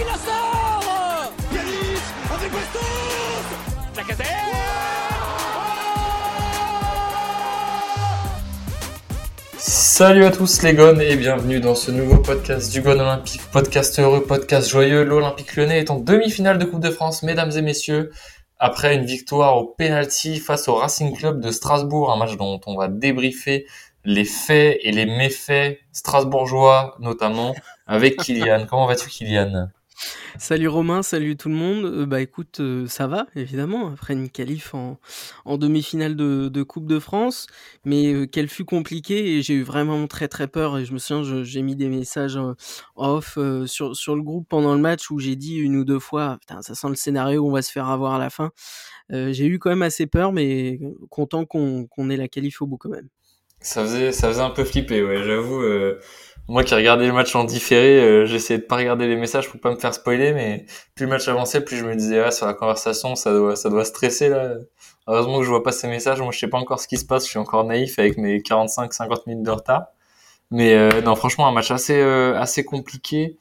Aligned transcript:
qui 0.00 0.06
la 0.06 0.14
sort 0.14 1.32
Yanis 1.52 2.00
avec 2.32 2.52
Bastos 2.52 2.70
Salut 9.58 10.24
à 10.24 10.30
tous 10.30 10.62
les 10.62 10.72
gones 10.72 11.02
et 11.02 11.16
bienvenue 11.16 11.60
dans 11.60 11.74
ce 11.74 11.90
nouveau 11.90 12.16
podcast 12.16 12.72
du 12.72 12.80
Gone 12.80 13.02
Olympique, 13.02 13.42
podcast 13.52 13.98
heureux, 13.98 14.22
podcast 14.22 14.70
joyeux. 14.70 15.04
L'Olympique 15.04 15.54
lyonnais 15.56 15.80
est 15.80 15.90
en 15.90 15.98
demi-finale 15.98 16.56
de 16.58 16.64
Coupe 16.64 16.80
de 16.80 16.90
France, 16.90 17.22
mesdames 17.22 17.50
et 17.54 17.60
messieurs, 17.60 18.10
après 18.58 18.94
une 18.94 19.04
victoire 19.04 19.58
au 19.58 19.66
penalty 19.66 20.38
face 20.38 20.68
au 20.68 20.76
Racing 20.76 21.14
Club 21.14 21.42
de 21.42 21.50
Strasbourg, 21.50 22.10
un 22.10 22.16
match 22.16 22.38
dont 22.38 22.58
on 22.66 22.76
va 22.76 22.88
débriefer 22.88 23.66
les 24.06 24.24
faits 24.24 24.78
et 24.82 24.92
les 24.92 25.04
méfaits 25.04 25.78
strasbourgeois 25.92 26.96
notamment 27.00 27.54
avec 27.86 28.16
Kylian. 28.16 28.64
Comment 28.70 28.86
vas-tu 28.86 29.10
Kylian? 29.10 29.68
Salut 30.38 30.68
Romain, 30.68 31.02
salut 31.02 31.36
tout 31.36 31.48
le 31.48 31.54
monde. 31.54 31.84
Euh, 31.84 32.06
bah 32.06 32.20
écoute, 32.20 32.60
euh, 32.60 32.86
ça 32.86 33.06
va 33.06 33.26
évidemment 33.36 33.88
après 33.92 34.14
une 34.14 34.30
qualif 34.30 34.74
en, 34.74 34.98
en 35.44 35.58
demi-finale 35.58 36.16
de, 36.16 36.48
de 36.48 36.62
Coupe 36.62 36.86
de 36.86 36.98
France, 36.98 37.46
mais 37.84 38.12
euh, 38.12 38.26
qu'elle 38.26 38.48
fut 38.48 38.64
compliquée 38.64 39.36
et 39.36 39.42
j'ai 39.42 39.54
eu 39.54 39.62
vraiment 39.62 40.06
très 40.06 40.28
très 40.28 40.48
peur 40.48 40.78
et 40.78 40.84
je 40.84 40.92
me 40.92 40.98
souviens, 40.98 41.44
j'ai 41.44 41.62
mis 41.62 41.76
des 41.76 41.88
messages 41.88 42.38
off 42.96 43.38
sur, 43.66 43.94
sur 43.94 44.16
le 44.16 44.22
groupe 44.22 44.46
pendant 44.48 44.74
le 44.74 44.80
match 44.80 45.10
où 45.10 45.18
j'ai 45.18 45.36
dit 45.36 45.56
une 45.56 45.76
ou 45.76 45.84
deux 45.84 45.98
fois, 45.98 46.38
putain 46.40 46.62
ça 46.62 46.74
sent 46.74 46.88
le 46.88 46.94
scénario, 46.94 47.46
on 47.46 47.50
va 47.50 47.62
se 47.62 47.70
faire 47.70 47.88
avoir 47.88 48.14
à 48.14 48.18
la 48.18 48.30
fin. 48.30 48.50
J'ai 49.10 49.46
eu 49.46 49.58
quand 49.58 49.70
même 49.70 49.82
assez 49.82 50.06
peur, 50.06 50.32
mais 50.32 50.78
content 51.10 51.44
qu'on 51.44 51.86
qu'on 51.86 52.10
ait 52.10 52.16
la 52.16 52.28
qualif 52.28 52.62
au 52.62 52.66
bout 52.66 52.78
quand 52.78 52.90
même. 52.90 53.08
Ça 53.60 53.82
faisait, 53.82 54.12
ça 54.12 54.28
faisait 54.28 54.40
un 54.40 54.50
peu 54.50 54.64
flipper, 54.64 55.02
ouais, 55.02 55.22
j'avoue. 55.24 55.62
Moi 56.50 56.64
qui 56.64 56.74
regardais 56.74 57.06
le 57.06 57.12
match 57.12 57.34
en 57.36 57.44
différé, 57.44 58.00
euh, 58.00 58.26
j'essayais 58.26 58.58
de 58.58 58.64
pas 58.64 58.76
regarder 58.76 59.06
les 59.06 59.16
messages 59.16 59.48
pour 59.48 59.60
pas 59.60 59.70
me 59.70 59.76
faire 59.76 59.94
spoiler, 59.94 60.32
mais 60.32 60.66
plus 60.94 61.04
le 61.04 61.10
match 61.10 61.28
avançait, 61.28 61.60
plus 61.60 61.76
je 61.76 61.84
me 61.84 61.94
disais, 61.94 62.20
ah, 62.20 62.30
sur 62.32 62.46
la 62.46 62.54
conversation, 62.54 63.14
ça 63.14 63.32
doit, 63.32 63.56
ça 63.56 63.70
doit 63.70 63.84
stresser, 63.84 64.28
là. 64.28 64.54
Heureusement 65.06 65.38
que 65.38 65.44
je 65.44 65.50
vois 65.50 65.62
pas 65.62 65.72
ces 65.72 65.88
messages, 65.88 66.20
moi 66.20 66.30
je 66.32 66.38
sais 66.38 66.48
pas 66.48 66.58
encore 66.58 66.80
ce 66.80 66.88
qui 66.88 66.96
se 66.96 67.04
passe, 67.06 67.24
je 67.24 67.30
suis 67.30 67.38
encore 67.38 67.64
naïf 67.64 67.98
avec 67.98 68.18
mes 68.18 68.38
45-50 68.38 69.22
minutes 69.26 69.44
de 69.44 69.50
retard. 69.50 69.86
Mais 70.50 70.74
euh, 70.74 71.00
non, 71.02 71.14
franchement, 71.14 71.46
un 71.48 71.52
match 71.52 71.70
assez, 71.70 72.00
euh, 72.00 72.36
assez 72.38 72.64
compliqué 72.64 73.38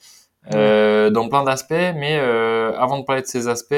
euh, 0.53 1.09
dans 1.09 1.27
plein 1.29 1.43
d'aspects, 1.43 1.73
mais 1.73 2.19
euh, 2.19 2.77
avant 2.77 2.99
de 2.99 3.05
parler 3.05 3.21
de 3.23 3.27
ces 3.27 3.47
aspects, 3.47 3.75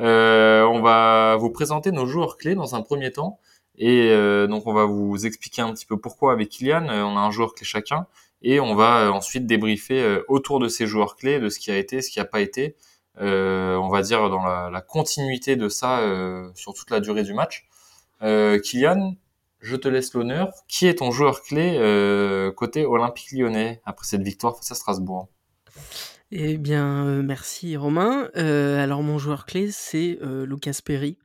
euh, 0.00 0.62
on 0.64 0.80
va 0.80 1.36
vous 1.36 1.50
présenter 1.50 1.92
nos 1.92 2.06
joueurs 2.06 2.36
clés 2.36 2.54
dans 2.54 2.74
un 2.74 2.82
premier 2.82 3.12
temps. 3.12 3.38
Et 3.76 4.10
euh, 4.10 4.46
donc 4.46 4.66
on 4.66 4.72
va 4.72 4.84
vous 4.84 5.26
expliquer 5.26 5.62
un 5.62 5.72
petit 5.72 5.86
peu 5.86 5.98
pourquoi 5.98 6.32
avec 6.32 6.48
Kylian, 6.50 6.88
euh, 6.88 7.02
on 7.02 7.16
a 7.16 7.20
un 7.20 7.30
joueur 7.30 7.54
clé 7.54 7.64
chacun, 7.66 8.06
et 8.42 8.60
on 8.60 8.74
va 8.74 9.06
euh, 9.06 9.10
ensuite 9.10 9.46
débriefer 9.46 10.02
euh, 10.02 10.24
autour 10.28 10.60
de 10.60 10.68
ces 10.68 10.86
joueurs 10.86 11.16
clés, 11.16 11.40
de 11.40 11.48
ce 11.48 11.58
qui 11.58 11.70
a 11.70 11.78
été, 11.78 12.02
ce 12.02 12.10
qui 12.10 12.18
n'a 12.18 12.24
pas 12.24 12.40
été, 12.40 12.76
euh, 13.20 13.76
on 13.76 13.88
va 13.88 14.02
dire 14.02 14.28
dans 14.28 14.42
la, 14.42 14.80
continuité 14.80 15.56
de 15.56 15.68
ça 15.68 16.00
sur 16.54 16.74
toute 16.74 16.90
la 16.90 17.00
durée 17.00 17.22
du 17.22 17.32
match. 17.32 17.66
Kylian, 18.20 19.14
je 19.60 19.76
te 19.76 19.88
laisse 19.88 20.14
l'honneur. 20.14 20.52
Qui 20.68 20.86
est 20.86 20.96
ton 20.96 21.10
joueur 21.10 21.42
clé 21.42 21.78
côté 22.56 22.84
Olympique 22.84 23.32
lyonnais 23.32 23.80
après 23.84 24.06
cette 24.06 24.22
victoire 24.22 24.56
face 24.56 24.72
à 24.72 24.74
Strasbourg? 24.74 25.28
Eh 26.32 26.56
bien, 26.56 27.22
merci 27.22 27.76
Romain. 27.76 28.30
Alors 28.34 29.02
mon 29.02 29.18
joueur 29.18 29.46
clé, 29.46 29.70
c'est 29.70 30.18
Lucas 30.22 30.80
Perry. 30.84 31.16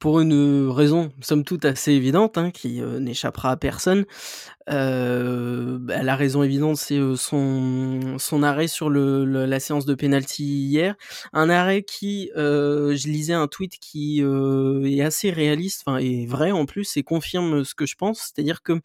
Pour 0.00 0.20
une 0.20 0.68
raison, 0.68 1.12
somme 1.22 1.44
toute, 1.44 1.64
assez 1.64 1.92
évidente, 1.92 2.36
hein, 2.36 2.50
qui 2.50 2.82
euh, 2.82 3.00
n'échappera 3.00 3.52
à 3.52 3.56
personne. 3.56 4.04
Euh, 4.70 5.78
bah, 5.80 6.02
la 6.02 6.16
raison 6.16 6.42
évidente, 6.42 6.76
c'est 6.76 6.98
euh, 6.98 7.16
son, 7.16 8.18
son 8.18 8.42
arrêt 8.42 8.68
sur 8.68 8.90
le, 8.90 9.24
le- 9.24 9.46
la 9.46 9.60
séance 9.60 9.86
de 9.86 9.94
penalty 9.94 10.44
hier. 10.44 10.96
Un 11.32 11.50
arrêt 11.50 11.82
qui, 11.82 12.30
euh, 12.36 12.96
je 12.96 13.08
lisais 13.08 13.34
un 13.34 13.48
tweet 13.48 13.78
qui 13.80 14.22
euh, 14.22 14.84
est 14.84 15.02
assez 15.02 15.30
réaliste, 15.30 15.84
enfin, 15.86 15.98
est 15.98 16.26
vrai 16.26 16.50
en 16.50 16.66
plus, 16.66 16.96
et 16.98 17.02
confirme 17.02 17.64
ce 17.64 17.74
que 17.74 17.86
je 17.86 17.96
pense. 17.96 18.20
C'est-à-dire 18.34 18.62
que 18.62 18.80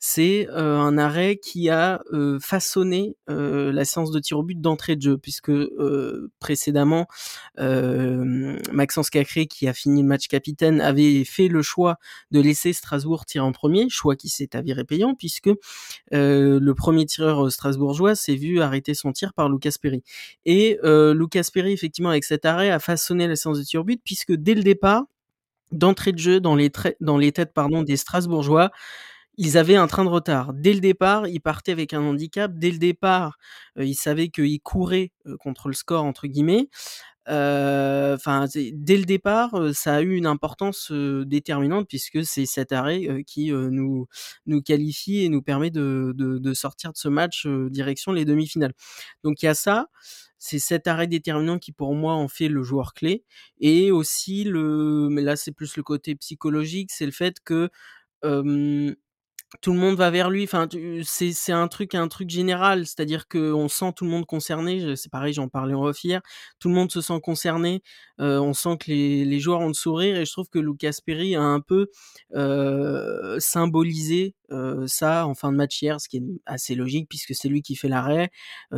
c'est 0.00 0.48
un 0.50 0.96
arrêt 0.96 1.36
qui 1.36 1.70
a 1.70 2.00
façonné 2.40 3.16
la 3.26 3.84
séance 3.84 4.10
de 4.10 4.20
tir 4.20 4.38
au 4.38 4.42
but 4.42 4.60
d'entrée 4.60 4.96
de 4.96 5.02
jeu, 5.02 5.18
puisque 5.18 5.52
précédemment, 6.38 7.06
Maxence 7.58 9.10
Cacré, 9.10 9.46
qui 9.46 9.66
a 9.66 9.74
fini 9.74 10.02
le 10.02 10.08
match 10.08 10.28
capitaine, 10.28 10.80
avait 10.80 11.24
fait 11.24 11.48
le 11.48 11.62
choix 11.62 11.96
de 12.30 12.40
laisser 12.40 12.72
Strasbourg 12.72 13.26
tirer 13.26 13.44
en 13.44 13.52
premier, 13.52 13.88
choix 13.88 14.14
qui 14.14 14.28
s'est 14.28 14.54
avéré 14.54 14.84
payant, 14.84 15.14
puisque 15.14 15.50
le 16.12 16.72
premier 16.72 17.06
tireur 17.06 17.50
strasbourgeois 17.50 18.14
s'est 18.14 18.36
vu 18.36 18.60
arrêter 18.60 18.94
son 18.94 19.12
tir 19.12 19.34
par 19.34 19.48
Lucas 19.48 19.74
Perry. 19.80 20.02
Et 20.44 20.78
Lucas 20.84 21.48
Perry, 21.52 21.72
effectivement, 21.72 22.10
avec 22.10 22.24
cet 22.24 22.44
arrêt, 22.44 22.70
a 22.70 22.78
façonné 22.78 23.26
la 23.26 23.36
séance 23.36 23.58
de 23.58 23.64
tir 23.64 23.80
au 23.80 23.84
but, 23.84 24.00
puisque 24.04 24.32
dès 24.32 24.54
le 24.54 24.62
départ, 24.62 25.04
d'entrée 25.70 26.12
de 26.12 26.18
jeu 26.18 26.40
dans 26.40 26.56
les, 26.56 26.70
dans 27.00 27.18
les 27.18 27.32
têtes 27.32 27.52
des 27.84 27.96
Strasbourgeois, 27.96 28.70
ils 29.38 29.56
avaient 29.56 29.76
un 29.76 29.86
train 29.86 30.04
de 30.04 30.10
retard. 30.10 30.52
Dès 30.52 30.74
le 30.74 30.80
départ, 30.80 31.28
ils 31.28 31.40
partaient 31.40 31.72
avec 31.72 31.94
un 31.94 32.02
handicap. 32.02 32.52
Dès 32.56 32.72
le 32.72 32.78
départ, 32.78 33.38
euh, 33.78 33.84
ils 33.84 33.94
savaient 33.94 34.28
qu'ils 34.28 34.60
couraient 34.60 35.12
euh, 35.26 35.36
contre 35.38 35.68
le 35.68 35.74
score, 35.74 36.04
entre 36.04 36.26
guillemets. 36.26 36.68
Euh, 37.28 38.14
Enfin, 38.16 38.46
dès 38.54 38.96
le 38.96 39.04
départ, 39.04 39.50
ça 39.74 39.96
a 39.96 40.00
eu 40.02 40.16
une 40.16 40.26
importance 40.26 40.90
déterminante 40.90 41.86
puisque 41.88 42.24
c'est 42.24 42.46
cet 42.46 42.72
arrêt 42.72 43.22
qui 43.26 43.52
nous, 43.52 44.06
nous 44.46 44.62
qualifie 44.62 45.24
et 45.24 45.28
nous 45.28 45.42
permet 45.42 45.70
de, 45.70 46.14
de, 46.16 46.54
sortir 46.54 46.92
de 46.92 46.96
ce 46.96 47.08
match 47.08 47.46
direction 47.46 48.12
les 48.12 48.24
demi-finales. 48.24 48.72
Donc 49.24 49.42
il 49.42 49.46
y 49.46 49.48
a 49.48 49.54
ça. 49.54 49.88
C'est 50.38 50.58
cet 50.58 50.86
arrêt 50.86 51.06
déterminant 51.06 51.58
qui 51.58 51.72
pour 51.72 51.94
moi 51.94 52.14
en 52.14 52.28
fait 52.28 52.48
le 52.48 52.62
joueur 52.62 52.94
clé 52.94 53.24
et 53.60 53.90
aussi 53.90 54.44
le 54.44 55.08
mais 55.10 55.22
là 55.22 55.36
c'est 55.36 55.52
plus 55.52 55.76
le 55.76 55.82
côté 55.82 56.14
psychologique 56.14 56.90
c'est 56.92 57.06
le 57.06 57.12
fait 57.12 57.40
que 57.44 57.70
tout 59.60 59.72
le 59.72 59.78
monde 59.78 59.96
va 59.96 60.10
vers 60.10 60.30
lui. 60.30 60.44
Enfin, 60.44 60.68
c'est 61.04 61.52
un 61.52 61.68
truc 61.68 61.94
un 61.94 62.08
truc 62.08 62.30
général, 62.30 62.86
c'est-à-dire 62.86 63.28
que 63.28 63.52
on 63.52 63.68
sent 63.68 63.92
tout 63.96 64.04
le 64.04 64.10
monde 64.10 64.26
concerné. 64.26 64.94
C'est 64.96 65.10
pareil, 65.10 65.32
j'en 65.32 65.48
parlais 65.48 65.74
en 65.74 65.84
off 65.84 66.04
hier. 66.04 66.20
Tout 66.58 66.68
le 66.68 66.74
monde 66.74 66.90
se 66.92 67.00
sent 67.00 67.20
concerné. 67.22 67.82
Euh, 68.20 68.38
on 68.40 68.52
sent 68.52 68.76
que 68.80 68.90
les, 68.90 69.24
les 69.24 69.40
joueurs 69.40 69.60
ont 69.60 69.68
le 69.68 69.74
sourire 69.74 70.16
et 70.16 70.26
je 70.26 70.32
trouve 70.32 70.48
que 70.48 70.58
Lucas 70.58 70.98
Perry 71.04 71.34
a 71.36 71.42
un 71.42 71.60
peu 71.60 71.88
euh, 72.34 73.38
symbolisé 73.40 74.34
ça 74.86 75.26
en 75.26 75.34
fin 75.34 75.52
de 75.52 75.56
match 75.56 75.82
hier, 75.82 76.00
ce 76.00 76.08
qui 76.08 76.18
est 76.18 76.22
assez 76.46 76.74
logique 76.74 77.08
puisque 77.08 77.34
c'est 77.34 77.48
lui 77.48 77.62
qui 77.62 77.76
fait 77.76 77.88
l'arrêt. 77.88 78.30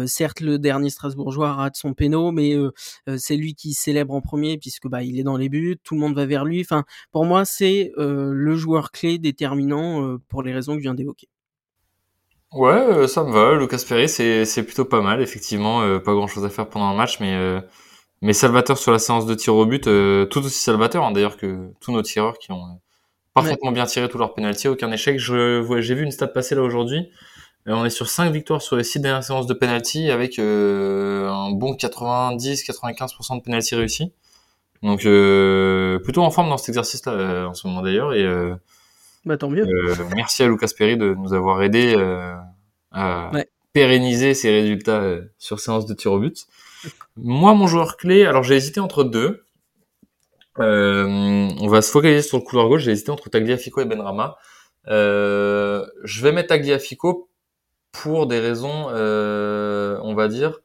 Certes, 0.07 0.41
le 0.41 0.59
dernier 0.59 0.91
Strasbourgeois 0.91 1.53
rate 1.53 1.77
son 1.77 1.95
péno, 1.95 2.33
mais 2.33 2.57
c'est 3.17 3.37
lui 3.37 3.55
qui 3.55 3.75
célèbre 3.75 4.15
en 4.15 4.21
premier 4.21 4.59
puisque 4.59 4.89
bah 4.89 5.03
il 5.03 5.19
est 5.19 5.23
dans 5.23 5.37
les 5.37 5.49
buts. 5.49 5.77
Tout 5.83 5.95
le 5.95 6.01
monde 6.01 6.15
va 6.15 6.27
vers 6.27 6.45
lui. 6.45 6.61
Enfin, 6.61 6.85
pour 7.13 7.25
moi, 7.25 7.45
c'est 7.45 7.93
le 7.97 8.55
joueur 8.55 8.91
clé 8.91 9.19
déterminant 9.19 10.19
pour 10.29 10.43
les 10.43 10.53
raisons 10.53 10.73
que 10.75 10.79
je 10.79 10.85
viens 10.85 10.95
d'évoquer. 10.95 11.29
Ouais, 12.53 13.07
ça 13.07 13.23
me 13.23 13.31
va. 13.31 13.57
Lucas 13.57 13.85
Perry, 13.89 14.09
c'est 14.09 14.63
plutôt 14.65 14.85
pas 14.85 15.01
mal, 15.01 15.21
effectivement. 15.23 16.01
pas 16.01 16.13
grand-chose 16.15 16.45
à 16.45 16.51
faire 16.51 16.69
pendant 16.69 16.91
le 16.91 16.97
match, 16.97 17.21
mais 17.21 17.61
mais 18.23 18.35
salvateur 18.35 18.77
sur 18.77 18.93
la 18.93 18.99
séance 18.99 19.25
de 19.25 19.35
tir 19.35 19.55
au 19.55 19.65
but, 19.65 19.85
tout 19.85 20.41
aussi 20.41 20.59
salvateur 20.59 21.05
hein, 21.05 21.13
d'ailleurs 21.13 21.39
que 21.39 21.73
tous 21.81 21.91
nos 21.91 22.03
tireurs 22.03 22.39
qui 22.39 22.53
ont 22.53 22.81
parfaitement 23.35 23.73
bien 23.73 23.87
tiré 23.87 24.09
tous 24.09 24.19
leurs 24.19 24.35
pénalties, 24.35 24.69
aucun 24.69 24.91
échec. 24.93 25.19
Je 25.19 25.59
vois- 25.61 25.81
j'ai 25.81 25.95
vu 25.95 26.05
une 26.05 26.11
stat 26.11 26.29
passer 26.29 26.55
là 26.55 26.63
aujourd'hui. 26.63 27.09
Euh, 27.69 27.73
on 27.75 27.85
est 27.85 27.91
sur 27.91 28.09
5 28.09 28.31
victoires 28.33 28.63
sur 28.63 28.77
les 28.77 28.85
6 28.85 29.01
dernières 29.01 29.23
séances 29.25 29.47
de 29.47 29.55
penalty 29.55 30.11
avec 30.11 30.39
euh, 30.39 31.29
un 31.29 31.51
bon 31.51 31.75
90-95% 31.75 33.37
de 33.37 33.43
penalty 33.43 33.75
réussis. 33.75 34.13
Donc 34.83 35.05
euh, 35.05 35.99
plutôt 35.99 36.23
en 36.23 36.31
forme 36.31 36.49
dans 36.49 36.57
cet 36.57 36.71
exercice-là 36.71 37.13
euh, 37.13 37.47
en 37.47 37.55
ce 37.55 37.67
moment 37.67 37.83
d'ailleurs 37.83 38.15
et 38.15 38.25
euh, 38.25 38.55
Bah 39.27 39.37
tant 39.37 39.51
mieux. 39.51 39.67
euh, 39.67 39.95
merci 40.17 40.43
à 40.43 40.49
Lucas 40.49 40.69
Perry 40.77 40.97
de 40.97 41.15
nous 41.15 41.35
avoir 41.35 41.63
aidé 41.63 41.95
euh, 41.97 42.35
à 42.91 43.31
Ouais. 43.35 43.47
pérenniser 43.75 44.33
ses 44.33 44.51
résultats 44.51 45.03
sur 45.39 45.61
séance 45.61 45.85
de 45.85 45.93
tir 45.93 46.13
au 46.13 46.19
but. 46.19 46.47
Moi, 47.19 47.53
mon 47.53 47.67
joueur 47.67 47.99
clé, 47.99 48.25
alors 48.25 48.43
j'ai 48.43 48.57
hésité 48.57 48.81
entre 48.81 49.05
deux. 49.05 49.45
Euh, 50.59 51.49
on 51.61 51.69
va 51.69 51.81
se 51.83 51.91
focaliser 51.91 52.23
sur 52.23 52.39
le 52.39 52.43
couloir 52.43 52.69
gauche. 52.69 52.83
J'ai 52.83 52.93
hésité 52.93 53.11
entre 53.11 53.31
Tagliafico 53.31 53.81
et 53.81 53.85
Benrama. 53.85 54.37
Euh, 54.89 55.87
je 56.05 56.23
vais 56.23 56.33
mettre 56.33 56.49
Tagliafico 56.49 57.29
pour 57.93 58.27
des 58.27 58.41
raisons, 58.41 58.87
euh, 58.91 59.99
on 60.03 60.15
va 60.15 60.29
dire, 60.29 60.61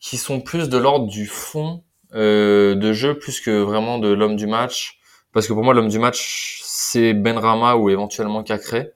qui 0.00 0.16
sont 0.16 0.40
plus 0.40 0.68
de 0.68 0.78
l'ordre 0.78 1.06
du 1.06 1.26
fond 1.26 1.84
euh, 2.14 2.74
de 2.74 2.92
jeu 2.92 3.18
plus 3.18 3.40
que 3.40 3.62
vraiment 3.62 3.98
de 3.98 4.08
l'homme 4.08 4.36
du 4.36 4.46
match. 4.46 4.98
Parce 5.32 5.46
que 5.46 5.52
pour 5.52 5.64
moi, 5.64 5.74
l'homme 5.74 5.88
du 5.88 5.98
match, 5.98 6.60
c'est 6.64 7.14
Benrama 7.14 7.76
ou 7.76 7.88
éventuellement 7.88 8.42
Cacré. 8.42 8.92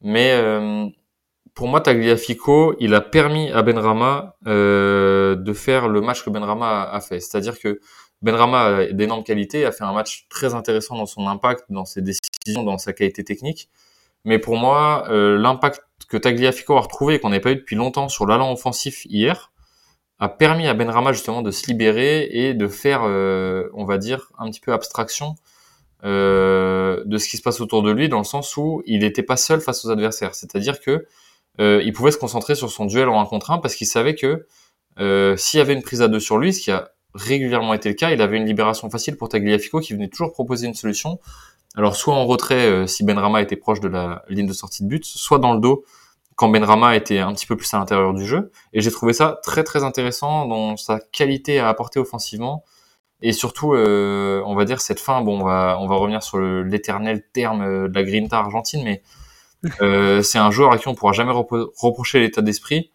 Mais 0.00 0.32
euh, 0.34 0.86
pour 1.54 1.66
moi, 1.68 1.80
Tagliafico, 1.80 2.76
il 2.78 2.94
a 2.94 3.00
permis 3.00 3.50
à 3.50 3.62
Benrama 3.62 4.36
euh, 4.46 5.34
de 5.34 5.52
faire 5.52 5.88
le 5.88 6.00
match 6.00 6.22
que 6.22 6.30
Benrama 6.30 6.82
a, 6.82 6.94
a 6.94 7.00
fait. 7.00 7.18
C'est-à-dire 7.18 7.58
que 7.58 7.80
Benrama 8.22 8.64
a 8.64 8.86
d'énormes 8.86 9.24
qualités, 9.24 9.64
a 9.64 9.72
fait 9.72 9.84
un 9.84 9.92
match 9.92 10.26
très 10.28 10.54
intéressant 10.54 10.96
dans 10.96 11.06
son 11.06 11.26
impact, 11.26 11.64
dans 11.70 11.84
ses 11.84 12.02
décisions, 12.02 12.62
dans 12.62 12.78
sa 12.78 12.92
qualité 12.92 13.24
technique. 13.24 13.68
Mais 14.24 14.38
pour 14.38 14.56
moi, 14.56 15.06
euh, 15.10 15.38
l'impact 15.38 15.82
que 16.08 16.16
Tagliafico 16.16 16.76
a 16.76 16.80
retrouvé, 16.80 17.18
qu'on 17.20 17.30
n'avait 17.30 17.40
pas 17.40 17.52
eu 17.52 17.56
depuis 17.56 17.76
longtemps 17.76 18.08
sur 18.08 18.26
l'allant 18.26 18.52
offensif 18.52 19.04
hier, 19.06 19.52
a 20.18 20.28
permis 20.28 20.66
à 20.66 20.74
Benrama 20.74 21.12
justement 21.12 21.42
de 21.42 21.50
se 21.50 21.66
libérer 21.66 22.28
et 22.30 22.54
de 22.54 22.68
faire, 22.68 23.02
on 23.02 23.84
va 23.84 23.98
dire, 23.98 24.32
un 24.38 24.50
petit 24.50 24.60
peu 24.60 24.72
abstraction 24.72 25.36
euh, 26.04 27.02
de 27.06 27.16
ce 27.16 27.28
qui 27.28 27.38
se 27.38 27.42
passe 27.42 27.60
autour 27.60 27.82
de 27.82 27.90
lui, 27.90 28.08
dans 28.08 28.18
le 28.18 28.24
sens 28.24 28.56
où 28.58 28.82
il 28.84 29.00
n'était 29.00 29.22
pas 29.22 29.36
seul 29.36 29.60
face 29.60 29.84
aux 29.84 29.90
adversaires. 29.90 30.34
C'est-à-dire 30.34 30.80
que 30.80 31.06
euh, 31.58 31.82
il 31.84 31.92
pouvait 31.94 32.10
se 32.10 32.18
concentrer 32.18 32.54
sur 32.54 32.70
son 32.70 32.84
duel 32.84 33.08
en 33.08 33.20
un 33.20 33.24
contre 33.24 33.50
un 33.50 33.58
parce 33.58 33.74
qu'il 33.74 33.86
savait 33.86 34.14
que 34.14 34.46
euh, 35.00 35.36
s'il 35.36 35.58
y 35.58 35.60
avait 35.60 35.72
une 35.72 35.82
prise 35.82 36.02
à 36.02 36.08
deux 36.08 36.20
sur 36.20 36.36
lui, 36.36 36.52
ce 36.52 36.60
qui 36.60 36.70
a 36.70 36.92
régulièrement 37.16 37.74
été 37.74 37.88
le 37.88 37.94
cas, 37.94 38.10
il 38.10 38.22
avait 38.22 38.36
une 38.36 38.46
libération 38.46 38.88
facile 38.90 39.16
pour 39.16 39.28
Tagliafico 39.28 39.80
qui 39.80 39.92
venait 39.92 40.08
toujours 40.08 40.32
proposer 40.32 40.66
une 40.66 40.74
solution. 40.74 41.18
Alors 41.74 41.96
soit 41.96 42.14
en 42.14 42.24
retrait 42.26 42.66
euh, 42.66 42.86
si 42.86 43.04
Benrama 43.04 43.42
était 43.42 43.56
proche 43.56 43.80
de 43.80 43.88
la 43.88 44.24
ligne 44.28 44.46
de 44.46 44.52
sortie 44.52 44.84
de 44.84 44.88
but, 44.88 45.04
soit 45.04 45.38
dans 45.38 45.52
le 45.52 45.60
dos 45.60 45.84
quand 46.36 46.48
Benrama 46.48 46.96
était 46.96 47.18
un 47.18 47.32
petit 47.32 47.46
peu 47.46 47.56
plus 47.56 47.72
à 47.72 47.78
l'intérieur 47.78 48.12
du 48.12 48.26
jeu. 48.26 48.52
Et 48.74 48.82
j'ai 48.82 48.90
trouvé 48.90 49.12
ça 49.14 49.40
très 49.42 49.64
très 49.64 49.84
intéressant 49.84 50.46
dans 50.46 50.76
sa 50.76 51.00
qualité 51.00 51.58
à 51.58 51.68
apporter 51.68 51.98
offensivement 51.98 52.62
et 53.22 53.32
surtout, 53.32 53.74
euh, 53.74 54.42
on 54.46 54.54
va 54.54 54.64
dire 54.64 54.80
cette 54.80 55.00
fin. 55.00 55.22
Bon, 55.22 55.40
on 55.40 55.44
va 55.44 55.78
on 55.80 55.86
va 55.86 55.94
revenir 55.96 56.22
sur 56.22 56.38
l'éternel 56.38 57.22
terme 57.32 57.62
euh, 57.62 57.88
de 57.88 57.94
la 57.94 58.04
Grinta 58.04 58.38
argentine, 58.38 58.84
mais 58.84 59.02
euh, 59.80 60.22
c'est 60.22 60.38
un 60.38 60.50
joueur 60.50 60.72
à 60.72 60.78
qui 60.78 60.88
on 60.88 60.94
pourra 60.94 61.12
jamais 61.12 61.32
reprocher 61.32 62.20
l'état 62.20 62.42
d'esprit. 62.42 62.90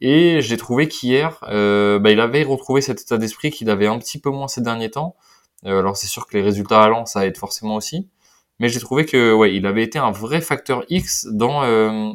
Et 0.00 0.40
j'ai 0.40 0.56
trouvé 0.56 0.88
qu'hier, 0.88 1.38
euh, 1.48 1.98
bah, 1.98 2.10
il 2.10 2.20
avait 2.20 2.42
retrouvé 2.42 2.80
cet 2.80 3.00
état 3.00 3.18
d'esprit 3.18 3.50
qu'il 3.50 3.70
avait 3.70 3.86
un 3.86 3.98
petit 3.98 4.18
peu 4.18 4.30
moins 4.30 4.48
ces 4.48 4.60
derniers 4.60 4.90
temps. 4.90 5.16
Euh, 5.66 5.78
alors 5.78 5.96
c'est 5.96 6.06
sûr 6.06 6.26
que 6.26 6.36
les 6.36 6.42
résultats 6.42 6.82
allants, 6.82 7.06
ça 7.06 7.26
aide 7.26 7.36
forcément 7.36 7.76
aussi. 7.76 8.08
Mais 8.60 8.68
j'ai 8.68 8.80
trouvé 8.80 9.04
que 9.06 9.32
ouais, 9.32 9.54
il 9.54 9.66
avait 9.66 9.82
été 9.82 9.98
un 9.98 10.10
vrai 10.10 10.40
facteur 10.40 10.84
X 10.88 11.26
dans 11.30 11.64
euh, 11.64 12.12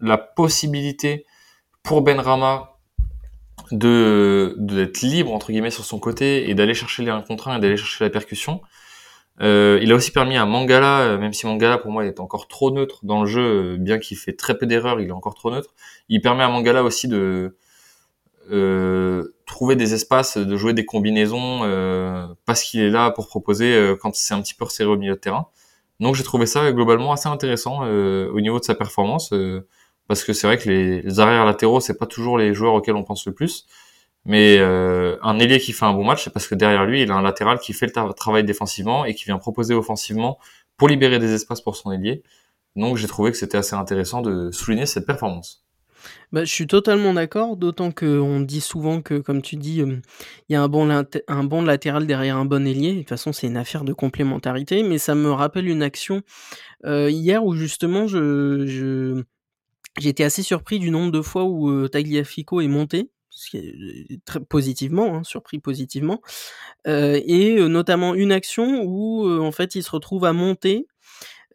la 0.00 0.18
possibilité 0.18 1.26
pour 1.82 2.02
Benrama 2.02 2.78
de 3.70 4.54
d'être 4.58 5.00
libre 5.02 5.32
entre 5.32 5.50
guillemets 5.50 5.70
sur 5.70 5.84
son 5.84 5.98
côté 5.98 6.48
et 6.50 6.54
d'aller 6.54 6.74
chercher 6.74 7.02
les 7.02 7.10
1 7.10 7.22
contre 7.22 7.48
1 7.48 7.56
et 7.58 7.60
d'aller 7.60 7.76
chercher 7.76 8.04
la 8.04 8.10
percussion. 8.10 8.60
Euh, 9.40 9.78
il 9.82 9.90
a 9.92 9.94
aussi 9.94 10.10
permis 10.10 10.36
à 10.36 10.44
Mangala, 10.44 11.00
euh, 11.00 11.18
même 11.18 11.32
si 11.32 11.46
Mangala 11.46 11.78
pour 11.78 11.90
moi 11.90 12.04
est 12.04 12.20
encore 12.20 12.48
trop 12.48 12.70
neutre 12.70 13.00
dans 13.02 13.22
le 13.22 13.26
jeu, 13.26 13.74
euh, 13.74 13.76
bien 13.78 13.98
qu'il 13.98 14.16
fait 14.16 14.34
très 14.34 14.56
peu 14.56 14.66
d'erreurs, 14.66 15.00
il 15.00 15.08
est 15.08 15.12
encore 15.12 15.34
trop 15.34 15.50
neutre. 15.50 15.74
Il 16.08 16.20
permet 16.20 16.44
à 16.44 16.48
Mangala 16.48 16.84
aussi 16.84 17.08
de 17.08 17.56
euh, 18.50 19.34
trouver 19.46 19.76
des 19.76 19.94
espaces, 19.94 20.36
de 20.36 20.56
jouer 20.56 20.74
des 20.74 20.84
combinaisons, 20.84 21.60
euh, 21.62 22.26
parce 22.44 22.62
qu'il 22.62 22.80
est 22.80 22.90
là 22.90 23.10
pour 23.10 23.28
proposer 23.28 23.72
euh, 23.72 23.96
quand 23.96 24.14
c'est 24.16 24.34
un 24.34 24.42
petit 24.42 24.54
peu 24.54 24.64
resserré 24.64 24.90
au 24.90 24.96
milieu 24.96 25.14
de 25.14 25.18
terrain. 25.20 25.46
Donc 26.00 26.16
j'ai 26.16 26.24
trouvé 26.24 26.46
ça 26.46 26.72
globalement 26.72 27.12
assez 27.12 27.28
intéressant 27.28 27.82
au 27.82 28.40
niveau 28.40 28.58
de 28.58 28.64
sa 28.64 28.74
performance 28.74 29.32
parce 30.08 30.24
que 30.24 30.32
c'est 30.32 30.48
vrai 30.48 30.58
que 30.58 30.68
les, 30.68 31.20
arrières 31.20 31.44
latéraux 31.44 31.78
c'est 31.78 31.96
pas 31.96 32.06
toujours 32.06 32.38
les 32.38 32.54
joueurs 32.54 32.74
auxquels 32.74 32.96
on 32.96 33.04
pense 33.04 33.24
le 33.26 33.32
plus 33.32 33.66
mais 34.24 34.58
euh, 34.58 35.16
un 35.22 35.38
ailier 35.38 35.58
qui 35.58 35.72
fait 35.72 35.84
un 35.84 35.92
bon 35.92 36.04
match 36.04 36.24
c'est 36.24 36.32
parce 36.32 36.46
que 36.46 36.54
derrière 36.54 36.84
lui 36.84 37.02
il 37.02 37.10
a 37.10 37.14
un 37.14 37.22
latéral 37.22 37.58
qui 37.58 37.72
fait 37.72 37.86
le 37.86 38.12
travail 38.12 38.44
défensivement 38.44 39.04
et 39.04 39.14
qui 39.14 39.24
vient 39.24 39.38
proposer 39.38 39.74
offensivement 39.74 40.38
pour 40.76 40.88
libérer 40.88 41.18
des 41.18 41.32
espaces 41.32 41.60
pour 41.60 41.76
son 41.76 41.92
ailier. 41.92 42.22
Donc 42.76 42.96
j'ai 42.96 43.06
trouvé 43.06 43.30
que 43.30 43.36
c'était 43.36 43.58
assez 43.58 43.74
intéressant 43.74 44.22
de 44.22 44.50
souligner 44.50 44.86
cette 44.86 45.06
performance. 45.06 45.64
Bah, 46.32 46.44
je 46.44 46.52
suis 46.52 46.66
totalement 46.66 47.12
d'accord, 47.12 47.56
d'autant 47.56 47.92
qu'on 47.92 48.40
dit 48.40 48.60
souvent 48.60 49.02
que, 49.02 49.18
comme 49.18 49.42
tu 49.42 49.56
dis, 49.56 49.80
il 49.80 50.02
y 50.48 50.56
a 50.56 50.62
un 50.62 50.68
bon, 50.68 51.62
latéral 51.62 52.06
derrière 52.06 52.36
un 52.36 52.44
bon 52.44 52.66
ailier. 52.66 52.92
De 52.94 52.98
toute 53.00 53.10
façon, 53.10 53.32
c'est 53.32 53.46
une 53.46 53.56
affaire 53.56 53.84
de 53.84 53.92
complémentarité, 53.92 54.82
mais 54.82 54.98
ça 54.98 55.14
me 55.14 55.30
rappelle 55.30 55.68
une 55.68 55.82
action 55.82 56.22
euh, 56.84 57.10
hier 57.10 57.44
où 57.44 57.54
justement 57.54 58.06
je, 58.06 59.22
été 60.02 60.24
assez 60.24 60.42
surpris 60.42 60.78
du 60.78 60.90
nombre 60.90 61.12
de 61.12 61.20
fois 61.20 61.44
où 61.44 61.70
euh, 61.70 61.88
Tagliafico 61.88 62.60
est 62.60 62.68
monté, 62.68 63.10
très 64.24 64.40
positivement, 64.40 65.16
hein, 65.16 65.24
surpris 65.24 65.58
positivement, 65.58 66.20
euh, 66.86 67.20
et 67.24 67.58
euh, 67.58 67.68
notamment 67.68 68.14
une 68.14 68.32
action 68.32 68.82
où 68.84 69.28
en 69.42 69.52
fait 69.52 69.74
il 69.74 69.82
se 69.82 69.90
retrouve 69.90 70.24
à 70.24 70.32
monter 70.32 70.86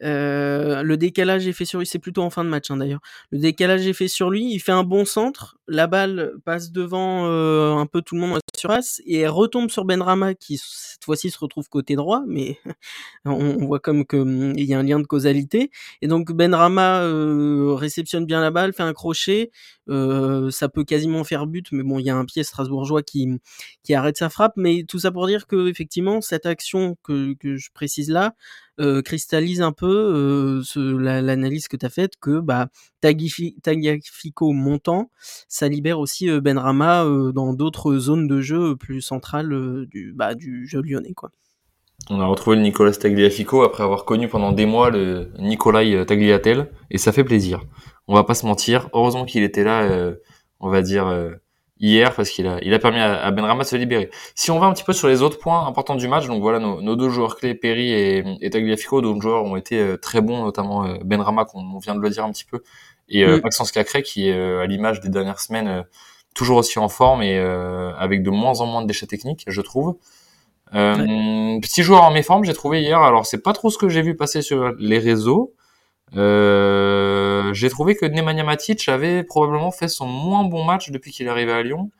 euh, 0.02 0.82
le 0.82 0.96
décalage 0.96 1.46
est 1.46 1.52
fait 1.52 1.64
sur 1.64 1.78
lui, 1.78 1.86
c'est 1.86 1.98
plutôt 1.98 2.22
en 2.22 2.30
fin 2.30 2.44
de 2.44 2.48
match 2.48 2.70
hein, 2.70 2.76
d'ailleurs. 2.76 3.00
Le 3.30 3.38
décalage 3.38 3.86
est 3.86 3.92
fait 3.92 4.08
sur 4.08 4.30
lui, 4.30 4.52
il 4.52 4.60
fait 4.60 4.72
un 4.72 4.84
bon 4.84 5.04
centre, 5.04 5.58
la 5.66 5.86
balle 5.86 6.32
passe 6.44 6.72
devant 6.72 7.26
euh, 7.26 7.74
un 7.74 7.86
peu 7.86 8.02
tout 8.02 8.14
le 8.14 8.20
monde 8.20 8.34
la 8.34 8.40
surface 8.58 9.00
et 9.06 9.18
elle 9.20 9.30
retombe 9.30 9.70
sur 9.70 9.84
Benrama 9.84 10.34
qui 10.34 10.58
cette 10.58 11.04
fois-ci 11.04 11.30
se 11.30 11.38
retrouve 11.38 11.68
côté 11.68 11.96
droit, 11.96 12.22
mais 12.26 12.58
on, 13.24 13.66
voit 13.66 13.80
comme 13.80 14.04
que 14.06 14.16
hum, 14.16 14.52
il 14.56 14.64
y 14.64 14.74
a 14.74 14.78
un 14.78 14.82
lien 14.82 15.00
de 15.00 15.06
causalité. 15.06 15.70
Et 16.02 16.08
donc 16.08 16.32
Benrama 16.32 17.02
euh, 17.02 17.74
réceptionne 17.74 18.24
bien 18.26 18.40
la 18.40 18.50
balle, 18.50 18.72
fait 18.72 18.82
un 18.82 18.92
crochet, 18.92 19.50
euh, 19.88 20.50
ça 20.50 20.68
peut 20.68 20.84
quasiment 20.84 21.24
faire 21.24 21.46
but, 21.46 21.66
mais 21.72 21.82
bon, 21.82 21.98
il 21.98 22.06
y 22.06 22.10
a 22.10 22.16
un 22.16 22.24
pied 22.24 22.44
strasbourgeois 22.44 23.02
qui 23.02 23.28
qui 23.82 23.94
arrête 23.94 24.16
sa 24.16 24.30
frappe. 24.30 24.54
Mais 24.56 24.84
tout 24.88 24.98
ça 24.98 25.10
pour 25.10 25.26
dire 25.26 25.46
que 25.46 25.68
effectivement 25.68 26.20
cette 26.20 26.46
action 26.46 26.96
que, 27.02 27.34
que 27.34 27.56
je 27.56 27.70
précise 27.72 28.10
là 28.10 28.34
euh, 28.80 29.02
cristallise 29.02 29.60
un 29.60 29.72
peu 29.72 30.62
euh, 30.76 30.98
l'analyse 30.98 31.66
que 31.68 31.76
tu 31.76 31.84
as 31.84 31.88
faite 31.88 32.12
que 32.20 32.38
bah, 32.40 32.68
Tagliafico 33.00 34.52
montant, 34.52 35.10
ça 35.48 35.68
libère 35.68 35.98
aussi 35.98 36.30
euh, 36.30 36.40
Benrama 36.40 37.04
dans 37.34 37.54
d'autres 37.54 37.96
zones 37.96 38.28
de 38.28 38.40
jeu 38.40 38.76
plus 38.76 39.00
centrales 39.00 39.86
du, 39.90 40.12
bah, 40.14 40.34
du 40.34 40.66
jeu 40.66 40.80
lyonnais. 40.80 41.14
Quoi. 41.14 41.30
On 42.10 42.20
a 42.20 42.26
retrouvé 42.26 42.56
le 42.56 42.62
Nicolas 42.62 42.92
Tagliafico 42.92 43.62
après 43.62 43.82
avoir 43.82 44.04
connu 44.04 44.28
pendant 44.28 44.52
des 44.52 44.66
mois 44.66 44.90
le 44.90 45.32
Nicolai 45.38 46.04
Tagliatel 46.06 46.70
et 46.90 46.98
ça 46.98 47.12
fait 47.12 47.24
plaisir. 47.24 47.64
On 48.06 48.14
va 48.14 48.24
pas 48.24 48.34
se 48.34 48.46
mentir, 48.46 48.88
heureusement 48.92 49.24
qu'il 49.24 49.42
était 49.42 49.64
là, 49.64 50.12
on 50.60 50.70
va 50.70 50.82
dire 50.82 51.06
hier 51.80 52.14
parce 52.14 52.30
qu'il 52.30 52.46
a, 52.46 52.58
il 52.62 52.74
a 52.74 52.78
permis 52.78 52.98
à, 52.98 53.30
Benrama 53.30 53.62
de 53.62 53.68
se 53.68 53.76
libérer. 53.76 54.10
Si 54.34 54.50
on 54.50 54.58
va 54.58 54.66
un 54.66 54.72
petit 54.72 54.84
peu 54.84 54.92
sur 54.92 55.08
les 55.08 55.22
autres 55.22 55.38
points 55.38 55.66
importants 55.66 55.94
du 55.94 56.08
match, 56.08 56.26
donc 56.26 56.42
voilà 56.42 56.58
nos, 56.58 56.80
nos 56.80 56.96
deux 56.96 57.08
joueurs 57.08 57.36
clés, 57.36 57.54
Perry 57.54 57.92
et, 57.92 58.24
et 58.40 58.50
Tagliafico, 58.50 59.00
d'autres 59.00 59.20
joueurs 59.20 59.44
ont 59.44 59.56
été 59.56 59.78
euh, 59.78 59.96
très 59.96 60.20
bons, 60.20 60.44
notamment 60.44 60.84
euh, 60.84 60.98
Benrama, 61.04 61.44
qu'on 61.44 61.78
vient 61.78 61.94
de 61.94 62.00
le 62.00 62.10
dire 62.10 62.24
un 62.24 62.32
petit 62.32 62.44
peu, 62.44 62.62
et 63.08 63.24
euh, 63.24 63.38
mm. 63.38 63.42
Maxence 63.42 63.72
Cacré 63.72 64.02
qui 64.02 64.28
est 64.28 64.38
à 64.38 64.66
l'image 64.66 65.00
des 65.00 65.08
dernières 65.08 65.40
semaines 65.40 65.84
toujours 66.34 66.58
aussi 66.58 66.78
en 66.78 66.88
forme 66.88 67.22
et 67.22 67.36
avec 67.36 68.22
de 68.22 68.30
moins 68.30 68.60
en 68.60 68.66
moins 68.66 68.82
de 68.82 68.86
déchets 68.86 69.06
techniques, 69.06 69.44
je 69.46 69.60
trouve. 69.60 69.96
Petit 70.70 71.82
joueur 71.82 72.04
en 72.04 72.12
méforme, 72.12 72.44
j'ai 72.44 72.52
trouvé 72.52 72.82
hier. 72.82 73.00
Alors 73.00 73.26
c'est 73.26 73.42
pas 73.42 73.52
trop 73.52 73.70
ce 73.70 73.78
que 73.78 73.88
j'ai 73.88 74.02
vu 74.02 74.14
passer 74.14 74.42
sur 74.42 74.72
les 74.78 74.98
réseaux. 74.98 75.54
Euh, 76.16 77.52
j'ai 77.52 77.68
trouvé 77.68 77.94
que 77.94 78.06
Nemanja 78.06 78.44
Matic 78.44 78.88
avait 78.88 79.22
probablement 79.24 79.70
fait 79.70 79.88
son 79.88 80.06
moins 80.06 80.44
bon 80.44 80.64
match 80.64 80.90
depuis 80.90 81.12
qu'il 81.12 81.26
est 81.26 81.30
arrivé 81.30 81.52
à 81.52 81.62
Lyon. 81.62 81.90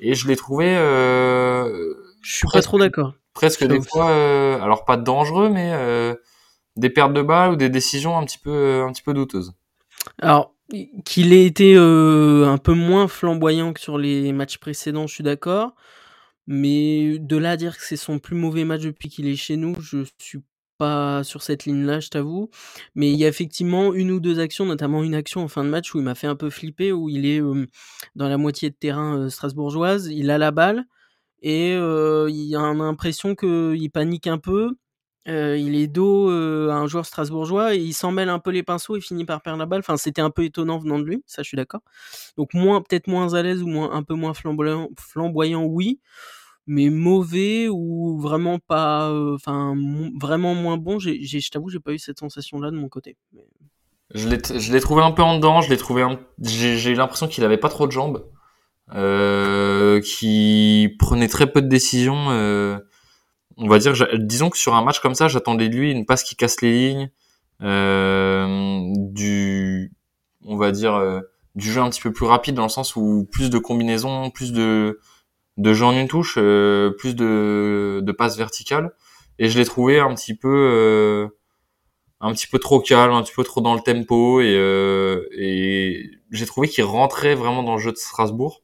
Et 0.00 0.14
je 0.14 0.28
l'ai 0.28 0.36
trouvé... 0.36 0.76
Euh, 0.76 1.94
je 2.22 2.36
suis 2.36 2.48
pas 2.52 2.62
trop 2.62 2.78
d'accord. 2.78 3.14
Presque 3.34 3.64
des 3.64 3.80
fois, 3.80 4.10
euh, 4.10 4.60
alors 4.60 4.84
pas 4.84 4.96
dangereux, 4.96 5.48
mais 5.48 5.72
euh, 5.72 6.14
des 6.76 6.90
pertes 6.90 7.12
de 7.12 7.22
balles 7.22 7.52
ou 7.52 7.56
des 7.56 7.68
décisions 7.68 8.18
un 8.18 8.24
petit 8.24 8.38
peu, 8.38 8.82
un 8.82 8.92
petit 8.92 9.02
peu 9.02 9.14
douteuses. 9.14 9.52
Alors, 10.20 10.54
qu'il 11.04 11.32
ait 11.32 11.46
été 11.46 11.76
un 11.76 12.58
peu 12.58 12.74
moins 12.74 13.08
flamboyant 13.08 13.72
que 13.72 13.80
sur 13.80 13.98
les 13.98 14.32
matchs 14.32 14.58
précédents, 14.58 15.06
je 15.06 15.14
suis 15.14 15.24
d'accord. 15.24 15.74
Mais 16.46 17.18
de 17.18 17.36
là 17.36 17.52
à 17.52 17.56
dire 17.56 17.76
que 17.76 17.84
c'est 17.84 17.96
son 17.96 18.18
plus 18.18 18.34
mauvais 18.34 18.64
match 18.64 18.80
depuis 18.80 19.08
qu'il 19.08 19.28
est 19.28 19.36
chez 19.36 19.56
nous, 19.56 19.78
je 19.80 20.04
suis 20.18 20.40
pas 20.78 21.24
sur 21.24 21.42
cette 21.42 21.64
ligne-là, 21.66 22.00
je 22.00 22.08
t'avoue. 22.08 22.50
Mais 22.94 23.10
il 23.10 23.18
y 23.18 23.24
a 23.24 23.28
effectivement 23.28 23.92
une 23.92 24.10
ou 24.12 24.20
deux 24.20 24.38
actions, 24.40 24.64
notamment 24.64 25.02
une 25.02 25.14
action 25.14 25.42
en 25.42 25.48
fin 25.48 25.64
de 25.64 25.68
match 25.70 25.94
où 25.94 25.98
il 25.98 26.04
m'a 26.04 26.14
fait 26.14 26.26
un 26.28 26.36
peu 26.36 26.50
flipper, 26.50 26.92
où 26.92 27.08
il 27.08 27.26
est 27.26 27.40
dans 28.14 28.28
la 28.28 28.38
moitié 28.38 28.70
de 28.70 28.74
terrain 28.76 29.28
strasbourgeoise, 29.28 30.06
il 30.06 30.30
a 30.30 30.38
la 30.38 30.50
balle 30.50 30.84
et 31.42 31.72
il 31.74 32.56
a 32.56 32.72
l'impression 32.74 33.34
qu'il 33.34 33.90
panique 33.92 34.26
un 34.26 34.38
peu. 34.38 34.72
il 35.26 35.74
est 35.76 35.88
dos 35.88 36.30
à 36.30 36.74
un 36.74 36.86
joueur 36.86 37.04
strasbourgeois 37.06 37.74
et 37.74 37.78
il 37.78 37.92
s'en 37.92 38.12
mêle 38.12 38.28
un 38.30 38.38
peu 38.38 38.50
les 38.50 38.62
pinceaux 38.62 38.96
et 38.96 39.00
finit 39.00 39.24
par 39.24 39.42
perdre 39.42 39.58
la 39.58 39.66
balle. 39.66 39.80
Enfin, 39.80 39.96
c'était 39.96 40.22
un 40.22 40.30
peu 40.30 40.44
étonnant 40.44 40.78
venant 40.78 40.98
de 40.98 41.04
lui, 41.04 41.22
ça 41.26 41.42
je 41.42 41.48
suis 41.48 41.56
d'accord. 41.56 41.82
Donc 42.36 42.54
moins, 42.54 42.80
peut-être 42.82 43.08
moins 43.08 43.34
à 43.34 43.42
l'aise 43.42 43.62
ou 43.62 43.66
moins, 43.68 43.92
un 43.92 44.02
peu 44.02 44.14
moins 44.14 44.34
flamboyant, 44.34 44.88
flamboyant 44.98 45.64
oui 45.64 46.00
mais 46.68 46.90
mauvais 46.90 47.68
ou 47.68 48.20
vraiment 48.20 48.58
pas, 48.58 49.10
enfin 49.34 49.74
vraiment 50.20 50.54
moins 50.54 50.76
bon. 50.76 50.98
J'ai, 50.98 51.24
je 51.24 51.50
t'avoue, 51.50 51.70
j'ai 51.70 51.80
pas 51.80 51.92
eu 51.92 51.98
cette 51.98 52.20
sensation-là 52.20 52.70
de 52.70 52.76
mon 52.76 52.88
côté. 52.88 53.16
Je 54.14 54.28
l'ai, 54.28 54.38
je 54.38 54.72
l'ai 54.72 54.80
trouvé 54.80 55.02
un 55.02 55.10
peu 55.10 55.22
en 55.22 55.36
dedans. 55.36 55.62
Je 55.62 55.70
l'ai 55.70 55.76
trouvé, 55.76 56.04
j'ai, 56.40 56.94
l'impression 56.94 57.26
qu'il 57.26 57.42
avait 57.44 57.58
pas 57.58 57.70
trop 57.70 57.86
de 57.86 57.92
jambes, 57.92 58.24
euh, 58.94 60.00
qui 60.00 60.94
prenait 60.98 61.28
très 61.28 61.50
peu 61.50 61.62
de 61.62 61.68
décisions. 61.68 62.30
Euh, 62.30 62.78
on 63.58 63.66
va 63.66 63.78
dire, 63.78 63.94
disons 64.18 64.50
que 64.50 64.58
sur 64.58 64.74
un 64.74 64.84
match 64.84 65.00
comme 65.00 65.14
ça, 65.14 65.26
j'attendais 65.26 65.68
de 65.68 65.76
lui 65.76 65.90
une 65.90 66.06
passe 66.06 66.22
qui 66.22 66.36
casse 66.36 66.60
les 66.60 66.72
lignes, 66.72 67.10
euh, 67.62 68.92
du, 68.94 69.92
on 70.44 70.56
va 70.56 70.70
dire, 70.70 70.94
euh, 70.94 71.20
du 71.54 71.72
jeu 71.72 71.80
un 71.80 71.90
petit 71.90 72.00
peu 72.00 72.12
plus 72.12 72.26
rapide 72.26 72.54
dans 72.54 72.62
le 72.62 72.68
sens 72.68 72.94
où 72.94 73.26
plus 73.32 73.50
de 73.50 73.58
combinaisons, 73.58 74.30
plus 74.30 74.52
de 74.52 75.00
de 75.58 75.74
jeu 75.74 75.84
en 75.84 75.92
une 75.92 76.08
touche, 76.08 76.36
euh, 76.38 76.90
plus 76.90 77.14
de, 77.14 78.00
de 78.02 78.12
passes 78.12 78.38
verticales. 78.38 78.92
Et 79.38 79.48
je 79.48 79.58
l'ai 79.58 79.64
trouvé 79.64 80.00
un 80.00 80.14
petit 80.14 80.34
peu 80.34 80.48
euh, 80.48 81.28
un 82.20 82.32
petit 82.32 82.46
peu 82.46 82.58
trop 82.58 82.80
calme, 82.80 83.12
un 83.12 83.22
petit 83.22 83.34
peu 83.34 83.44
trop 83.44 83.60
dans 83.60 83.74
le 83.74 83.80
tempo 83.80 84.40
et, 84.40 84.54
euh, 84.56 85.28
et 85.36 86.10
j'ai 86.32 86.46
trouvé 86.46 86.68
qu'il 86.68 86.84
rentrait 86.84 87.34
vraiment 87.34 87.62
dans 87.62 87.74
le 87.74 87.80
jeu 87.80 87.92
de 87.92 87.96
Strasbourg. 87.96 88.62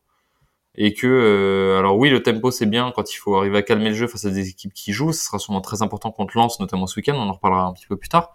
et 0.76 0.94
que 0.94 1.76
alors 1.78 1.96
oui 1.98 2.10
le 2.10 2.22
tempo 2.22 2.50
c'est 2.50 2.66
bien 2.66 2.92
quand 2.94 3.12
il 3.12 3.16
faut 3.16 3.36
arriver 3.36 3.58
à 3.58 3.62
calmer 3.62 3.90
le 3.90 3.94
jeu 3.94 4.08
face 4.08 4.24
à 4.24 4.30
des 4.30 4.48
équipes 4.48 4.72
qui 4.74 4.92
jouent 4.92 5.12
ce 5.12 5.24
sera 5.24 5.38
sûrement 5.38 5.60
très 5.60 5.82
important 5.82 6.10
contre 6.12 6.36
Lens 6.36 6.58
notamment 6.60 6.86
ce 6.88 6.98
week-end 6.98 7.14
on 7.16 7.28
en 7.28 7.32
reparlera 7.32 7.64
un 7.66 7.72
petit 7.72 7.86
peu 7.86 7.96
plus 7.96 8.08
tard 8.08 8.32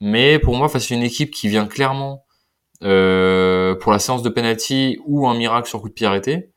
mais 0.00 0.38
pour 0.40 0.56
moi 0.56 0.68
face 0.68 0.90
à 0.90 0.94
une 0.96 1.02
équipe 1.02 1.30
qui 1.30 1.48
vient 1.48 1.66
clairement 1.66 2.24
euh, 2.82 3.76
pour 3.76 3.92
la 3.92 4.00
séance 4.00 4.22
de 4.22 4.28
penalty 4.28 4.98
ou 5.06 5.28
un 5.28 5.36
miracle 5.36 5.68
sur 5.68 5.80
coup 5.80 5.88
de 5.88 5.94
pied 5.94 6.06
arrêté 6.06 6.51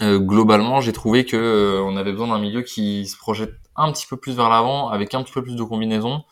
euh, 0.00 0.18
globalement 0.18 0.80
j'ai 0.80 0.92
trouvé 0.92 1.24
que 1.24 1.36
euh, 1.36 1.82
on 1.82 1.96
avait 1.96 2.12
besoin 2.12 2.28
d'un 2.28 2.38
milieu 2.38 2.62
qui 2.62 3.06
se 3.06 3.16
projette 3.16 3.54
un 3.76 3.92
petit 3.92 4.06
peu 4.06 4.16
plus 4.16 4.34
vers 4.34 4.48
l'avant 4.48 4.88
avec 4.88 5.14
un 5.14 5.22
petit 5.22 5.32
peu 5.32 5.42
plus 5.42 5.56
de 5.56 5.62
combinaison 5.62 6.24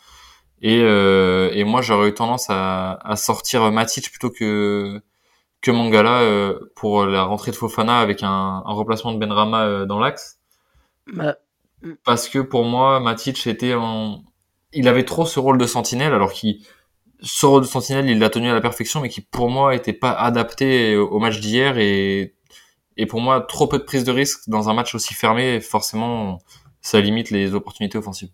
et, 0.62 0.78
et 0.78 1.64
moi 1.64 1.82
j'aurais 1.82 2.08
eu 2.08 2.14
tendance 2.14 2.48
à, 2.48 2.98
à 3.04 3.16
sortir 3.16 3.70
Matic 3.70 4.10
plutôt 4.10 4.30
que 4.30 5.02
que 5.64 5.70
Mangala 5.70 6.20
euh, 6.20 6.70
pour 6.76 7.06
la 7.06 7.24
rentrée 7.24 7.50
de 7.50 7.56
Fofana 7.56 7.98
avec 7.98 8.22
un, 8.22 8.28
un 8.64 8.72
remplacement 8.72 9.12
de 9.12 9.18
Benrama 9.18 9.64
euh, 9.64 9.86
dans 9.86 9.98
l'axe. 9.98 10.38
Bah, 11.12 11.36
Parce 12.04 12.28
que 12.28 12.38
pour 12.38 12.64
moi, 12.64 13.00
Matic 13.00 13.46
était 13.46 13.74
en... 13.74 14.22
Il 14.74 14.88
avait 14.88 15.04
trop 15.04 15.24
ce 15.24 15.40
rôle 15.40 15.56
de 15.56 15.66
sentinelle, 15.66 16.12
alors 16.12 16.32
qu'il 16.32 16.58
ce 17.22 17.46
rôle 17.46 17.62
de 17.62 17.66
sentinelle, 17.66 18.10
il 18.10 18.18
l'a 18.18 18.28
tenu 18.28 18.50
à 18.50 18.54
la 18.54 18.60
perfection, 18.60 19.00
mais 19.00 19.08
qui 19.08 19.22
pour 19.22 19.48
moi 19.48 19.74
était 19.74 19.94
pas 19.94 20.12
adapté 20.12 20.96
au 20.96 21.18
match 21.18 21.40
d'hier 21.40 21.78
et 21.78 22.33
et 22.96 23.06
pour 23.06 23.20
moi 23.20 23.40
trop 23.40 23.66
peu 23.66 23.78
de 23.78 23.84
prise 23.84 24.04
de 24.04 24.12
risque 24.12 24.48
dans 24.48 24.68
un 24.68 24.74
match 24.74 24.94
aussi 24.94 25.14
fermé. 25.14 25.60
Forcément, 25.60 26.38
ça 26.80 27.00
limite 27.00 27.30
les 27.30 27.54
opportunités 27.54 27.98
offensives. 27.98 28.30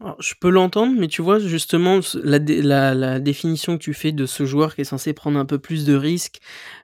Alors, 0.00 0.16
je 0.20 0.34
peux 0.40 0.50
l'entendre, 0.50 0.94
mais 0.98 1.06
tu 1.06 1.22
vois, 1.22 1.38
justement, 1.38 2.00
la, 2.24 2.38
la, 2.38 2.92
la, 2.94 3.20
définition 3.20 3.78
que 3.78 3.82
tu 3.82 3.94
fais 3.94 4.10
de 4.10 4.26
ce 4.26 4.44
joueur 4.44 4.74
qui 4.74 4.80
est 4.80 4.84
censé 4.84 5.12
prendre 5.12 5.38
un 5.38 5.44
peu 5.44 5.60
plus 5.60 5.84
de 5.84 5.94
risques, 5.94 6.40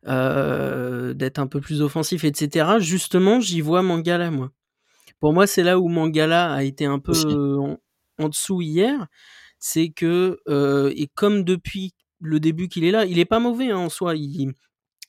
euh, 0.07 1.15
d'être 1.15 1.41
un 1.41 1.49
peu 1.49 1.61
plus 1.61 1.83
offensif, 1.83 2.23
etc., 2.23 2.77
justement, 2.79 3.41
j'y 3.41 3.61
vois 3.61 3.83
Mangala, 3.83 4.31
moi. 4.31 4.53
Pour 5.19 5.33
moi, 5.33 5.49
c'est 5.49 5.65
là 5.65 5.81
où 5.81 5.88
Mangala 5.88 6.53
a 6.53 6.62
été 6.62 6.85
un 6.85 7.00
peu 7.00 7.12
en, 7.59 7.79
en, 8.21 8.29
dessous 8.29 8.62
hier. 8.62 9.09
C'est 9.59 9.88
que, 9.88 10.38
euh, 10.49 10.93
et 10.95 11.09
comme 11.09 11.43
depuis 11.43 11.95
le 12.21 12.38
début 12.38 12.69
qu'il 12.69 12.85
est 12.85 12.93
là, 12.93 13.05
il 13.05 13.19
est 13.19 13.25
pas 13.25 13.41
mauvais 13.41 13.71
hein, 13.71 13.79
en 13.79 13.88
soi. 13.88 14.15
Il, 14.15 14.53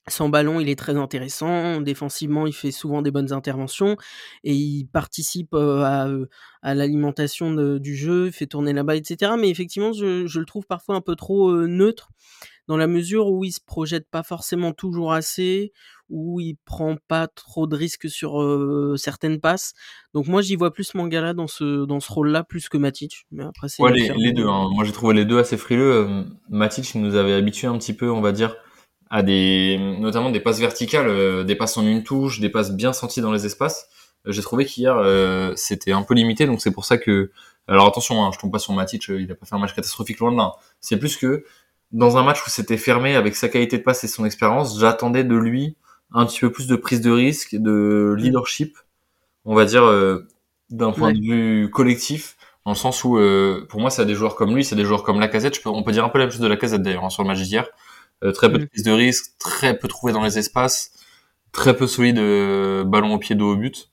sans 0.07 0.29
ballon, 0.29 0.59
il 0.59 0.69
est 0.69 0.77
très 0.77 0.95
intéressant. 0.95 1.81
Défensivement, 1.81 2.47
il 2.47 2.53
fait 2.53 2.71
souvent 2.71 3.01
des 3.01 3.11
bonnes 3.11 3.31
interventions 3.31 3.95
et 4.43 4.53
il 4.53 4.85
participe 4.85 5.53
à, 5.53 6.07
à 6.61 6.73
l'alimentation 6.73 7.53
du 7.77 7.95
jeu, 7.95 8.27
il 8.27 8.33
fait 8.33 8.47
tourner 8.47 8.73
la 8.73 8.83
balle, 8.83 8.97
etc. 8.97 9.33
Mais 9.37 9.49
effectivement, 9.49 9.93
je, 9.93 10.25
je, 10.25 10.39
le 10.39 10.45
trouve 10.45 10.65
parfois 10.65 10.95
un 10.95 11.01
peu 11.01 11.15
trop 11.15 11.51
neutre 11.67 12.09
dans 12.67 12.77
la 12.77 12.87
mesure 12.87 13.27
où 13.29 13.43
il 13.43 13.51
se 13.51 13.59
projette 13.65 14.07
pas 14.09 14.21
forcément 14.21 14.73
toujours 14.73 15.11
assez, 15.11 15.73
où 16.09 16.39
il 16.39 16.55
prend 16.65 16.97
pas 17.07 17.27
trop 17.27 17.65
de 17.65 17.75
risques 17.75 18.09
sur 18.09 18.41
euh, 18.41 18.95
certaines 18.95 19.39
passes. 19.39 19.73
Donc 20.13 20.27
moi, 20.27 20.41
j'y 20.41 20.55
vois 20.55 20.71
plus 20.71 20.93
Mangala 20.93 21.33
dans 21.33 21.47
ce 21.47 21.85
dans 21.85 21.99
ce 21.99 22.11
rôle-là 22.11 22.43
plus 22.43 22.69
que 22.69 22.77
Matic. 22.77 23.25
Mais 23.31 23.43
après, 23.43 23.69
c'est 23.69 23.81
ouais, 23.81 23.91
les, 23.91 24.13
les, 24.15 24.33
deux. 24.33 24.47
Hein. 24.47 24.69
Moi, 24.71 24.83
j'ai 24.83 24.91
trouvé 24.91 25.15
les 25.15 25.25
deux 25.25 25.39
assez 25.39 25.57
frileux. 25.57 26.25
Matic, 26.49 26.93
nous 26.95 27.15
avait 27.15 27.33
habitué 27.33 27.67
un 27.67 27.77
petit 27.77 27.93
peu, 27.93 28.11
on 28.11 28.21
va 28.21 28.31
dire 28.31 28.55
à 29.09 29.23
des 29.23 29.77
notamment 29.99 30.29
des 30.29 30.39
passes 30.39 30.59
verticales, 30.59 31.07
euh, 31.07 31.43
des 31.43 31.55
passes 31.55 31.77
en 31.77 31.85
une 31.85 32.03
touche, 32.03 32.39
des 32.39 32.49
passes 32.49 32.71
bien 32.71 32.93
senties 32.93 33.21
dans 33.21 33.31
les 33.31 33.45
espaces. 33.45 33.87
Euh, 34.27 34.31
j'ai 34.31 34.41
trouvé 34.41 34.65
qu'hier 34.65 34.95
euh, 34.97 35.53
c'était 35.55 35.91
un 35.91 36.03
peu 36.03 36.13
limité, 36.13 36.45
donc 36.45 36.61
c'est 36.61 36.71
pour 36.71 36.85
ça 36.85 36.97
que 36.97 37.31
alors 37.67 37.87
attention, 37.87 38.23
hein, 38.23 38.31
je 38.33 38.39
tombe 38.39 38.51
pas 38.51 38.59
sur 38.59 38.73
Matic, 38.73 39.07
il 39.09 39.31
a 39.31 39.35
pas 39.35 39.45
fait 39.45 39.55
un 39.55 39.59
match 39.59 39.75
catastrophique 39.75 40.19
loin 40.19 40.31
de 40.31 40.37
là. 40.37 40.53
C'est 40.79 40.97
plus 40.97 41.17
que 41.17 41.43
dans 41.91 42.17
un 42.17 42.23
match 42.23 42.45
où 42.45 42.49
c'était 42.49 42.77
fermé 42.77 43.15
avec 43.15 43.35
sa 43.35 43.47
qualité 43.49 43.77
de 43.77 43.83
passe 43.83 44.03
et 44.03 44.07
son 44.07 44.25
expérience, 44.25 44.79
j'attendais 44.79 45.23
de 45.23 45.35
lui 45.35 45.75
un 46.11 46.25
petit 46.25 46.39
peu 46.39 46.51
plus 46.51 46.67
de 46.67 46.75
prise 46.75 47.01
de 47.01 47.11
risque, 47.11 47.55
de 47.55 48.15
leadership, 48.17 48.77
on 49.45 49.53
va 49.55 49.65
dire 49.65 49.83
d'un 50.71 50.91
point 50.91 51.13
de 51.13 51.19
vue 51.19 51.69
collectif, 51.69 52.37
dans 52.65 52.71
le 52.71 52.77
sens 52.77 53.03
où 53.03 53.19
pour 53.69 53.79
moi 53.79 53.91
c'est 53.91 54.05
des 54.05 54.15
joueurs 54.15 54.35
comme 54.35 54.55
lui, 54.55 54.65
c'est 54.65 54.75
des 54.75 54.85
joueurs 54.85 55.03
comme 55.03 55.19
Lacazette. 55.19 55.61
on 55.65 55.83
peut 55.83 55.91
dire 55.91 56.03
un 56.03 56.09
peu 56.09 56.17
la 56.17 56.25
même 56.25 56.31
chose 56.31 56.41
de 56.41 56.47
Lacazette 56.47 56.81
d'ailleurs 56.81 57.05
hein, 57.05 57.09
sur 57.09 57.21
le 57.21 57.27
match 57.27 57.41
d'hier. 57.41 57.69
Euh, 58.23 58.31
très 58.31 58.51
peu 58.51 58.57
de 58.57 58.63
mm. 58.63 58.67
prise 58.67 58.83
de 58.83 58.91
risque, 58.91 59.25
très 59.39 59.77
peu 59.77 59.87
trouvé 59.87 60.13
dans 60.13 60.23
les 60.23 60.37
espaces, 60.37 60.91
très 61.51 61.75
peu 61.75 61.87
solide 61.87 62.19
euh, 62.19 62.83
ballon 62.83 63.13
au 63.13 63.17
pied 63.17 63.35
dos 63.35 63.53
au 63.53 63.55
but. 63.55 63.89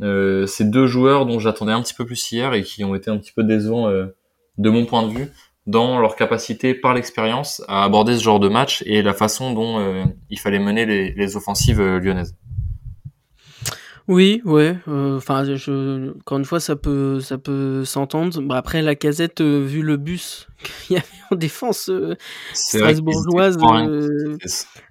Euh, 0.00 0.46
c'est 0.46 0.68
deux 0.68 0.86
joueurs 0.86 1.24
dont 1.24 1.38
j'attendais 1.38 1.72
un 1.72 1.82
petit 1.82 1.94
peu 1.94 2.04
plus 2.04 2.32
hier 2.32 2.52
et 2.54 2.62
qui 2.62 2.82
ont 2.82 2.94
été 2.94 3.10
un 3.10 3.18
petit 3.18 3.32
peu 3.32 3.44
décevants 3.44 3.88
de 3.88 4.70
mon 4.70 4.86
point 4.86 5.06
de 5.06 5.12
vue 5.12 5.28
dans 5.66 6.00
leur 6.00 6.16
capacité 6.16 6.74
par 6.74 6.94
l'expérience 6.94 7.62
à 7.68 7.84
aborder 7.84 8.18
ce 8.18 8.22
genre 8.22 8.40
de 8.40 8.48
match 8.48 8.82
et 8.86 9.02
la 9.02 9.14
façon 9.14 9.52
dont 9.52 10.04
il 10.30 10.38
fallait 10.38 10.58
mener 10.58 10.84
les, 10.84 11.12
les 11.12 11.36
offensives 11.36 11.80
lyonnaises. 11.80 12.36
Oui, 14.06 14.42
ouais. 14.44 14.76
Enfin, 14.86 15.44
je, 15.54 16.10
encore 16.18 16.38
une 16.38 16.44
fois, 16.44 16.60
ça 16.60 16.76
peut, 16.76 17.20
ça 17.20 17.38
peut 17.38 17.84
s'entendre. 17.84 18.40
Bah, 18.42 18.56
après, 18.56 18.82
la 18.82 18.94
casette, 18.94 19.40
vu 19.40 19.82
le 19.82 19.96
bus 19.96 20.48
qu'il 20.62 20.96
y 20.96 20.98
avait 20.98 21.08
en 21.30 21.36
défense 21.36 21.90
strasbourgeoise, 22.52 23.58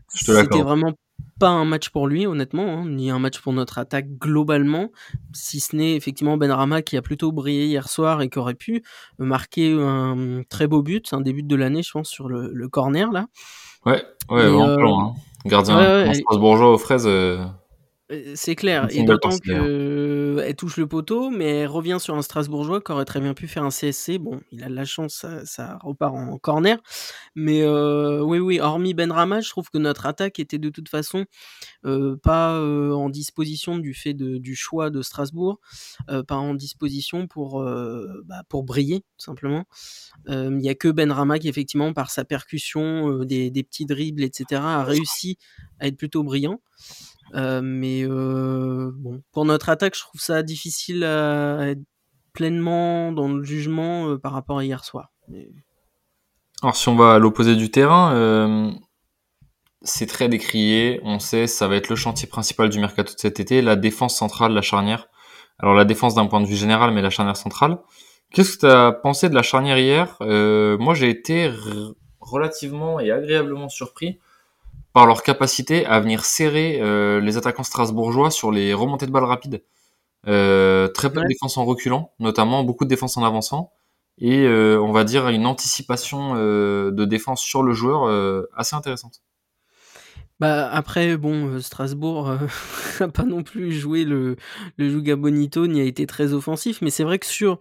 c'était 0.10 0.62
vraiment 0.62 0.94
pas 1.40 1.50
un 1.50 1.66
match 1.66 1.90
pour 1.90 2.08
lui, 2.08 2.26
honnêtement, 2.26 2.80
hein, 2.80 2.86
ni 2.88 3.10
un 3.10 3.20
match 3.20 3.40
pour 3.40 3.54
notre 3.54 3.78
attaque 3.78 4.08
globalement, 4.20 4.92
si 5.34 5.60
ce 5.60 5.76
n'est 5.76 5.96
effectivement 5.96 6.38
Benrama 6.38 6.82
qui 6.82 6.96
a 6.98 7.02
plutôt 7.02 7.32
brillé 7.32 7.66
hier 7.66 7.90
soir 7.90 8.22
et 8.22 8.30
qui 8.30 8.40
aurait 8.40 8.54
pu 8.54 8.84
marquer 9.18 9.76
un 9.80 10.44
très 10.50 10.68
beau 10.68 10.82
but, 10.84 11.14
un 11.14 11.22
début 11.22 11.44
de 11.44 11.56
l'année, 11.56 11.84
je 11.84 11.92
pense, 11.92 12.10
sur 12.10 12.30
le, 12.30 12.52
le, 12.54 12.70
corner 12.70 13.12
là. 13.12 13.28
Ouais, 13.86 14.04
ouais, 14.30 14.48
vraiment 14.48 14.76
plan. 14.76 15.00
Hein. 15.00 15.14
Gardien 15.46 16.06
ouais, 16.06 16.14
strasbourgeois 16.14 16.74
aux 16.74 16.78
fraises. 16.78 17.10
C'est 18.36 18.56
clair, 18.56 18.88
et 18.92 19.04
d'autant 19.04 19.38
qu'elle 19.38 20.56
touche 20.58 20.78
le 20.78 20.88
poteau, 20.88 21.30
mais 21.30 21.60
elle 21.60 21.68
revient 21.68 21.98
sur 22.00 22.16
un 22.16 22.22
Strasbourgeois 22.22 22.82
qui 22.82 22.92
aurait 22.92 23.06
très 23.06 23.20
bien 23.20 23.34
pu 23.34 23.48
faire 23.48 23.64
un 23.64 23.70
CSC. 23.70 24.18
Bon, 24.18 24.42
il 24.52 24.64
a 24.64 24.70
de 24.70 24.76
la 24.76 24.86
chance, 24.86 25.16
ça, 25.16 25.46
ça 25.46 25.78
repart 25.84 26.16
en 26.16 26.38
corner. 26.38 26.78
Mais 27.36 27.62
euh, 27.62 28.22
oui, 28.22 28.40
oui, 28.40 28.60
hormis 28.60 28.94
Benrama, 28.94 29.42
je 29.42 29.50
trouve 29.50 29.70
que 29.70 29.78
notre 29.78 30.06
attaque 30.06 30.40
était 30.40 30.58
de 30.58 30.70
toute 30.70 30.90
façon 30.90 31.26
euh, 31.86 32.18
pas 32.22 32.56
euh, 32.56 32.92
en 32.92 33.10
disposition 33.10 33.78
du 33.78 33.94
fait 33.94 34.14
de, 34.14 34.38
du 34.38 34.56
choix 34.56 34.90
de 34.90 35.02
Strasbourg, 35.02 35.60
pas 36.08 36.36
en 36.36 36.54
disposition 36.54 37.28
pour, 37.28 37.64
bah, 38.26 38.44
pour 38.50 38.64
briller, 38.64 39.02
tout 39.02 39.26
simplement. 39.26 39.66
Il 40.28 40.58
n'y 40.58 40.70
a 40.70 40.76
que 40.76 40.90
Benrama 40.90 41.40
qui, 41.40 41.48
effectivement, 41.48 41.94
par 41.94 42.10
sa 42.12 42.26
percussion, 42.26 43.24
des, 43.24 43.50
des 43.52 43.64
petits 43.64 43.86
dribbles, 43.86 44.24
etc., 44.24 44.62
a 44.64 44.84
réussi 44.84 45.38
à 45.80 45.88
être 45.88 45.98
plutôt 45.98 46.24
brillant. 46.24 46.60
Euh, 47.36 47.62
mais 47.64 48.04
euh, 48.04 48.92
bon, 48.96 49.22
pour 49.32 49.46
notre 49.46 49.70
attaque, 49.70 49.96
je 49.96 50.02
trouve 50.02 50.22
ça 50.22 50.44
difficile 50.44 51.04
à 51.04 51.70
être 51.70 51.82
pleinement 52.34 53.12
dans 53.12 53.28
le 53.28 53.44
jugement 53.44 54.10
euh, 54.10 54.18
par 54.18 54.34
rapport 54.34 54.60
à 54.60 54.64
hier 54.64 54.84
soir. 54.84 55.12
Alors 56.62 56.76
si 56.76 56.90
on 56.90 56.96
va 56.96 57.16
à 57.16 57.20
l'opposé 57.20 57.56
du 57.56 57.70
terrain, 57.72 58.74
c'est 59.82 60.06
très 60.06 60.30
décrié, 60.30 61.02
on 61.04 61.20
sait, 61.20 61.48
ça 61.48 61.68
va 61.68 61.76
être 61.76 61.90
le 61.90 61.96
chantier 61.96 62.28
principal 62.28 62.70
du 62.70 62.80
mercato 62.80 63.14
de 63.14 63.20
cet 63.20 63.40
été, 63.40 63.62
la 63.62 63.76
défense 63.76 64.16
centrale, 64.16 64.54
la 64.54 64.62
charnière. 64.62 65.08
Alors 65.60 65.74
la 65.74 65.86
défense 65.86 66.16
d'un 66.16 66.26
point 66.26 66.42
de 66.42 66.46
vue 66.46 66.56
général, 66.56 66.94
mais 66.94 67.02
la 67.02 67.10
charnière 67.10 67.38
centrale. 67.38 67.78
Qu'est-ce 68.32 68.58
que 68.58 68.60
tu 68.62 68.66
as 68.66 68.92
pensé 68.92 69.30
de 69.30 69.36
la 69.36 69.44
charnière 69.44 69.78
hier? 69.78 70.18
Moi 70.22 70.94
j'ai 70.94 71.10
été 71.10 71.52
relativement 72.20 73.00
et 73.00 73.12
agréablement 73.12 73.70
surpris 73.70 74.20
par 74.94 75.08
leur 75.08 75.24
capacité 75.24 75.86
à 75.86 76.00
venir 76.00 76.24
serrer 76.24 76.80
euh, 76.80 77.20
les 77.20 77.38
attaquants 77.38 77.64
strasbourgeois 77.64 78.30
sur 78.30 78.52
les 78.52 78.74
remontées 78.74 79.08
de 79.08 79.12
balles 79.12 79.24
rapides. 79.26 79.64
Euh, 80.28 80.88
très 80.88 81.12
peu 81.12 81.20
de 81.20 81.28
défense 81.28 81.58
en 81.58 81.66
reculant, 81.66 82.14
notamment 82.20 82.64
beaucoup 82.64 82.86
de 82.86 82.90
défense 82.90 83.18
en 83.18 83.26
avançant, 83.26 83.74
et 84.20 84.44
euh, 84.44 84.80
on 84.80 84.94
va 84.94 85.04
dire 85.04 85.28
une 85.28 85.46
anticipation 85.48 86.36
de 86.36 87.06
défense 87.06 87.42
sur 87.42 87.64
le 87.64 87.74
joueur 87.74 88.08
assez 88.56 88.76
intéressante. 88.76 89.22
Bah 90.40 90.68
après 90.72 91.16
bon 91.16 91.60
Strasbourg 91.62 92.36
n'a 93.00 93.08
pas 93.08 93.24
non 93.24 93.44
plus 93.44 93.72
joué 93.72 94.04
le 94.04 94.36
le 94.78 94.90
Juga 94.90 95.16
Bonito 95.16 95.68
ni 95.68 95.80
a 95.80 95.84
été 95.84 96.08
très 96.08 96.34
offensif 96.34 96.82
mais 96.82 96.90
c'est 96.90 97.04
vrai 97.04 97.20
que 97.20 97.28
sur 97.28 97.60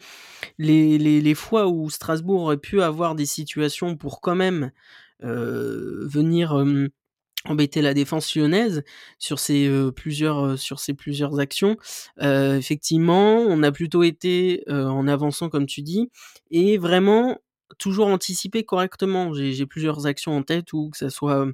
les, 0.59 0.97
les, 0.97 1.21
les, 1.21 1.35
fois 1.35 1.69
où 1.69 1.91
Strasbourg 1.91 2.45
aurait 2.45 2.57
pu 2.57 2.81
avoir 2.81 3.15
des 3.15 3.27
situations 3.27 3.95
pour 3.95 4.23
quand 4.23 4.35
même 4.35 4.73
venir 5.21 6.57
embêter 7.45 7.83
la 7.83 7.95
défense 7.95 8.35
lyonnaise 8.35 8.83
sur 9.19 9.39
ces 9.39 9.71
plusieurs 9.95 10.59
sur 10.59 10.81
ces 10.81 10.95
plusieurs 10.95 11.41
actions. 11.41 11.77
Euh, 12.21 12.57
effectivement, 12.57 13.39
on 13.39 13.63
a 13.63 13.73
plutôt 13.73 14.03
été 14.03 14.65
en 14.69 15.07
avançant 15.09 15.49
comme 15.49 15.67
tu 15.67 15.83
dis 15.83 16.11
et 16.51 16.79
vraiment 16.79 17.39
toujours 17.79 18.07
anticipé 18.09 18.65
correctement. 18.65 19.33
J'ai 19.35 19.67
plusieurs 19.67 20.07
actions 20.07 20.37
en 20.37 20.43
tête 20.43 20.73
ou 20.73 20.91
que 20.91 20.99
ça 20.99 21.11
soit 21.11 21.47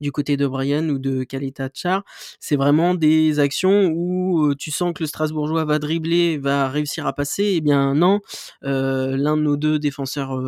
du 0.00 0.12
côté 0.12 0.36
de 0.36 0.46
Brian 0.46 0.88
ou 0.88 0.98
de 0.98 1.24
Kalita 1.24 1.68
Char, 1.74 2.04
c'est 2.40 2.56
vraiment 2.56 2.94
des 2.94 3.38
actions 3.38 3.92
où 3.94 4.54
tu 4.54 4.70
sens 4.70 4.92
que 4.94 5.02
le 5.02 5.06
Strasbourgeois 5.06 5.64
va 5.64 5.78
dribbler, 5.78 6.38
va 6.38 6.68
réussir 6.68 7.06
à 7.06 7.12
passer. 7.12 7.54
Eh 7.56 7.60
bien 7.60 7.94
non, 7.94 8.20
l'un 8.62 9.36
de 9.36 9.42
nos 9.42 9.56
deux 9.56 9.78
défenseurs 9.78 10.40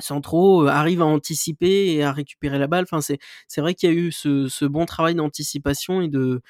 centraux 0.00 0.66
arrivent 0.66 1.02
à 1.02 1.06
anticiper 1.06 1.92
et 1.92 2.02
à 2.02 2.12
récupérer 2.12 2.58
la 2.58 2.66
balle. 2.66 2.84
Enfin, 2.84 3.00
c'est 3.00 3.18
c'est 3.48 3.60
vrai 3.60 3.74
qu'il 3.74 3.90
y 3.90 3.92
a 3.92 3.94
eu 3.96 4.12
ce, 4.12 4.48
ce 4.48 4.64
bon 4.64 4.86
travail 4.86 5.14
d'anticipation 5.14 6.00
et 6.00 6.08
de, 6.08 6.42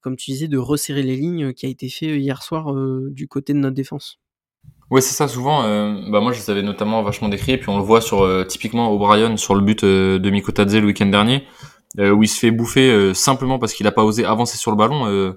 comme 0.00 0.16
tu 0.16 0.30
disais, 0.32 0.48
de 0.48 0.58
resserrer 0.58 1.02
les 1.02 1.16
lignes 1.16 1.52
qui 1.52 1.66
a 1.66 1.68
été 1.68 1.88
fait 1.88 2.18
hier 2.18 2.42
soir 2.42 2.74
du 3.10 3.28
côté 3.28 3.52
de 3.52 3.58
notre 3.58 3.74
défense. 3.74 4.18
Ouais, 4.90 5.00
c'est 5.00 5.14
ça. 5.14 5.26
Souvent, 5.26 5.64
euh, 5.64 5.94
bah 6.10 6.20
moi, 6.20 6.32
je 6.32 6.38
les 6.38 6.50
avais 6.50 6.62
notamment 6.62 7.02
vachement 7.02 7.30
décrit. 7.30 7.56
Puis 7.56 7.70
on 7.70 7.78
le 7.78 7.82
voit 7.82 8.02
sur 8.02 8.22
euh, 8.22 8.44
typiquement 8.44 8.92
O'Brien 8.92 9.38
sur 9.38 9.54
le 9.54 9.62
but 9.62 9.84
de 9.84 10.30
Mikotadze 10.30 10.76
le 10.76 10.86
week-end 10.86 11.06
dernier, 11.06 11.46
où 11.98 12.22
il 12.22 12.28
se 12.28 12.38
fait 12.38 12.50
bouffer 12.50 13.14
simplement 13.14 13.58
parce 13.58 13.72
qu'il 13.72 13.86
a 13.86 13.92
pas 13.92 14.04
osé 14.04 14.24
avancer 14.24 14.58
sur 14.58 14.70
le 14.70 14.76
ballon. 14.76 15.34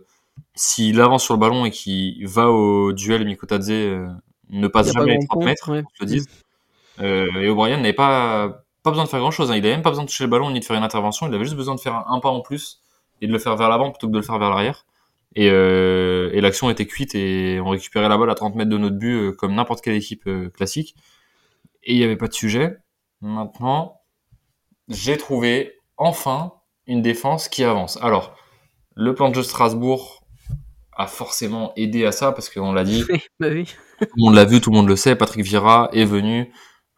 S'il 0.55 0.99
avance 0.99 1.23
sur 1.23 1.33
le 1.33 1.39
ballon 1.39 1.65
et 1.65 1.71
qu'il 1.71 2.27
va 2.27 2.49
au 2.49 2.91
duel, 2.91 3.23
Mikotadze 3.25 3.71
ne 4.49 4.67
passe 4.67 4.91
jamais 4.91 5.17
les 5.17 5.27
30 5.27 5.45
mètres, 5.45 5.71
ouais. 5.71 5.83
le. 6.01 6.21
Et 6.99 7.49
O'Brien 7.49 7.77
n'avait 7.77 7.93
pas 7.93 8.65
pas 8.85 8.91
besoin 8.91 9.05
de 9.05 9.09
faire 9.09 9.19
grand 9.19 9.31
chose. 9.31 9.51
Hein. 9.51 9.55
Il 9.55 9.65
avait 9.65 9.73
même 9.73 9.81
pas 9.81 9.89
besoin 9.89 10.03
de 10.03 10.09
toucher 10.09 10.25
le 10.25 10.29
ballon 10.29 10.51
ni 10.51 10.59
de 10.59 10.65
faire 10.65 10.77
une 10.77 10.83
intervention. 10.83 11.27
Il 11.27 11.33
avait 11.33 11.43
juste 11.43 11.57
besoin 11.57 11.73
de 11.73 11.79
faire 11.79 12.05
un 12.07 12.19
pas 12.19 12.29
en 12.29 12.41
plus 12.41 12.81
et 13.19 13.27
de 13.27 13.33
le 13.33 13.39
faire 13.39 13.55
vers 13.55 13.67
l'avant 13.67 13.89
plutôt 13.89 14.07
que 14.07 14.11
de 14.11 14.17
le 14.17 14.23
faire 14.23 14.37
vers 14.37 14.51
l'arrière. 14.51 14.85
Et, 15.35 15.49
euh, 15.49 16.29
et 16.33 16.39
l'action 16.39 16.69
était 16.69 16.85
cuite 16.85 17.15
et 17.15 17.59
on 17.59 17.69
récupérait 17.69 18.07
la 18.07 18.17
balle 18.17 18.29
à 18.29 18.35
30 18.35 18.55
mètres 18.55 18.69
de 18.69 18.77
notre 18.77 18.95
but 18.95 19.15
euh, 19.15 19.31
comme 19.31 19.55
n'importe 19.55 19.83
quelle 19.83 19.95
équipe 19.95 20.27
euh, 20.27 20.49
classique. 20.49 20.95
Et 21.83 21.93
il 21.93 21.97
n'y 21.97 22.03
avait 22.03 22.15
pas 22.15 22.27
de 22.27 22.33
sujet. 22.33 22.77
Maintenant, 23.21 24.01
j'ai 24.87 25.17
trouvé 25.17 25.73
enfin 25.97 26.53
une 26.85 27.01
défense 27.01 27.49
qui 27.49 27.63
avance. 27.63 27.97
Alors, 28.03 28.35
le 28.95 29.15
plan 29.15 29.29
de 29.29 29.35
jeu 29.35 29.43
Strasbourg 29.43 30.23
a 30.95 31.07
forcément 31.07 31.73
aidé 31.75 32.05
à 32.05 32.11
ça 32.11 32.31
parce 32.31 32.49
qu'on 32.49 32.71
l'a 32.71 32.83
dit. 32.83 33.03
bah 33.39 33.47
oui. 33.49 33.65
tout 33.99 34.07
le 34.15 34.25
monde 34.25 34.35
l'a 34.35 34.45
vu, 34.45 34.61
tout 34.61 34.69
le 34.69 34.77
monde 34.77 34.87
le 34.87 34.95
sait. 34.95 35.15
Patrick 35.15 35.43
Vieira 35.43 35.89
est 35.91 36.05
venu 36.05 36.53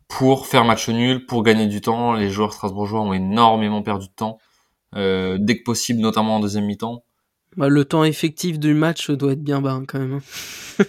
pour 0.08 0.48
faire 0.48 0.64
match 0.66 0.90
nul, 0.90 1.26
pour 1.26 1.44
gagner 1.44 1.68
du 1.68 1.82
temps. 1.82 2.14
Les 2.14 2.30
joueurs 2.30 2.54
strasbourgeois 2.54 3.02
ont 3.02 3.14
énormément 3.14 3.82
perdu 3.82 4.08
de 4.08 4.14
temps, 4.14 4.40
euh, 4.96 5.38
dès 5.40 5.58
que 5.58 5.64
possible, 5.64 6.00
notamment 6.00 6.38
en 6.38 6.40
deuxième 6.40 6.66
mi-temps. 6.66 7.04
Bah, 7.56 7.70
le 7.70 7.86
temps 7.86 8.04
effectif 8.04 8.60
du 8.60 8.74
match 8.74 9.10
doit 9.12 9.34
être 9.34 9.44
bien 9.44 9.62
bas 9.62 9.72
hein, 9.72 9.86
quand 9.88 10.00
même. 10.00 10.20
Hein. 10.80 10.84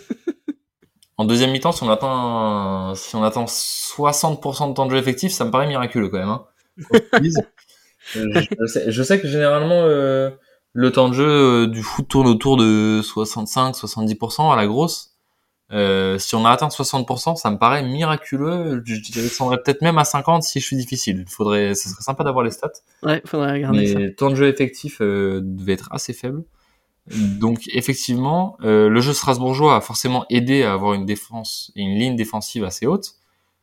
en 1.17 1.25
deuxième 1.25 1.51
mi-temps, 1.51 1.73
si 1.73 1.83
on 1.83 1.91
attend, 1.91 2.95
si 2.95 3.17
on 3.17 3.23
attend 3.23 3.47
60% 3.47 4.69
de 4.69 4.75
temps 4.75 4.87
de 4.87 4.91
jeu 4.91 4.99
effectif, 4.99 5.33
ça 5.33 5.45
me 5.45 5.51
paraît 5.51 5.67
miraculeux 5.67 6.09
quand 6.09 6.19
même. 6.19 6.29
Hein. 6.29 6.45
Euh, 8.17 8.41
je, 8.89 9.03
sais, 9.03 9.21
que 9.21 9.29
généralement, 9.29 9.83
euh, 9.85 10.31
le 10.73 10.93
temps 10.93 11.09
de 11.09 11.15
jeu 11.15 11.29
euh, 11.29 11.67
du 11.67 11.83
foot 11.83 12.09
tourne 12.09 12.27
autour 12.27 12.57
de 12.57 13.03
65-70% 13.03 14.53
à 14.53 14.57
la 14.57 14.67
grosse. 14.67 15.18
Si 15.71 16.35
on 16.35 16.45
a 16.45 16.51
atteint 16.51 16.69
60%, 16.69 17.37
ça 17.37 17.51
me 17.51 17.59
paraît 17.59 17.83
miraculeux. 17.83 18.83
Je, 18.85 19.21
descendrais 19.21 19.59
peut-être 19.63 19.83
même 19.83 19.99
à 19.99 20.05
50 20.05 20.43
si 20.43 20.61
je 20.61 20.65
suis 20.67 20.77
difficile. 20.77 21.25
Faudrait, 21.29 21.75
ce 21.75 21.89
serait 21.89 22.03
sympa 22.03 22.25
d'avoir 22.25 22.45
les 22.45 22.51
stats. 22.51 22.73
Ouais, 23.03 23.23
faudrait 23.25 23.53
regarder 23.53 23.95
Mais 23.95 23.95
le 23.95 24.15
temps 24.15 24.31
de 24.31 24.35
jeu 24.35 24.49
effectif 24.49 25.01
devait 25.01 25.75
être 25.75 25.89
assez 25.93 26.13
faible. 26.13 26.45
Donc 27.17 27.61
effectivement, 27.73 28.57
euh, 28.63 28.89
le 28.89 29.01
jeu 29.01 29.13
strasbourgeois 29.13 29.77
a 29.77 29.81
forcément 29.81 30.27
aidé 30.31 30.63
à 30.63 30.73
avoir 30.73 30.95
une 30.95 31.07
défense 31.07 31.73
et 31.75 31.83
une 31.83 31.99
ligne 31.99 32.17
défensive 32.17 32.65
assez 32.65 32.87
haute. 32.87 33.15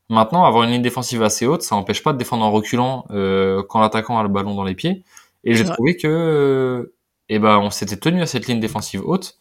Maintenant, 0.09 0.45
avoir 0.45 0.63
une 0.63 0.71
ligne 0.71 0.81
défensive 0.81 1.24
assez 1.24 1.45
haute, 1.45 1.62
ça 1.62 1.75
n'empêche 1.75 2.03
pas 2.03 2.13
de 2.13 2.17
défendre 2.17 2.43
en 2.43 2.51
reculant 2.51 3.05
euh, 3.12 3.63
quand 3.67 3.79
l'attaquant 3.79 4.19
a 4.19 4.24
le 4.24 4.29
ballon 4.29 4.55
dans 4.55 4.63
les 4.63 4.75
pieds. 4.75 5.03
Et 5.43 5.53
j'ai 5.53 5.63
trouvé 5.63 5.95
que, 5.95 6.93
eh 7.29 7.39
ben, 7.39 7.59
on 7.59 7.69
s'était 7.69 7.97
tenu 7.97 8.21
à 8.21 8.25
cette 8.25 8.47
ligne 8.47 8.59
défensive 8.59 9.01
haute. 9.05 9.38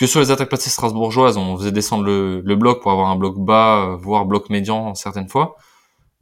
Que 0.00 0.06
sur 0.06 0.20
les 0.20 0.30
attaques 0.30 0.48
placées 0.48 0.70
strasbourgeoises, 0.70 1.36
on 1.36 1.58
faisait 1.58 1.72
descendre 1.72 2.04
le, 2.04 2.40
le 2.40 2.56
bloc 2.56 2.80
pour 2.80 2.90
avoir 2.90 3.10
un 3.10 3.16
bloc 3.16 3.38
bas, 3.38 3.98
voire 4.00 4.24
bloc 4.24 4.48
médian 4.48 4.94
certaines 4.94 5.28
fois. 5.28 5.56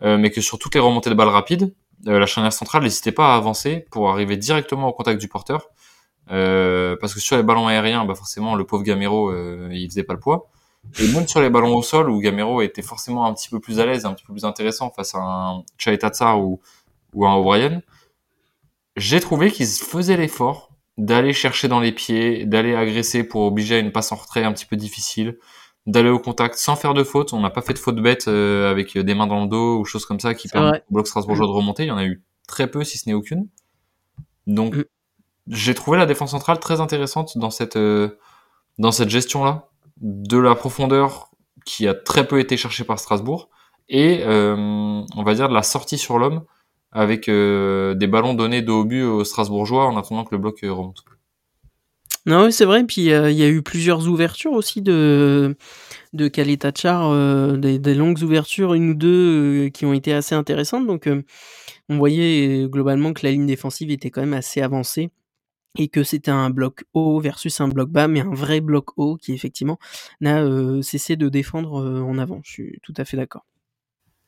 Euh, 0.02 0.18
mais 0.18 0.32
que 0.32 0.40
sur 0.40 0.58
toutes 0.58 0.74
les 0.74 0.80
remontées 0.80 1.10
de 1.10 1.14
balles 1.14 1.28
rapides, 1.28 1.72
la 2.04 2.26
charnière 2.26 2.52
centrale 2.52 2.82
n'hésitait 2.82 3.12
pas 3.12 3.34
à 3.34 3.36
avancer 3.36 3.86
pour 3.92 4.10
arriver 4.10 4.36
directement 4.36 4.88
au 4.88 4.92
contact 4.92 5.20
du 5.20 5.28
porteur 5.28 5.68
euh, 6.30 6.96
parce 7.00 7.14
que 7.14 7.20
sur 7.20 7.36
les 7.36 7.42
ballons 7.42 7.68
aériens, 7.68 8.04
bah 8.04 8.14
forcément, 8.14 8.54
le 8.54 8.64
pauvre 8.64 8.82
Gamero, 8.82 9.30
euh, 9.30 9.68
il 9.72 9.88
faisait 9.88 10.02
pas 10.02 10.14
le 10.14 10.20
poids. 10.20 10.48
Et 10.98 11.08
même 11.12 11.26
sur 11.26 11.40
les 11.40 11.50
ballons 11.50 11.74
au 11.74 11.82
sol, 11.82 12.10
où 12.10 12.20
Gamero 12.20 12.62
était 12.62 12.82
forcément 12.82 13.26
un 13.26 13.34
petit 13.34 13.48
peu 13.48 13.60
plus 13.60 13.80
à 13.80 13.86
l'aise, 13.86 14.04
un 14.06 14.12
petit 14.12 14.24
peu 14.24 14.32
plus 14.32 14.44
intéressant 14.44 14.90
face 14.90 15.14
à 15.14 15.18
un 15.18 15.62
Chaitatsar 15.76 16.40
ou, 16.40 16.60
ou 17.14 17.26
un 17.26 17.34
O'Brien, 17.34 17.82
j'ai 18.96 19.20
trouvé 19.20 19.50
qu'ils 19.50 19.66
faisaient 19.66 20.16
l'effort 20.16 20.67
d'aller 20.98 21.32
chercher 21.32 21.68
dans 21.68 21.80
les 21.80 21.92
pieds, 21.92 22.44
d'aller 22.44 22.74
agresser 22.74 23.24
pour 23.24 23.42
obliger 23.42 23.76
à 23.76 23.78
une 23.78 23.92
passe 23.92 24.12
en 24.12 24.16
retrait 24.16 24.44
un 24.44 24.52
petit 24.52 24.66
peu 24.66 24.76
difficile, 24.76 25.38
d'aller 25.86 26.10
au 26.10 26.18
contact 26.18 26.56
sans 26.56 26.76
faire 26.76 26.92
de 26.92 27.04
faute. 27.04 27.32
On 27.32 27.40
n'a 27.40 27.50
pas 27.50 27.62
fait 27.62 27.72
de 27.72 27.78
faute 27.78 27.96
bête 27.96 28.28
euh, 28.28 28.70
avec 28.70 28.98
des 28.98 29.14
mains 29.14 29.26
dans 29.26 29.40
le 29.42 29.48
dos 29.48 29.78
ou 29.78 29.84
choses 29.86 30.04
comme 30.04 30.20
ça 30.20 30.34
qui 30.34 30.48
permettent 30.48 30.84
au 30.90 30.94
bloc 30.94 31.06
strasbourgeois 31.06 31.46
de 31.46 31.52
remonter. 31.52 31.84
Il 31.84 31.88
y 31.88 31.92
en 31.92 31.96
a 31.96 32.04
eu 32.04 32.22
très 32.46 32.70
peu, 32.70 32.84
si 32.84 32.98
ce 32.98 33.08
n'est 33.08 33.14
aucune. 33.14 33.48
Donc, 34.46 34.76
mm 34.76 34.84
j'ai 35.50 35.74
trouvé 35.74 35.98
la 35.98 36.06
défense 36.06 36.30
centrale 36.30 36.58
très 36.58 36.80
intéressante 36.80 37.38
dans 37.38 37.50
cette 37.50 37.76
euh, 37.76 38.18
dans 38.78 38.92
cette 38.92 39.08
gestion 39.08 39.44
là 39.44 39.68
de 40.00 40.38
la 40.38 40.54
profondeur 40.54 41.30
qui 41.64 41.88
a 41.88 41.94
très 41.94 42.26
peu 42.26 42.38
été 42.38 42.56
cherchée 42.56 42.84
par 42.84 42.98
Strasbourg 42.98 43.48
et 43.88 44.22
euh, 44.24 44.54
on 44.56 45.22
va 45.24 45.34
dire 45.34 45.48
de 45.48 45.54
la 45.54 45.62
sortie 45.62 45.98
sur 45.98 46.18
l'homme 46.18 46.44
avec 46.92 47.28
euh, 47.28 47.94
des 47.94 48.06
ballons 48.06 48.34
donnés 48.34 48.62
de 48.62 48.70
haut 48.70 48.84
but 48.84 49.02
aux 49.02 49.24
Strasbourgeois 49.24 49.86
en 49.86 49.96
attendant 49.96 50.24
que 50.24 50.34
le 50.34 50.40
bloc 50.40 50.60
remonte. 50.62 51.04
Non, 52.26 52.44
oui, 52.44 52.52
c'est 52.52 52.64
vrai. 52.64 52.84
Puis 52.84 53.02
il 53.02 53.06
y 53.06 53.12
a 53.42 53.48
eu 53.48 53.62
plusieurs 53.62 54.08
ouvertures 54.08 54.52
aussi 54.52 54.82
de 54.82 55.56
de 56.14 56.28
Kalitachar, 56.28 57.58
des, 57.58 57.78
des, 57.78 57.94
longues 57.94 58.22
ouvertures, 58.22 58.74
une 58.74 58.90
ou 58.90 58.94
deux 58.94 59.68
qui 59.68 59.86
ont 59.86 59.92
été 59.92 60.12
assez 60.12 60.34
intéressantes. 60.34 60.86
Donc 60.86 61.08
on 61.88 61.96
voyait 61.96 62.66
globalement 62.68 63.12
que 63.12 63.24
la 63.24 63.32
ligne 63.32 63.46
défensive 63.46 63.90
était 63.90 64.10
quand 64.10 64.20
même 64.20 64.34
assez 64.34 64.60
avancée 64.60 65.10
et 65.78 65.88
que 65.88 66.02
c'était 66.02 66.30
un 66.30 66.50
bloc 66.50 66.84
haut 66.92 67.20
versus 67.20 67.60
un 67.60 67.68
bloc 67.68 67.90
bas, 67.90 68.08
mais 68.08 68.20
un 68.20 68.34
vrai 68.34 68.60
bloc 68.60 68.90
haut 68.96 69.16
qui 69.16 69.32
effectivement 69.32 69.78
n'a 70.20 70.44
cessé 70.82 71.16
de 71.16 71.28
défendre 71.28 72.02
en 72.02 72.18
avant. 72.18 72.40
Je 72.44 72.50
suis 72.50 72.78
tout 72.82 72.94
à 72.96 73.04
fait 73.04 73.16
d'accord. 73.16 73.44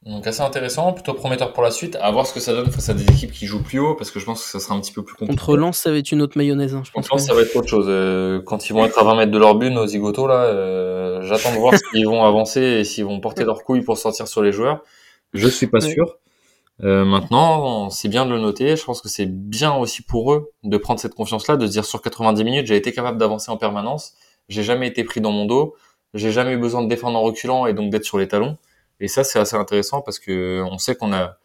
Donc 0.07 0.27
assez 0.27 0.41
intéressant, 0.41 0.95
plutôt 0.95 1.13
prometteur 1.13 1.53
pour 1.53 1.63
la 1.63 1.71
suite. 1.71 1.97
À 2.01 2.11
voir 2.11 2.27
ce 2.27 2.33
que 2.33 2.41
ça 2.41 2.55
donne 2.55 2.71
face 2.71 2.89
à 2.89 2.95
des 2.95 3.05
équipes 3.05 3.33
qui 3.33 3.45
jouent 3.45 3.63
plus 3.63 3.79
haut, 3.79 3.95
parce 3.95 4.11
que 4.11 4.19
je 4.19 4.25
pense 4.25 4.43
que 4.43 4.49
ça 4.49 4.59
sera 4.59 4.75
un 4.75 4.81
petit 4.81 4.93
peu 4.93 5.05
plus 5.05 5.15
compliqué. 5.15 5.39
Contre 5.39 5.57
Lens, 5.59 5.77
ça 5.77 5.91
va 5.91 5.99
être 5.99 6.11
une 6.11 6.23
autre 6.23 6.39
mayonnaise. 6.39 6.75
Hein, 6.75 6.83
je 6.87 6.91
pense 6.91 7.07
Contre 7.07 7.17
Lens, 7.17 7.27
ça 7.27 7.35
va 7.35 7.43
être 7.43 7.55
autre 7.55 7.69
chose. 7.69 7.85
Euh, 7.89 8.41
quand 8.41 8.71
ils 8.71 8.73
vont 8.73 8.87
être 8.87 8.99
à 8.99 9.05
20 9.05 9.17
mètres 9.17 9.31
de 9.31 9.39
leur 9.39 9.57
but, 9.57 9.69
nos 9.69 9.87
zigotos, 9.87 10.27
là, 10.27 10.45
euh, 10.45 11.21
j'attends 11.23 11.53
de 11.53 11.59
voir 11.59 11.75
s'ils 11.93 12.07
vont 12.07 12.25
avancer 12.25 12.63
et 12.63 12.85
s'ils 12.85 13.05
vont 13.05 13.21
porter 13.21 13.45
leurs 13.45 13.63
couilles 13.63 13.83
pour 13.83 13.99
sortir 13.99 14.27
sur 14.27 14.43
les 14.43 14.53
joueurs. 14.53 14.83
Je 15.35 15.49
suis 15.49 15.67
pas 15.67 15.81
sûr. 15.81 16.17
Euh, 16.83 17.05
maintenant, 17.05 17.91
c'est 17.91 18.09
bien 18.09 18.25
de 18.25 18.31
le 18.31 18.39
noter. 18.39 18.77
Je 18.77 18.85
pense 18.85 19.03
que 19.03 19.09
c'est 19.11 19.27
bien 19.27 19.75
aussi 19.75 20.01
pour 20.01 20.33
eux 20.33 20.51
de 20.65 20.79
prendre 20.79 20.99
cette 20.99 21.15
confiance-là, 21.15 21.59
de 21.59 21.67
se 21.67 21.73
dire 21.73 21.85
sur 21.85 22.01
90 22.01 22.43
minutes, 22.43 22.67
j'ai 22.67 22.77
été 22.77 22.93
capable 22.93 23.19
d'avancer 23.19 23.51
en 23.51 23.59
permanence. 23.59 24.15
J'ai 24.49 24.63
jamais 24.63 24.89
été 24.89 25.05
pris 25.05 25.21
dans 25.21 25.31
mon 25.31 25.45
dos. 25.45 25.75
J'ai 26.15 26.33
jamais 26.33 26.53
eu 26.53 26.59
besoin 26.59 26.83
de 26.83 26.89
défendre 26.89 27.19
en 27.19 27.23
reculant 27.23 27.67
et 27.67 27.75
donc 27.75 27.91
d'être 27.91 28.07
sur 28.07 28.17
les 28.17 28.29
talons. 28.29 28.57
Et 29.01 29.09
ça, 29.09 29.25
c'est 29.25 29.39
assez 29.39 29.57
intéressant 29.57 30.03
parce 30.03 30.19
que 30.19 30.63
on 30.71 30.79
sait 30.79 30.95
qu'on 30.95 31.13
a 31.13 31.37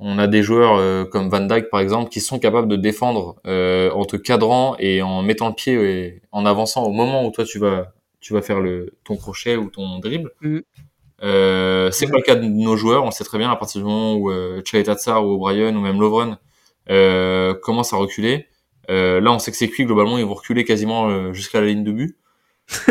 on 0.00 0.18
a 0.18 0.26
des 0.28 0.42
joueurs 0.42 0.76
euh, 0.76 1.04
comme 1.04 1.28
Van 1.28 1.40
Dijk 1.40 1.70
par 1.70 1.80
exemple 1.80 2.08
qui 2.10 2.20
sont 2.20 2.38
capables 2.38 2.68
de 2.68 2.76
défendre 2.76 3.36
euh, 3.46 3.90
en 3.90 4.04
te 4.04 4.16
cadrant 4.16 4.76
et 4.78 5.02
en 5.02 5.22
mettant 5.22 5.48
le 5.48 5.54
pied 5.54 5.74
et 5.74 6.22
en 6.30 6.46
avançant 6.46 6.84
au 6.84 6.92
moment 6.92 7.26
où 7.26 7.32
toi 7.32 7.44
tu 7.44 7.58
vas 7.58 7.92
tu 8.20 8.32
vas 8.32 8.42
faire 8.42 8.60
le 8.60 8.94
ton 9.04 9.16
crochet 9.16 9.56
ou 9.56 9.70
ton 9.70 9.98
dribble. 9.98 10.30
Mm. 10.40 10.58
Euh, 11.24 11.90
c'est 11.90 12.06
pas 12.06 12.16
le 12.16 12.22
cas 12.22 12.36
de 12.36 12.44
nos 12.44 12.76
joueurs, 12.76 13.02
on 13.02 13.06
le 13.06 13.12
sait 13.12 13.24
très 13.24 13.38
bien 13.38 13.50
à 13.50 13.56
partir 13.56 13.80
du 13.80 13.86
moment 13.86 14.14
où 14.14 14.30
euh, 14.30 14.62
ou 14.62 15.32
O'Brien 15.34 15.74
ou 15.74 15.80
même 15.80 16.00
Lovren 16.00 16.38
euh, 16.90 17.54
commencent 17.54 17.92
à 17.92 17.96
reculer. 17.96 18.46
Euh, 18.90 19.20
là, 19.20 19.32
on 19.32 19.38
sait 19.38 19.50
que 19.50 19.56
c'est 19.56 19.68
cuit, 19.68 19.84
globalement, 19.84 20.18
ils 20.18 20.24
vont 20.24 20.34
reculer 20.34 20.64
quasiment 20.64 21.08
euh, 21.08 21.32
jusqu'à 21.32 21.60
la 21.60 21.66
ligne 21.66 21.84
de 21.84 21.92
but. 21.92 22.16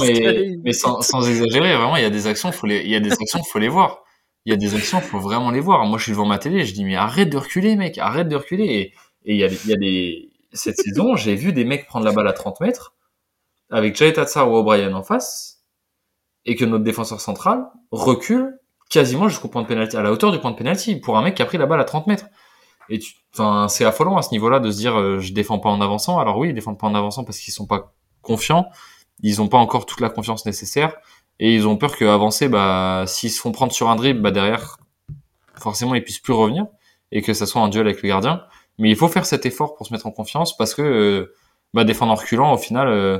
mais, 0.00 0.56
mais 0.64 0.72
sans, 0.72 1.00
sans, 1.00 1.28
exagérer, 1.28 1.76
vraiment, 1.76 1.96
il 1.96 2.02
y 2.02 2.06
a 2.06 2.10
des 2.10 2.26
actions, 2.26 2.52
faut 2.52 2.66
les, 2.66 2.80
il 2.80 2.90
y 2.90 2.96
a 2.96 3.00
des 3.00 3.12
actions, 3.12 3.42
faut 3.42 3.58
les 3.58 3.68
voir. 3.68 4.02
Il 4.46 4.50
y 4.50 4.54
a 4.54 4.56
des 4.56 4.74
actions, 4.74 5.00
faut 5.00 5.20
vraiment 5.20 5.50
les 5.50 5.60
voir. 5.60 5.84
Moi, 5.86 5.98
je 5.98 6.04
suis 6.04 6.12
devant 6.12 6.26
ma 6.26 6.38
télé, 6.38 6.64
je 6.64 6.72
dis 6.72 6.84
mais 6.84 6.96
arrête 6.96 7.30
de 7.30 7.36
reculer, 7.36 7.76
mec, 7.76 7.98
arrête 7.98 8.28
de 8.28 8.36
reculer. 8.36 8.64
Et, 8.64 8.80
et 9.24 9.34
il 9.34 9.36
y 9.36 9.44
a, 9.44 9.48
il 9.48 9.70
y 9.70 9.72
a 9.72 9.76
des 9.76 10.30
cette 10.52 10.76
saison, 10.76 11.16
j'ai 11.16 11.34
vu 11.34 11.52
des 11.52 11.64
mecs 11.64 11.86
prendre 11.86 12.04
la 12.04 12.12
balle 12.12 12.28
à 12.28 12.32
30 12.32 12.60
mètres 12.60 12.94
avec 13.70 13.96
Jay 13.96 14.12
Tatsar 14.12 14.50
ou 14.50 14.56
O'Brien 14.56 14.92
en 14.94 15.02
face 15.02 15.62
et 16.44 16.56
que 16.56 16.64
notre 16.64 16.84
défenseur 16.84 17.20
central 17.20 17.66
recule 17.92 18.58
quasiment 18.88 19.28
jusqu'au 19.28 19.48
point 19.48 19.62
de 19.62 19.68
pénalty, 19.68 19.96
à 19.96 20.02
la 20.02 20.10
hauteur 20.10 20.32
du 20.32 20.40
point 20.40 20.50
de 20.50 20.56
pénalty, 20.56 20.96
pour 20.96 21.16
un 21.16 21.22
mec 21.22 21.36
qui 21.36 21.42
a 21.42 21.46
pris 21.46 21.58
la 21.58 21.66
balle 21.66 21.80
à 21.80 21.84
30 21.84 22.08
mètres. 22.08 22.26
Et 22.88 22.98
tu, 22.98 23.14
enfin, 23.32 23.68
c'est 23.68 23.84
affolant 23.84 24.16
à 24.16 24.22
ce 24.22 24.32
niveau-là 24.32 24.58
de 24.58 24.70
se 24.70 24.78
dire, 24.78 24.98
euh, 24.98 25.20
je 25.20 25.32
défends 25.32 25.60
pas 25.60 25.68
en 25.68 25.80
avançant. 25.80 26.18
Alors 26.18 26.38
oui, 26.38 26.48
ils 26.48 26.54
défendent 26.54 26.78
pas 26.78 26.88
en 26.88 26.94
avançant 26.96 27.22
parce 27.22 27.38
qu'ils 27.38 27.54
sont 27.54 27.66
pas 27.66 27.94
confiants. 28.20 28.66
Ils 29.22 29.42
ont 29.42 29.48
pas 29.48 29.58
encore 29.58 29.86
toute 29.86 30.00
la 30.00 30.10
confiance 30.10 30.46
nécessaire. 30.46 30.96
Et 31.38 31.54
ils 31.54 31.66
ont 31.66 31.76
peur 31.76 31.96
qu'avancer, 31.96 32.48
bah, 32.48 33.04
s'ils 33.06 33.30
se 33.30 33.40
font 33.40 33.52
prendre 33.52 33.72
sur 33.72 33.88
un 33.88 33.96
dribble, 33.96 34.20
bah, 34.20 34.30
derrière, 34.30 34.78
forcément, 35.54 35.94
ils 35.94 36.04
puissent 36.04 36.18
plus 36.18 36.32
revenir. 36.32 36.66
Et 37.12 37.22
que 37.22 37.32
ça 37.34 37.46
soit 37.46 37.62
un 37.62 37.68
duel 37.68 37.86
avec 37.86 38.02
le 38.02 38.08
gardien. 38.08 38.42
Mais 38.78 38.90
il 38.90 38.96
faut 38.96 39.08
faire 39.08 39.26
cet 39.26 39.46
effort 39.46 39.74
pour 39.74 39.86
se 39.86 39.92
mettre 39.92 40.06
en 40.06 40.10
confiance 40.10 40.56
parce 40.56 40.74
que, 40.74 40.82
euh, 40.82 41.34
bah, 41.74 41.84
défendre 41.84 42.12
en 42.12 42.16
reculant, 42.16 42.52
au 42.52 42.58
final, 42.58 42.88
euh, 42.88 43.18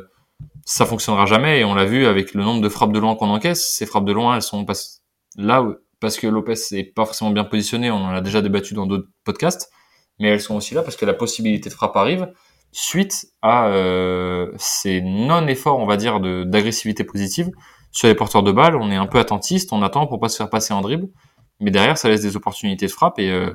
ça 0.65 0.87
fonctionnera 0.87 1.27
jamais 1.27 1.61
et 1.61 1.65
on 1.65 1.75
l'a 1.75 1.85
vu 1.85 2.07
avec 2.07 2.35
le 2.35 2.43
nombre 2.43 2.61
de 2.61 2.69
frappes 2.69 2.93
de 2.93 2.99
loin 2.99 3.15
qu'on 3.17 3.29
encaisse. 3.29 3.67
Ces 3.73 3.87
frappes 3.87 4.05
de 4.05 4.13
loin, 4.13 4.37
elles 4.37 4.43
sont 4.43 4.65
là, 5.37 5.67
parce 6.01 6.17
que 6.17 6.27
Lopez 6.27 6.55
est 6.73 6.85
pas 6.85 7.05
forcément 7.05 7.31
bien 7.31 7.45
positionné, 7.45 7.91
on 7.91 7.97
en 7.97 8.11
a 8.11 8.21
déjà 8.21 8.43
débattu 8.43 8.75
dans 8.75 8.87
d'autres 8.87 9.09
podcasts, 9.25 9.71
mais 10.19 10.29
elles 10.29 10.41
sont 10.41 10.57
aussi 10.57 10.75
là 10.75 10.83
parce 10.83 10.97
que 10.97 11.05
la 11.05 11.15
possibilité 11.15 11.69
de 11.69 11.75
frappe 11.75 11.97
arrive 11.97 12.33
suite 12.73 13.27
à 13.43 13.69
euh, 13.69 14.53
ces 14.57 15.01
non-efforts, 15.01 15.79
on 15.79 15.87
va 15.87 15.97
dire, 15.97 16.21
d'agressivité 16.21 17.05
positive 17.05 17.51
sur 17.91 18.09
les 18.09 18.15
porteurs 18.15 18.43
de 18.43 18.53
balles. 18.53 18.77
On 18.77 18.91
est 18.91 18.97
un 18.97 19.07
peu 19.07 19.19
attentiste, 19.19 19.73
on 19.73 19.83
attend 19.83 20.07
pour 20.07 20.21
pas 20.21 20.29
se 20.29 20.37
faire 20.37 20.51
passer 20.51 20.73
en 20.73 20.81
dribble, 20.81 21.09
mais 21.59 21.71
derrière, 21.71 21.99
ça 21.99 22.09
laisse 22.09 22.23
des 22.23 22.37
opportunités 22.37 22.87
de 22.87 22.93
frappe 22.93 23.19
et 23.19 23.31
euh, 23.31 23.55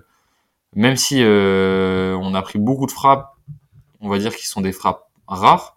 même 0.74 0.98
si 0.98 1.22
euh, 1.22 2.18
on 2.22 2.34
a 2.34 2.42
pris 2.42 2.60
beaucoup 2.60 2.86
de 2.86 2.92
frappes, 2.92 3.32
on 4.02 4.10
va 4.10 4.20
dire 4.20 4.36
qu'ils 4.36 4.48
sont 4.48 4.62
des 4.62 4.74
frappes 4.74 5.10
rares, 5.28 5.76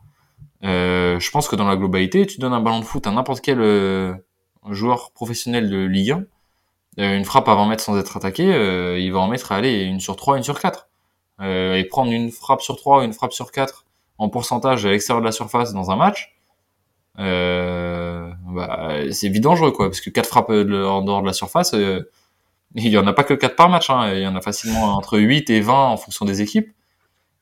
euh, 0.64 1.20
je 1.20 1.30
pense 1.30 1.48
que 1.48 1.56
dans 1.56 1.68
la 1.68 1.76
globalité, 1.76 2.26
tu 2.26 2.38
donnes 2.40 2.52
un 2.52 2.60
ballon 2.60 2.80
de 2.80 2.84
foot 2.84 3.06
à 3.06 3.10
n'importe 3.10 3.40
quel 3.40 3.60
euh, 3.60 4.14
joueur 4.68 5.12
professionnel 5.12 5.70
de 5.70 5.78
Ligue 5.78 6.12
1, 6.12 6.24
euh, 6.98 7.16
une 7.16 7.24
frappe 7.24 7.48
à 7.48 7.54
20 7.54 7.68
mètres 7.68 7.82
sans 7.82 7.96
être 7.98 8.16
attaqué, 8.16 8.44
il 9.00 9.12
va 9.12 9.20
en 9.20 9.28
mettre 9.28 9.52
aller 9.52 9.82
une 9.82 10.00
sur 10.00 10.16
3, 10.16 10.36
une 10.36 10.42
sur 10.42 10.58
4. 10.60 10.88
Et 11.40 11.84
prendre 11.84 12.10
une 12.10 12.30
frappe 12.30 12.62
sur 12.62 12.76
3, 12.76 13.04
une 13.04 13.12
frappe 13.12 13.32
sur 13.32 13.52
4 13.52 13.84
en 14.18 14.28
pourcentage 14.28 14.84
à 14.86 14.90
l'extérieur 14.90 15.20
de 15.20 15.26
la 15.26 15.32
surface 15.32 15.72
dans 15.72 15.90
un 15.90 15.96
match, 15.96 16.34
bah, 17.16 19.02
c'est 19.10 19.28
vite 19.28 19.42
dangereux 19.42 19.70
quoi, 19.70 19.88
parce 19.88 20.00
que 20.00 20.10
4 20.10 20.26
frappes 20.26 20.50
en 20.50 21.02
dehors 21.02 21.22
de 21.22 21.26
la 21.26 21.32
surface, 21.32 21.74
il 22.74 22.88
y 22.88 22.98
en 22.98 23.06
a 23.06 23.12
pas 23.12 23.24
que 23.24 23.34
4 23.34 23.56
par 23.56 23.68
match, 23.68 23.90
hein, 23.90 24.12
il 24.12 24.20
y 24.20 24.26
en 24.26 24.36
a 24.36 24.40
facilement 24.40 24.96
entre 24.96 25.18
8 25.18 25.50
et 25.50 25.60
20 25.60 25.74
en 25.74 25.96
fonction 25.96 26.24
des 26.24 26.42
équipes. 26.42 26.70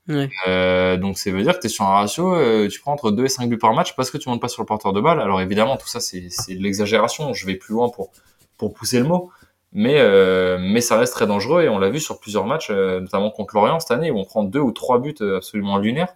Ouais. 0.09 0.30
Euh, 0.46 0.96
donc 0.96 1.18
ça 1.18 1.32
veut 1.32 1.42
dire 1.42 1.54
que 1.54 1.61
tu 1.61 1.66
es 1.66 1.68
sur 1.68 1.85
un 1.85 1.94
ratio, 1.94 2.35
euh, 2.35 2.68
tu 2.68 2.80
prends 2.80 2.92
entre 2.92 3.11
2 3.11 3.24
et 3.24 3.28
5 3.28 3.48
buts 3.48 3.59
par 3.59 3.74
match 3.74 3.96
parce 3.96 4.11
que 4.11 4.18
tu 4.18 4.28
montes 4.28 4.40
pas 4.40 4.48
sur 4.48 4.62
le 4.62 4.66
porteur 4.66 4.92
de 4.92 5.00
balle. 5.00 5.20
Alors 5.20 5.40
évidemment, 5.40 5.76
tout 5.76 5.88
ça 5.88 6.00
c'est 6.00 6.20
de 6.20 6.62
l'exagération, 6.62 7.32
je 7.32 7.46
vais 7.46 7.56
plus 7.56 7.74
loin 7.74 7.88
pour, 7.88 8.11
pour 8.56 8.72
pousser 8.72 8.98
le 8.98 9.04
mot, 9.04 9.30
mais, 9.72 9.98
euh, 9.98 10.59
mais 10.61 10.81
ça 10.81 10.96
reste 10.96 11.12
très 11.12 11.26
dangereux 11.26 11.62
et 11.62 11.68
on 11.68 11.79
l'a 11.79 11.90
vu 11.90 12.00
sur 12.00 12.18
plusieurs 12.18 12.46
matchs, 12.46 12.68
euh, 12.70 13.00
notamment 13.00 13.31
contre 13.31 13.55
Lorient 13.55 13.81
cette 13.81 13.90
année 13.90 14.11
où 14.11 14.18
on 14.18 14.24
prend 14.24 14.44
2 14.44 14.59
ou 14.59 14.72
3 14.72 15.00
buts 15.00 15.14
euh, 15.20 15.37
absolument 15.37 15.79
lunaires. 15.79 16.14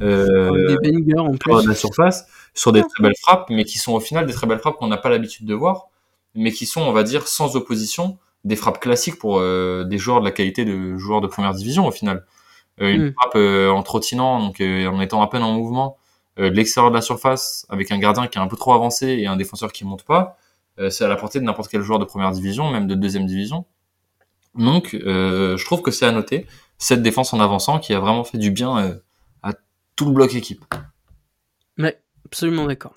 Euh, 0.00 0.76
des 0.80 0.92
bangers 0.92 1.18
en 1.18 1.36
plus. 1.36 1.64
de 1.64 1.68
la 1.68 1.74
surface, 1.74 2.26
sur 2.54 2.72
des 2.72 2.80
très 2.80 3.02
belles 3.02 3.16
frappes, 3.20 3.50
mais 3.50 3.64
qui 3.64 3.78
sont 3.78 3.92
au 3.92 4.00
final 4.00 4.26
des 4.26 4.32
très 4.32 4.46
belles 4.46 4.58
frappes 4.60 4.76
qu'on 4.76 4.88
n'a 4.88 4.96
pas 4.96 5.10
l'habitude 5.10 5.46
de 5.46 5.54
voir, 5.54 5.88
mais 6.34 6.52
qui 6.52 6.66
sont, 6.66 6.80
on 6.80 6.92
va 6.92 7.02
dire, 7.02 7.28
sans 7.28 7.56
opposition, 7.56 8.18
des 8.44 8.56
frappes 8.56 8.80
classiques 8.80 9.18
pour 9.18 9.40
des 9.40 9.98
joueurs 9.98 10.20
de 10.20 10.24
la 10.24 10.30
qualité 10.32 10.64
de 10.64 10.96
joueurs 10.96 11.20
de 11.20 11.26
première 11.26 11.52
division 11.52 11.86
au 11.86 11.90
final. 11.90 12.24
Euh, 12.80 12.88
une 12.90 13.08
Mm. 13.08 13.12
frappe 13.14 13.36
euh, 13.36 13.70
en 13.70 13.82
trottinant, 13.82 14.40
donc 14.40 14.60
euh, 14.60 14.86
en 14.86 15.00
étant 15.00 15.22
à 15.22 15.28
peine 15.28 15.42
en 15.42 15.52
mouvement, 15.52 15.96
euh, 16.38 16.50
de 16.50 16.54
l'extérieur 16.54 16.90
de 16.90 16.96
la 16.96 17.02
surface, 17.02 17.66
avec 17.68 17.90
un 17.92 17.98
gardien 17.98 18.26
qui 18.26 18.38
est 18.38 18.40
un 18.40 18.46
peu 18.46 18.56
trop 18.56 18.72
avancé 18.72 19.06
et 19.08 19.26
un 19.26 19.36
défenseur 19.36 19.72
qui 19.72 19.84
monte 19.84 20.04
pas, 20.04 20.20
euh, 20.22 20.28
c'est 20.90 21.04
à 21.04 21.08
la 21.08 21.16
portée 21.16 21.40
de 21.40 21.44
n'importe 21.44 21.70
quel 21.70 21.82
joueur 21.82 21.98
de 21.98 22.04
première 22.04 22.30
division, 22.30 22.70
même 22.70 22.86
de 22.86 22.94
deuxième 22.94 23.26
division. 23.26 23.66
Donc, 24.54 24.94
euh, 24.94 25.56
je 25.56 25.64
trouve 25.64 25.82
que 25.82 25.90
c'est 25.90 26.06
à 26.06 26.12
noter 26.12 26.46
cette 26.78 27.02
défense 27.02 27.32
en 27.32 27.40
avançant 27.40 27.78
qui 27.78 27.94
a 27.94 28.00
vraiment 28.00 28.24
fait 28.24 28.38
du 28.38 28.50
bien 28.50 28.78
euh, 28.78 28.94
à 29.42 29.52
tout 29.96 30.06
le 30.06 30.12
bloc 30.12 30.34
équipe. 30.34 30.64
Ouais, 31.78 31.98
absolument 32.26 32.66
d'accord. 32.66 32.94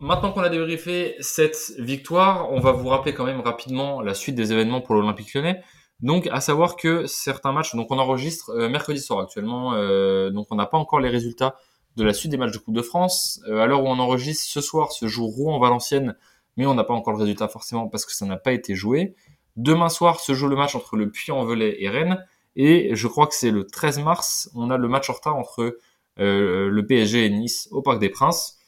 Maintenant 0.00 0.32
qu'on 0.32 0.42
a 0.42 0.48
débriefé 0.48 1.16
cette 1.20 1.72
victoire, 1.78 2.50
on 2.52 2.60
va 2.60 2.72
vous 2.72 2.88
rappeler 2.88 3.14
quand 3.14 3.24
même 3.24 3.40
rapidement 3.40 4.02
la 4.02 4.14
suite 4.14 4.34
des 4.34 4.52
événements 4.52 4.80
pour 4.80 4.94
l'Olympique 4.94 5.32
Lyonnais. 5.34 5.62
Donc, 6.00 6.28
à 6.30 6.40
savoir 6.40 6.76
que 6.76 7.06
certains 7.06 7.52
matchs, 7.52 7.74
donc 7.74 7.90
on 7.90 7.98
enregistre 7.98 8.50
euh, 8.50 8.68
mercredi 8.68 9.00
soir 9.00 9.20
actuellement, 9.20 9.74
euh, 9.74 10.30
donc 10.30 10.46
on 10.50 10.56
n'a 10.56 10.66
pas 10.66 10.76
encore 10.76 11.00
les 11.00 11.08
résultats 11.08 11.56
de 11.96 12.04
la 12.04 12.12
suite 12.12 12.30
des 12.30 12.36
matchs 12.36 12.52
de 12.52 12.58
Coupe 12.58 12.74
de 12.74 12.82
France. 12.82 13.40
Euh, 13.48 13.60
à 13.60 13.66
l'heure 13.66 13.82
où 13.82 13.88
on 13.88 13.98
enregistre 13.98 14.44
ce 14.48 14.60
soir, 14.60 14.92
se 14.92 15.06
joue 15.06 15.26
Rouen-Valenciennes, 15.26 16.16
mais 16.56 16.66
on 16.66 16.74
n'a 16.74 16.84
pas 16.84 16.94
encore 16.94 17.12
le 17.12 17.20
résultat 17.20 17.48
forcément 17.48 17.88
parce 17.88 18.04
que 18.04 18.12
ça 18.12 18.26
n'a 18.26 18.36
pas 18.36 18.52
été 18.52 18.74
joué. 18.74 19.14
Demain 19.56 19.88
soir 19.88 20.20
se 20.20 20.34
joue 20.34 20.48
le 20.48 20.56
match 20.56 20.74
entre 20.74 20.96
le 20.96 21.10
Puy-en-Velay 21.10 21.76
et 21.78 21.88
Rennes. 21.88 22.24
Et 22.56 22.94
je 22.94 23.08
crois 23.08 23.26
que 23.26 23.34
c'est 23.34 23.50
le 23.50 23.66
13 23.66 24.00
mars, 24.00 24.50
on 24.54 24.70
a 24.70 24.76
le 24.76 24.88
match 24.88 25.10
en 25.10 25.14
retard 25.14 25.36
entre 25.36 25.78
euh, 26.20 26.68
le 26.68 26.86
PSG 26.86 27.26
et 27.26 27.30
Nice 27.30 27.68
au 27.72 27.82
Parc 27.82 27.98
des 27.98 28.08
Princes. 28.08 28.58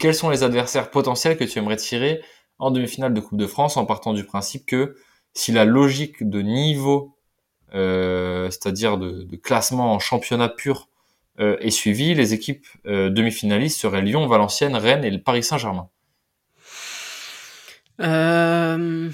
Quels 0.00 0.14
sont 0.14 0.30
les 0.30 0.42
adversaires 0.42 0.90
potentiels 0.90 1.36
que 1.36 1.44
tu 1.44 1.58
aimerais 1.58 1.76
tirer 1.76 2.20
en 2.58 2.72
demi-finale 2.72 3.14
de 3.14 3.20
Coupe 3.20 3.38
de 3.38 3.46
France 3.46 3.76
en 3.76 3.86
partant 3.86 4.12
du 4.12 4.24
principe 4.24 4.66
que 4.66 4.96
si 5.34 5.52
la 5.52 5.64
logique 5.64 6.28
de 6.28 6.42
niveau, 6.42 7.16
euh, 7.74 8.50
c'est-à-dire 8.50 8.98
de, 8.98 9.36
classement 9.36 9.94
en 9.94 9.98
championnat 9.98 10.48
pur, 10.48 10.88
est 11.38 11.70
suivie, 11.70 12.14
les 12.14 12.34
équipes 12.34 12.66
euh, 12.86 13.10
demi-finalistes 13.10 13.78
seraient 13.78 14.02
Lyon, 14.02 14.26
Valenciennes, 14.26 14.76
Rennes 14.76 15.04
et 15.04 15.18
Paris 15.18 15.42
Saint-Germain. 15.42 15.88
Euh, 18.00 19.10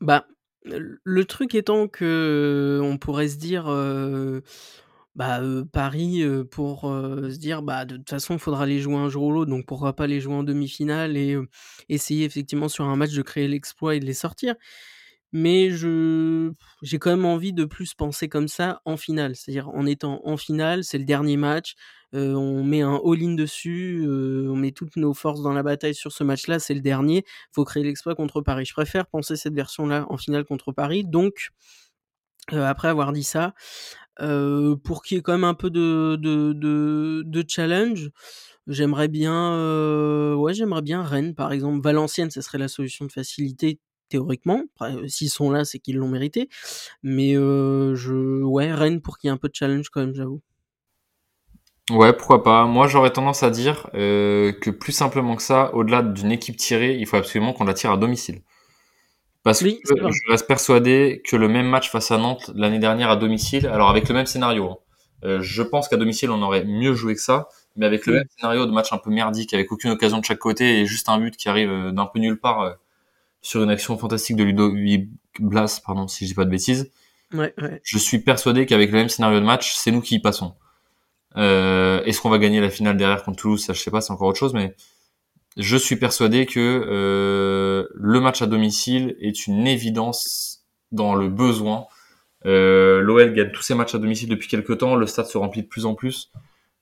bah, 0.00 0.26
le 0.64 1.24
truc 1.24 1.54
étant 1.54 1.88
que 1.88 2.80
on 2.82 2.98
pourrait 2.98 3.28
se 3.28 3.36
dire, 3.36 3.66
euh, 3.68 4.40
bah, 5.14 5.40
euh, 5.40 5.64
Paris, 5.64 6.22
euh, 6.22 6.44
pour 6.44 6.90
euh, 6.90 7.30
se 7.30 7.36
dire, 7.36 7.62
bah, 7.62 7.84
de 7.84 7.96
toute 7.96 8.10
façon, 8.10 8.34
il 8.34 8.40
faudra 8.40 8.66
les 8.66 8.80
jouer 8.80 8.96
un 8.96 9.08
jour 9.08 9.24
ou 9.24 9.32
l'autre, 9.32 9.50
donc 9.50 9.66
pourquoi 9.66 9.94
pas 9.94 10.06
les 10.06 10.20
jouer 10.20 10.34
en 10.34 10.42
demi-finale 10.42 11.16
et 11.16 11.34
euh, 11.34 11.48
essayer 11.88 12.24
effectivement 12.24 12.68
sur 12.68 12.84
un 12.84 12.96
match 12.96 13.12
de 13.12 13.22
créer 13.22 13.46
l'exploit 13.46 13.94
et 13.94 14.00
de 14.00 14.06
les 14.06 14.14
sortir. 14.14 14.54
Mais 15.34 15.70
je 15.70 16.52
j'ai 16.82 16.98
quand 17.00 17.10
même 17.10 17.24
envie 17.26 17.52
de 17.52 17.64
plus 17.64 17.94
penser 17.94 18.28
comme 18.28 18.48
ça 18.48 18.80
en 18.84 18.96
finale. 18.96 19.36
C'est-à-dire 19.36 19.68
en 19.70 19.84
étant 19.86 20.20
en 20.24 20.36
finale, 20.36 20.84
c'est 20.84 20.98
le 20.98 21.04
dernier 21.04 21.36
match, 21.36 21.74
heu, 22.14 22.36
on 22.36 22.62
met 22.64 22.82
un 22.82 23.00
all-in 23.04 23.34
dessus, 23.34 24.04
heu, 24.06 24.48
on 24.50 24.56
met 24.56 24.72
toutes 24.72 24.96
nos 24.96 25.12
forces 25.14 25.42
dans 25.42 25.52
la 25.52 25.64
bataille 25.64 25.94
sur 25.96 26.12
ce 26.12 26.24
match-là, 26.24 26.60
c'est 26.60 26.74
le 26.74 26.80
dernier, 26.82 27.24
faut 27.52 27.64
créer 27.64 27.82
l'exploit 27.84 28.14
contre 28.14 28.42
Paris. 28.42 28.64
Je 28.66 28.74
préfère 28.74 29.06
penser 29.08 29.36
cette 29.36 29.54
version-là 29.54 30.06
en 30.08 30.16
finale 30.18 30.44
contre 30.44 30.72
Paris. 30.72 31.04
Donc, 31.04 31.50
heu, 32.52 32.62
après 32.64 32.88
avoir 32.88 33.12
dit 33.12 33.24
ça, 33.24 33.54
pour 34.84 35.02
qu'il 35.02 35.16
y 35.16 35.20
ait 35.20 35.22
quand 35.22 35.32
même 35.32 35.44
un 35.44 35.54
peu 35.54 35.70
de 35.70 36.16
de 36.16 37.44
challenge, 37.48 38.10
j'aimerais 38.66 39.08
bien, 39.08 40.34
ouais, 40.36 40.54
j'aimerais 40.54 40.82
bien 40.82 41.02
Rennes, 41.02 41.34
par 41.34 41.52
exemple. 41.52 41.80
Valenciennes, 41.82 42.30
ça 42.30 42.42
serait 42.42 42.58
la 42.58 42.68
solution 42.68 43.06
de 43.06 43.12
facilité 43.12 43.80
théoriquement. 44.08 44.62
Euh, 44.82 45.06
s'ils 45.08 45.30
sont 45.30 45.50
là, 45.50 45.64
c'est 45.64 45.78
qu'ils 45.78 45.96
l'ont 45.96 46.08
mérité. 46.08 46.48
Mais 47.02 47.36
euh, 47.36 47.94
je, 47.94 48.42
ouais, 48.42 48.72
Rennes 48.72 49.00
pour 49.00 49.18
qu'il 49.18 49.28
y 49.28 49.30
ait 49.30 49.34
un 49.34 49.38
peu 49.38 49.48
de 49.48 49.54
challenge 49.54 49.88
quand 49.90 50.00
même, 50.00 50.14
j'avoue. 50.14 50.42
Ouais, 51.90 52.12
pourquoi 52.14 52.42
pas. 52.42 52.64
Moi, 52.66 52.88
j'aurais 52.88 53.10
tendance 53.12 53.42
à 53.42 53.50
dire 53.50 53.88
euh, 53.94 54.52
que 54.52 54.70
plus 54.70 54.92
simplement 54.92 55.36
que 55.36 55.42
ça, 55.42 55.74
au-delà 55.74 56.02
d'une 56.02 56.32
équipe 56.32 56.56
tirée, 56.56 56.96
il 56.96 57.06
faut 57.06 57.16
absolument 57.16 57.52
qu'on 57.52 57.64
la 57.64 57.74
tire 57.74 57.90
à 57.92 57.96
domicile. 57.98 58.42
Parce 59.42 59.60
Oui, 59.60 59.80
que 59.84 59.94
je 59.94 60.30
reste 60.30 60.46
persuadé 60.46 61.22
que 61.28 61.36
le 61.36 61.48
même 61.48 61.66
match 61.68 61.90
face 61.90 62.10
à 62.10 62.16
Nantes 62.18 62.50
l'année 62.54 62.78
dernière 62.78 63.10
à 63.10 63.16
domicile, 63.16 63.66
alors 63.66 63.90
avec 63.90 64.08
le 64.08 64.14
même 64.14 64.24
scénario, 64.26 64.70
hein, 64.70 64.76
euh, 65.24 65.40
je 65.42 65.62
pense 65.62 65.88
qu'à 65.88 65.96
domicile 65.98 66.30
on 66.30 66.40
aurait 66.42 66.64
mieux 66.64 66.94
joué 66.94 67.14
que 67.14 67.20
ça, 67.20 67.48
mais 67.76 67.84
avec 67.84 68.06
le 68.06 68.14
même 68.14 68.26
scénario 68.38 68.64
de 68.64 68.72
match 68.72 68.92
un 68.94 68.98
peu 68.98 69.10
merdique, 69.10 69.52
avec 69.52 69.70
aucune 69.70 69.90
occasion 69.90 70.18
de 70.18 70.24
chaque 70.24 70.38
côté 70.38 70.80
et 70.80 70.86
juste 70.86 71.10
un 71.10 71.18
but 71.18 71.36
qui 71.36 71.48
arrive 71.50 71.90
d'un 71.92 72.06
peu 72.06 72.20
nulle 72.20 72.40
part 72.40 72.60
euh, 72.62 72.72
sur 73.44 73.62
une 73.62 73.68
action 73.70 73.96
fantastique 73.98 74.36
de 74.36 74.42
Ludovic 74.44 75.10
Blas, 75.38 75.80
pardon, 75.84 76.08
si 76.08 76.24
je 76.24 76.30
dis 76.30 76.34
pas 76.34 76.46
de 76.46 76.50
bêtises, 76.50 76.90
Ouais, 77.32 77.52
ouais. 77.60 77.80
je 77.84 77.98
suis 77.98 78.18
persuadé 78.20 78.64
qu'avec 78.64 78.90
le 78.90 78.96
même 78.98 79.08
scénario 79.10 79.38
de 79.38 79.44
match, 79.44 79.74
c'est 79.74 79.90
nous 79.90 80.00
qui 80.00 80.14
y 80.16 80.18
passons. 80.18 80.54
Euh, 81.36 82.02
Est-ce 82.04 82.20
qu'on 82.20 82.30
va 82.30 82.38
gagner 82.38 82.60
la 82.60 82.70
finale 82.70 82.96
derrière 82.96 83.22
contre 83.22 83.38
Toulouse? 83.42 83.62
Ça, 83.64 83.72
je 83.74 83.80
sais 83.80 83.90
pas, 83.90 84.00
c'est 84.00 84.12
encore 84.12 84.28
autre 84.28 84.38
chose, 84.38 84.54
mais 84.54 84.74
je 85.58 85.76
suis 85.76 85.96
persuadé 85.96 86.46
que 86.46 86.58
euh, 86.88 87.86
le 87.94 88.20
match 88.20 88.40
à 88.40 88.46
domicile 88.46 89.14
est 89.20 89.46
une 89.46 89.66
évidence 89.66 90.64
dans 90.90 91.14
le 91.14 91.28
besoin. 91.28 91.86
Euh, 92.46 93.00
L'OL 93.00 93.34
gagne 93.34 93.50
tous 93.52 93.62
ses 93.62 93.74
matchs 93.74 93.94
à 93.94 93.98
domicile 93.98 94.28
depuis 94.30 94.48
quelques 94.48 94.78
temps, 94.78 94.94
le 94.94 95.06
stade 95.06 95.26
se 95.26 95.36
remplit 95.36 95.62
de 95.62 95.68
plus 95.68 95.84
en 95.86 95.94
plus. 95.94 96.30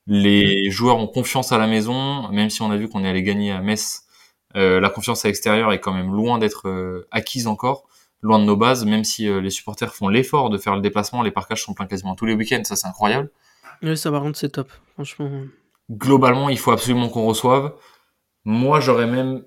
Les 0.07 0.69
joueurs 0.69 0.97
ont 0.97 1.07
confiance 1.07 1.51
à 1.51 1.57
la 1.57 1.67
maison, 1.67 2.29
même 2.29 2.49
si 2.49 2.61
on 2.61 2.71
a 2.71 2.77
vu 2.77 2.87
qu'on 2.89 3.03
est 3.03 3.09
allé 3.09 3.23
gagner 3.23 3.51
à 3.51 3.61
Metz. 3.61 4.02
Euh, 4.55 4.79
la 4.79 4.89
confiance 4.89 5.25
à 5.25 5.27
l'extérieur 5.27 5.71
est 5.71 5.79
quand 5.79 5.93
même 5.93 6.13
loin 6.13 6.37
d'être 6.37 6.67
euh, 6.67 7.07
acquise 7.11 7.47
encore, 7.47 7.87
loin 8.21 8.39
de 8.39 8.45
nos 8.45 8.55
bases, 8.55 8.85
même 8.85 9.03
si 9.03 9.27
euh, 9.27 9.41
les 9.41 9.49
supporters 9.49 9.93
font 9.93 10.07
l'effort 10.07 10.49
de 10.49 10.57
faire 10.57 10.75
le 10.75 10.81
déplacement, 10.81 11.23
les 11.23 11.31
parcages 11.31 11.63
sont 11.63 11.73
pleins 11.73 11.87
quasiment 11.87 12.15
tous 12.15 12.25
les 12.25 12.35
week-ends, 12.35 12.63
ça 12.63 12.75
c'est 12.75 12.87
incroyable. 12.87 13.29
Ouais, 13.81 13.95
ça 13.95 14.11
par 14.11 14.21
contre 14.21 14.37
c'est 14.37 14.49
top, 14.49 14.69
franchement. 14.93 15.29
Globalement, 15.91 16.49
il 16.49 16.57
faut 16.57 16.71
absolument 16.71 17.09
qu'on 17.09 17.25
reçoive. 17.25 17.73
Moi, 18.45 18.79
j'aurais 18.79 19.07
même. 19.07 19.43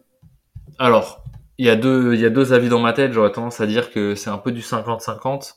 Alors, 0.79 1.25
il 1.59 1.66
y 1.66 1.71
a 1.71 1.77
deux, 1.77 2.14
il 2.14 2.21
y 2.21 2.27
a 2.27 2.31
deux 2.31 2.53
avis 2.53 2.69
dans 2.69 2.79
ma 2.79 2.92
tête. 2.92 3.12
J'aurais 3.12 3.33
tendance 3.33 3.61
à 3.61 3.66
dire 3.66 3.90
que 3.90 4.14
c'est 4.14 4.31
un 4.31 4.38
peu 4.38 4.53
du 4.53 4.61
50-50. 4.61 5.55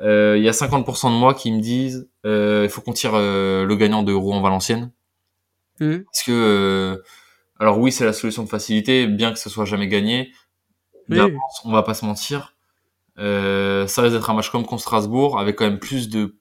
Euh, 0.00 0.36
il 0.36 0.44
y 0.44 0.48
a 0.48 0.52
50% 0.52 1.12
de 1.12 1.16
moi 1.16 1.34
qui 1.34 1.50
me 1.50 1.60
disent, 1.60 2.08
euh, 2.24 2.62
il 2.64 2.70
faut 2.70 2.80
qu'on 2.80 2.92
tire 2.92 3.12
euh, 3.14 3.64
le 3.64 3.76
gagnant 3.76 4.02
de 4.02 4.12
Rouen-Valenciennes. 4.12 4.92
Mhm. 5.80 6.04
Parce 6.04 6.22
que, 6.24 7.02
alors 7.58 7.78
oui, 7.78 7.92
c'est 7.92 8.04
la 8.04 8.12
solution 8.12 8.44
de 8.44 8.48
facilité, 8.48 9.06
bien 9.06 9.32
que 9.32 9.38
ce 9.38 9.50
soit 9.50 9.64
jamais 9.64 9.88
gagné. 9.88 10.32
Oui. 11.08 11.18
On 11.64 11.72
va 11.72 11.82
pas 11.82 11.94
se 11.94 12.04
mentir. 12.04 12.54
Euh, 13.18 13.86
ça 13.86 14.02
risque 14.02 14.14
d'être 14.14 14.30
un 14.30 14.34
match 14.34 14.50
comme 14.50 14.64
contre 14.64 14.82
Strasbourg, 14.82 15.40
avec 15.40 15.56
quand 15.56 15.64
même 15.64 15.78
plus 15.80 16.08
de 16.08 16.36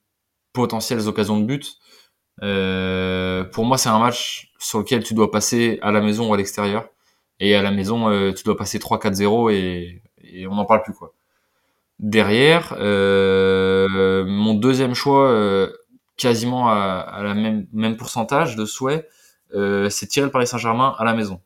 potentielles 0.53 1.07
occasions 1.07 1.39
de 1.39 1.45
but. 1.45 1.77
Euh, 2.43 3.43
pour 3.45 3.65
moi, 3.65 3.77
c'est 3.77 3.89
un 3.89 3.99
match 3.99 4.51
sur 4.59 4.79
lequel 4.79 5.03
tu 5.03 5.13
dois 5.13 5.31
passer 5.31 5.79
à 5.81 5.91
la 5.91 6.01
maison 6.01 6.29
ou 6.29 6.33
à 6.33 6.37
l'extérieur. 6.37 6.89
Et 7.39 7.55
à 7.55 7.61
la 7.61 7.71
maison, 7.71 8.09
euh, 8.09 8.31
tu 8.33 8.43
dois 8.43 8.57
passer 8.57 8.79
3-4-0 8.79 9.51
et, 9.51 10.01
et 10.23 10.47
on 10.47 10.55
n'en 10.55 10.65
parle 10.65 10.83
plus 10.83 10.93
quoi. 10.93 11.13
Derrière, 11.99 12.75
euh, 12.79 14.23
mon 14.27 14.53
deuxième 14.53 14.93
choix, 14.93 15.29
euh, 15.29 15.71
quasiment 16.15 16.69
à, 16.69 16.75
à, 16.75 17.23
la 17.23 17.33
même, 17.33 17.65
même 17.73 17.97
pourcentage 17.97 18.55
de 18.55 18.65
souhait, 18.65 19.07
c'est 19.53 20.07
tirer 20.07 20.25
le 20.25 20.31
Paris 20.31 20.47
Saint-Germain 20.47 20.95
à 20.97 21.03
la 21.05 21.13
maison. 21.13 21.41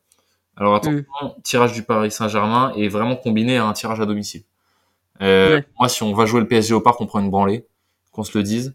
Alors 0.56 0.74
attention, 0.74 1.04
mm. 1.22 1.42
tirage 1.42 1.72
du 1.72 1.82
Paris 1.82 2.10
Saint-Germain 2.10 2.72
est 2.76 2.88
vraiment 2.88 3.16
combiné 3.16 3.56
à 3.56 3.66
un 3.66 3.72
tirage 3.72 4.00
à 4.00 4.06
domicile. 4.06 4.42
Euh, 5.20 5.56
ouais. 5.56 5.66
Moi, 5.78 5.88
si 5.88 6.02
on 6.02 6.12
va 6.14 6.26
jouer 6.26 6.40
le 6.40 6.48
PSG 6.48 6.74
au 6.74 6.80
parc, 6.80 7.00
on 7.00 7.06
prend 7.06 7.20
une 7.20 7.30
branlée, 7.30 7.66
qu'on 8.10 8.24
se 8.24 8.36
le 8.36 8.44
dise. 8.44 8.74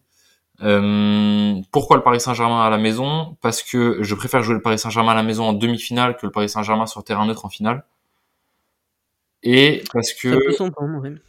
Euh, 0.64 1.56
pourquoi 1.72 1.98
le 1.98 2.04
Paris 2.04 2.20
Saint-Germain 2.20 2.62
à 2.62 2.70
la 2.70 2.78
maison? 2.78 3.38
Parce 3.42 3.62
que 3.62 4.02
je 4.02 4.16
préfère 4.16 4.42
jouer 4.44 4.56
le 4.56 4.62
Paris 4.62 4.80
Saint-Germain 4.80 5.12
à 5.12 5.16
la 5.16 5.24
maison 5.24 5.44
en 5.44 5.54
demi-finale 5.54 6.18
que 6.18 6.26
le 6.26 6.32
Paris 6.32 6.50
Saint-Germain 6.50 6.88
sur 6.88 7.04
terrain 7.04 7.26
neutre 7.28 7.46
en 7.46 7.50
finale. 7.50 7.86
Et 9.44 9.84
parce 9.94 10.14
que 10.14 10.36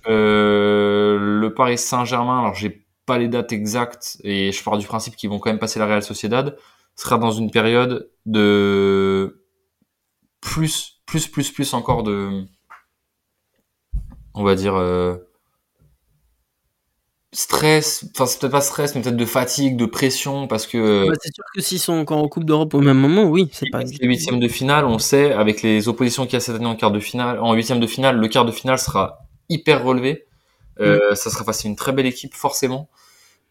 euh, 0.08 1.18
le 1.18 1.54
Paris 1.54 1.76
Saint-Germain, 1.76 2.38
alors 2.40 2.54
j'ai 2.54 2.86
pas 3.04 3.18
les 3.18 3.28
dates 3.28 3.52
exactes 3.52 4.18
et 4.24 4.50
je 4.50 4.64
pars 4.64 4.78
du 4.78 4.86
principe 4.86 5.14
qu'ils 5.14 5.28
vont 5.28 5.38
quand 5.38 5.50
même 5.50 5.58
passer 5.58 5.78
la 5.78 5.86
Real 5.86 6.02
Sociedad, 6.02 6.56
sera 6.98 7.16
dans 7.16 7.30
une 7.30 7.50
période 7.50 8.10
de 8.26 9.44
plus, 10.40 11.00
plus, 11.06 11.28
plus, 11.28 11.50
plus 11.50 11.72
encore 11.72 12.02
de, 12.02 12.44
on 14.34 14.42
va 14.42 14.56
dire, 14.56 14.74
euh, 14.74 15.16
stress, 17.32 18.04
enfin 18.10 18.26
c'est 18.26 18.40
peut-être 18.40 18.52
pas 18.52 18.60
stress, 18.60 18.94
mais 18.94 19.02
peut-être 19.02 19.16
de 19.16 19.24
fatigue, 19.24 19.76
de 19.76 19.86
pression, 19.86 20.48
parce 20.48 20.66
que. 20.66 21.08
Bah, 21.08 21.14
c'est 21.22 21.32
sûr 21.32 21.44
que 21.54 21.60
s'ils 21.60 21.78
sont 21.78 21.92
encore 21.92 22.18
en 22.18 22.28
Coupe 22.28 22.44
d'Europe 22.44 22.74
au 22.74 22.80
même 22.80 22.98
moment, 22.98 23.24
oui, 23.24 23.48
c'est 23.52 23.70
pas. 23.70 23.84
Les 23.84 24.06
huitièmes 24.06 24.40
de 24.40 24.48
finale, 24.48 24.84
on 24.84 24.98
sait, 24.98 25.32
avec 25.32 25.62
les 25.62 25.86
oppositions 25.86 26.24
qu'il 26.24 26.34
y 26.34 26.36
a 26.36 26.40
cette 26.40 26.56
année 26.56 26.66
en 26.66 26.76
quart 26.76 26.90
de 26.90 27.00
finale, 27.00 27.38
en 27.38 27.54
huitième 27.54 27.78
de 27.78 27.86
finale, 27.86 28.16
le 28.16 28.26
quart 28.26 28.44
de 28.44 28.52
finale 28.52 28.80
sera 28.80 29.20
hyper 29.48 29.84
relevé. 29.84 30.26
Euh, 30.80 31.12
mm. 31.12 31.14
Ça 31.14 31.30
sera 31.30 31.44
face 31.44 31.64
à 31.64 31.68
une 31.68 31.76
très 31.76 31.92
belle 31.92 32.06
équipe, 32.06 32.34
forcément. 32.34 32.88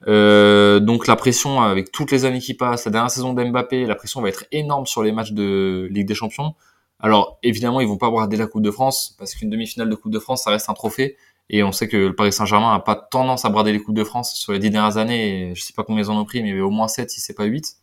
Euh, 0.05 0.79
donc 0.79 1.07
la 1.07 1.15
pression 1.15 1.61
avec 1.61 1.91
toutes 1.91 2.11
les 2.11 2.25
années 2.25 2.39
qui 2.39 2.53
passent, 2.53 2.85
la 2.85 2.91
dernière 2.91 3.09
saison 3.09 3.33
d'Mbappé, 3.33 3.85
la 3.85 3.95
pression 3.95 4.21
va 4.21 4.29
être 4.29 4.45
énorme 4.51 4.85
sur 4.85 5.01
les 5.01 5.11
matchs 5.11 5.31
de 5.31 5.87
Ligue 5.91 6.07
des 6.07 6.13
Champions. 6.13 6.53
Alors 6.99 7.39
évidemment, 7.43 7.79
ils 7.81 7.87
vont 7.87 7.97
pas 7.97 8.09
brader 8.09 8.37
la 8.37 8.47
Coupe 8.47 8.61
de 8.61 8.71
France 8.71 9.15
parce 9.17 9.33
qu'une 9.35 9.49
demi-finale 9.49 9.89
de 9.89 9.95
Coupe 9.95 10.11
de 10.11 10.19
France, 10.19 10.43
ça 10.43 10.51
reste 10.51 10.69
un 10.69 10.73
trophée. 10.73 11.17
Et 11.49 11.63
on 11.63 11.71
sait 11.71 11.87
que 11.87 11.95
le 11.95 12.15
Paris 12.15 12.33
Saint-Germain 12.33 12.73
a 12.73 12.79
pas 12.79 12.95
tendance 12.95 13.45
à 13.45 13.49
brader 13.49 13.71
les 13.71 13.79
Coupes 13.79 13.95
de 13.95 14.03
France 14.03 14.33
sur 14.35 14.51
les 14.51 14.59
dix 14.59 14.69
dernières 14.69 14.97
années. 14.97 15.53
je 15.55 15.61
sais 15.61 15.73
pas 15.73 15.83
combien 15.83 16.03
ils 16.03 16.09
en 16.09 16.17
ont 16.19 16.25
pris, 16.25 16.43
mais 16.43 16.59
au 16.59 16.69
moins 16.69 16.87
7 16.87 17.09
si 17.09 17.21
c'est 17.21 17.33
pas 17.33 17.45
8. 17.45 17.77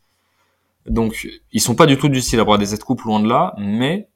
Donc, 0.87 1.27
ils 1.53 1.61
sont 1.61 1.75
pas 1.75 1.87
du 1.87 1.97
tout 1.97 2.11
du 2.11 2.21
style 2.21 2.41
à 2.41 2.45
brader 2.45 2.67
cette 2.67 2.85
coupe, 2.85 3.01
loin 3.03 3.21
de 3.21 3.29
là. 3.29 3.55
Mais, 3.57 4.11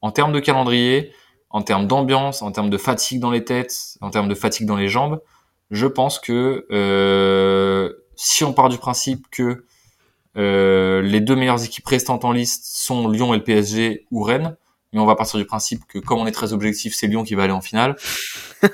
en 0.00 0.10
termes 0.10 0.32
de 0.32 0.40
calendrier, 0.40 1.12
en 1.50 1.62
termes 1.62 1.86
d'ambiance, 1.86 2.42
en 2.42 2.50
termes 2.50 2.70
de 2.70 2.78
fatigue 2.78 3.20
dans 3.20 3.30
les 3.30 3.44
têtes, 3.44 3.96
en 4.00 4.10
termes 4.10 4.28
de 4.28 4.34
fatigue 4.34 4.66
dans 4.66 4.76
les 4.76 4.88
jambes, 4.88 5.20
je 5.74 5.86
pense 5.86 6.18
que 6.20 6.66
euh, 6.70 7.92
si 8.14 8.44
on 8.44 8.52
part 8.52 8.68
du 8.68 8.78
principe 8.78 9.26
que 9.30 9.64
euh, 10.36 11.02
les 11.02 11.20
deux 11.20 11.34
meilleures 11.34 11.64
équipes 11.64 11.86
restantes 11.86 12.24
en 12.24 12.32
liste 12.32 12.64
sont 12.64 13.08
Lyon 13.08 13.34
et 13.34 13.38
le 13.38 13.44
PSG 13.44 14.06
ou 14.12 14.22
Rennes, 14.22 14.56
mais 14.92 15.00
on 15.00 15.06
va 15.06 15.16
partir 15.16 15.38
du 15.38 15.46
principe 15.46 15.84
que 15.88 15.98
comme 15.98 16.20
on 16.20 16.26
est 16.26 16.32
très 16.32 16.52
objectif, 16.52 16.94
c'est 16.94 17.08
Lyon 17.08 17.24
qui 17.24 17.34
va 17.34 17.42
aller 17.42 17.52
en 17.52 17.60
finale. 17.60 17.96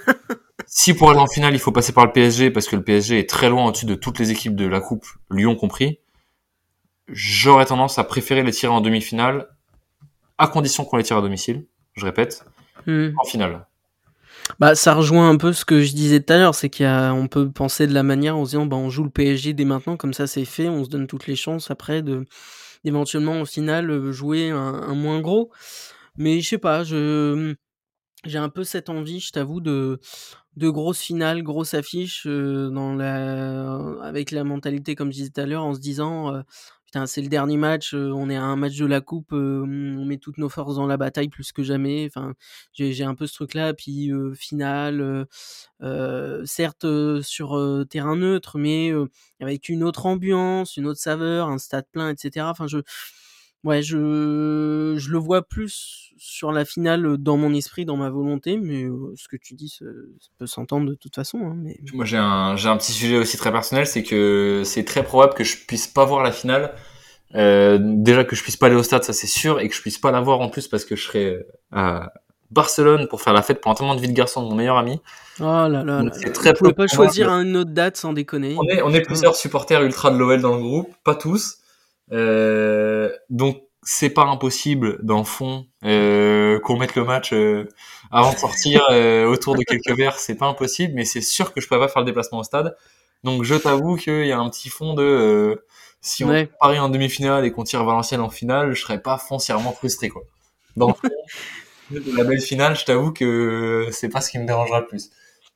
si 0.66 0.92
pour 0.92 1.10
aller 1.10 1.20
en 1.20 1.26
finale, 1.26 1.54
il 1.54 1.58
faut 1.58 1.72
passer 1.72 1.92
par 1.92 2.04
le 2.04 2.12
PSG, 2.12 2.50
parce 2.50 2.68
que 2.68 2.76
le 2.76 2.84
PSG 2.84 3.18
est 3.18 3.28
très 3.28 3.48
loin 3.48 3.66
au-dessus 3.66 3.86
de 3.86 3.94
toutes 3.94 4.18
les 4.18 4.30
équipes 4.30 4.54
de 4.54 4.66
la 4.66 4.80
Coupe, 4.80 5.06
Lyon 5.30 5.56
compris, 5.56 6.00
j'aurais 7.08 7.64
tendance 7.64 7.98
à 7.98 8.04
préférer 8.04 8.42
les 8.42 8.52
tirer 8.52 8.72
en 8.72 8.82
demi-finale, 8.82 9.48
à 10.36 10.48
condition 10.48 10.84
qu'on 10.84 10.98
les 10.98 11.02
tire 11.02 11.16
à 11.16 11.22
domicile, 11.22 11.66
je 11.94 12.04
répète, 12.04 12.44
hmm. 12.86 13.10
en 13.18 13.24
finale. 13.24 13.66
Bah, 14.58 14.74
ça 14.74 14.94
rejoint 14.94 15.28
un 15.30 15.36
peu 15.36 15.52
ce 15.52 15.64
que 15.64 15.80
je 15.82 15.92
disais 15.92 16.20
tout 16.20 16.32
à 16.32 16.36
l'heure, 16.38 16.54
c'est 16.54 16.70
qu'on 16.70 17.28
peut 17.30 17.50
penser 17.50 17.86
de 17.86 17.94
la 17.94 18.02
manière 18.02 18.36
en 18.36 18.44
disant, 18.44 18.66
bah, 18.66 18.76
on 18.76 18.90
joue 18.90 19.04
le 19.04 19.10
PSG 19.10 19.54
dès 19.54 19.64
maintenant, 19.64 19.96
comme 19.96 20.12
ça 20.12 20.26
c'est 20.26 20.44
fait, 20.44 20.68
on 20.68 20.84
se 20.84 20.90
donne 20.90 21.06
toutes 21.06 21.26
les 21.26 21.36
chances 21.36 21.70
après 21.70 22.02
de 22.02 22.24
d'éventuellement 22.84 23.42
au 23.42 23.44
final 23.46 24.10
jouer 24.12 24.50
un, 24.50 24.94
moins 24.94 25.20
gros. 25.20 25.50
Mais 26.16 26.40
je 26.40 26.48
sais 26.50 26.58
pas, 26.58 26.84
je 26.84 27.54
j'ai 28.26 28.38
un 28.38 28.50
peu 28.50 28.64
cette 28.64 28.90
envie, 28.90 29.20
je 29.20 29.32
t'avoue, 29.32 29.60
de 29.60 30.00
de 30.56 30.68
grosses 30.70 31.00
finales, 31.00 31.42
grosses 31.42 31.74
affiches, 31.74 32.26
dans 32.26 32.94
la 32.94 33.76
avec 34.02 34.30
la 34.32 34.44
mentalité, 34.44 34.94
comme 34.96 35.10
je 35.12 35.18
disais 35.18 35.30
tout 35.30 35.40
à 35.42 35.46
l'heure, 35.46 35.64
en 35.64 35.74
se 35.74 35.80
disant, 35.80 36.42
«Putain, 36.92 37.06
c'est 37.06 37.22
le 37.22 37.28
dernier 37.28 37.56
match, 37.56 37.94
on 37.94 38.28
est 38.30 38.36
à 38.36 38.42
un 38.42 38.56
match 38.56 38.76
de 38.76 38.84
la 38.84 39.00
coupe, 39.00 39.28
on 39.32 40.04
met 40.04 40.18
toutes 40.18 40.38
nos 40.38 40.48
forces 40.48 40.74
dans 40.74 40.88
la 40.88 40.96
bataille 40.96 41.28
plus 41.28 41.52
que 41.52 41.62
jamais». 41.62 42.06
Enfin, 42.06 42.34
j'ai 42.72 43.04
un 43.04 43.14
peu 43.14 43.28
ce 43.28 43.34
truc-là. 43.34 43.74
Puis, 43.74 44.10
finale, 44.34 45.26
certes, 46.44 46.86
sur, 47.22 47.86
terrain 47.88 48.16
neutre, 48.16 48.58
mais 48.58 48.90
avec 49.40 49.68
une 49.68 49.84
autre 49.84 50.06
ambiance, 50.06 50.76
une 50.76 50.86
autre 50.86 50.98
saveur, 51.00 51.48
un 51.48 51.58
stade 51.58 51.86
plein 51.92 52.10
et 52.10 52.16
cetera. 52.16 52.50
Enfin, 52.50 52.66
je 52.66 52.78
Ouais, 53.62 53.82
je 53.82 54.94
je 54.96 55.10
le 55.10 55.18
vois 55.18 55.42
plus 55.42 56.12
sur 56.16 56.52
la 56.52 56.64
finale, 56.64 57.16
dans 57.18 57.36
mon 57.36 57.52
esprit, 57.54 57.84
dans 57.84 57.96
ma 57.96 58.10
volonté, 58.10 58.58
mais 58.58 58.86
ce 59.16 59.28
que 59.28 59.36
tu 59.36 59.54
dis, 59.54 59.68
ça 59.68 59.84
peut 60.38 60.46
s'entendre 60.46 60.88
de 60.88 60.94
toute 60.94 61.14
façon, 61.14 61.38
hein, 61.42 61.54
mais 61.56 61.78
Moi, 61.92 62.04
j'ai 62.04 62.16
un 62.16 62.56
j'ai 62.56 62.68
un 62.68 62.76
petit 62.76 62.92
sujet 62.92 63.16
aussi 63.16 63.36
très 63.36 63.52
personnel, 63.52 63.86
c'est 63.86 64.02
que 64.02 64.62
c'est 64.64 64.84
très 64.84 65.02
probable 65.02 65.34
que 65.34 65.44
je 65.44 65.56
puisse 65.66 65.86
pas 65.86 66.04
voir 66.04 66.22
la 66.22 66.32
finale. 66.32 66.74
Euh, 67.34 67.78
déjà 67.80 68.24
que 68.24 68.34
je 68.34 68.42
puisse 68.42 68.56
pas 68.56 68.66
aller 68.66 68.76
au 68.76 68.82
stade, 68.82 69.04
ça 69.04 69.12
c'est 69.12 69.26
sûr, 69.26 69.60
et 69.60 69.68
que 69.68 69.74
je 69.74 69.80
puisse 69.80 69.98
pas 69.98 70.10
la 70.10 70.20
voir 70.20 70.40
en 70.40 70.48
plus 70.48 70.66
parce 70.66 70.84
que 70.84 70.96
je 70.96 71.04
serai 71.04 71.38
à 71.70 72.12
Barcelone 72.50 73.06
pour 73.08 73.22
faire 73.22 73.32
la 73.32 73.42
fête 73.42 73.60
pour 73.60 73.70
un 73.70 73.74
tournoi 73.74 73.94
de 73.94 74.00
vie 74.00 74.08
de 74.08 74.12
garçon 74.12 74.42
de 74.42 74.48
mon 74.48 74.56
meilleur 74.56 74.76
ami. 74.76 75.00
Oh 75.38 75.44
là 75.44 75.84
là 75.84 76.02
c'est 76.12 76.32
très 76.32 76.52
pouvez 76.54 76.72
pas 76.72 76.86
choisir 76.86 77.28
une 77.28 77.56
autre 77.56 77.70
date 77.70 77.96
sans 77.96 78.12
déconner. 78.12 78.56
On 78.58 78.68
est 78.68 78.82
on 78.82 78.92
est 78.92 79.02
plusieurs 79.02 79.36
supporters 79.36 79.82
ultra 79.82 80.10
de 80.10 80.16
l'OL 80.16 80.40
dans 80.40 80.56
le 80.56 80.62
groupe, 80.62 80.94
pas 81.04 81.14
tous. 81.14 81.59
Euh, 82.12 83.10
donc 83.28 83.62
c'est 83.82 84.10
pas 84.10 84.24
impossible 84.24 84.98
dans 85.02 85.18
le 85.18 85.24
fond 85.24 85.66
euh, 85.84 86.60
qu'on 86.60 86.76
mette 86.76 86.94
le 86.94 87.04
match 87.04 87.32
euh, 87.32 87.68
avant 88.10 88.32
de 88.32 88.38
sortir 88.38 88.86
euh, 88.90 89.24
autour 89.26 89.56
de 89.56 89.62
quelques 89.62 89.96
verres, 89.96 90.18
c'est 90.18 90.34
pas 90.34 90.46
impossible, 90.46 90.94
mais 90.94 91.04
c'est 91.04 91.22
sûr 91.22 91.52
que 91.52 91.60
je 91.60 91.68
peux 91.68 91.78
pas 91.78 91.88
faire 91.88 92.02
le 92.02 92.06
déplacement 92.06 92.40
au 92.40 92.44
stade. 92.44 92.76
Donc 93.24 93.42
je 93.42 93.54
t'avoue 93.54 93.96
qu'il 93.96 94.26
y 94.26 94.32
a 94.32 94.38
un 94.38 94.50
petit 94.50 94.68
fond 94.68 94.94
de 94.94 95.64
si 96.02 96.24
on 96.24 96.28
ouais. 96.28 96.50
parie 96.60 96.78
en 96.78 96.88
demi-finale 96.88 97.44
et 97.44 97.52
qu'on 97.52 97.64
tire 97.64 97.84
Valenciennes 97.84 98.20
en 98.20 98.30
finale, 98.30 98.72
je 98.72 98.80
serais 98.80 99.00
pas 99.00 99.18
foncièrement 99.18 99.72
frustré 99.72 100.08
quoi. 100.08 100.22
Dans 100.76 100.88
le 100.88 100.94
fond, 100.94 101.08
la 102.14 102.24
belle 102.24 102.40
finale, 102.40 102.76
je 102.76 102.84
t'avoue 102.84 103.12
que 103.12 103.88
c'est 103.92 104.08
pas 104.08 104.20
ce 104.20 104.30
qui 104.30 104.38
me 104.38 104.46
dérangera 104.46 104.80
le 104.80 104.86
plus. 104.86 105.10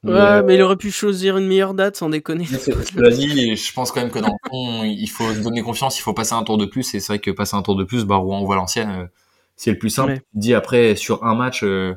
Ouais, 0.04 0.12
euh, 0.12 0.42
mais 0.44 0.56
il 0.56 0.62
aurait 0.62 0.76
pu 0.76 0.90
choisir 0.90 1.38
une 1.38 1.46
meilleure 1.46 1.72
date 1.72 1.96
sans 1.96 2.10
déconner. 2.10 2.44
Je 2.44 3.10
dit, 3.10 3.56
je 3.56 3.72
pense 3.72 3.90
quand 3.90 4.00
même 4.00 4.10
que 4.10 4.18
dans 4.18 4.28
le 4.28 4.48
fond, 4.48 4.84
il 4.84 5.08
faut 5.08 5.32
se 5.32 5.40
donner 5.40 5.62
confiance, 5.62 5.98
il 5.98 6.02
faut 6.02 6.12
passer 6.12 6.34
un 6.34 6.42
tour 6.42 6.58
de 6.58 6.66
plus. 6.66 6.94
Et 6.94 7.00
c'est 7.00 7.14
vrai 7.14 7.18
que 7.18 7.30
passer 7.30 7.56
un 7.56 7.62
tour 7.62 7.74
de 7.74 7.84
plus, 7.84 8.04
bah, 8.04 8.16
Rouen 8.16 8.42
ou 8.42 8.46
Valenciennes, 8.46 8.90
euh, 8.90 9.06
c'est 9.56 9.70
le 9.70 9.78
plus 9.78 9.90
simple. 9.90 10.12
Ouais. 10.12 10.22
Dit 10.34 10.54
après, 10.54 10.94
sur 10.94 11.24
un 11.24 11.34
match, 11.34 11.64
euh, 11.64 11.94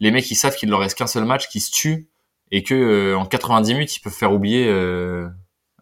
les 0.00 0.10
mecs, 0.10 0.30
ils 0.30 0.34
savent 0.34 0.54
qu'il 0.54 0.68
leur 0.68 0.80
reste 0.80 0.98
qu'un 0.98 1.06
seul 1.06 1.24
match, 1.24 1.48
qui 1.48 1.60
se 1.60 1.70
tue, 1.70 2.08
et 2.52 2.62
que 2.62 3.14
en 3.14 3.24
90 3.24 3.72
minutes, 3.72 3.96
ils 3.96 4.00
peuvent 4.00 4.12
faire 4.12 4.32
oublier, 4.32 4.68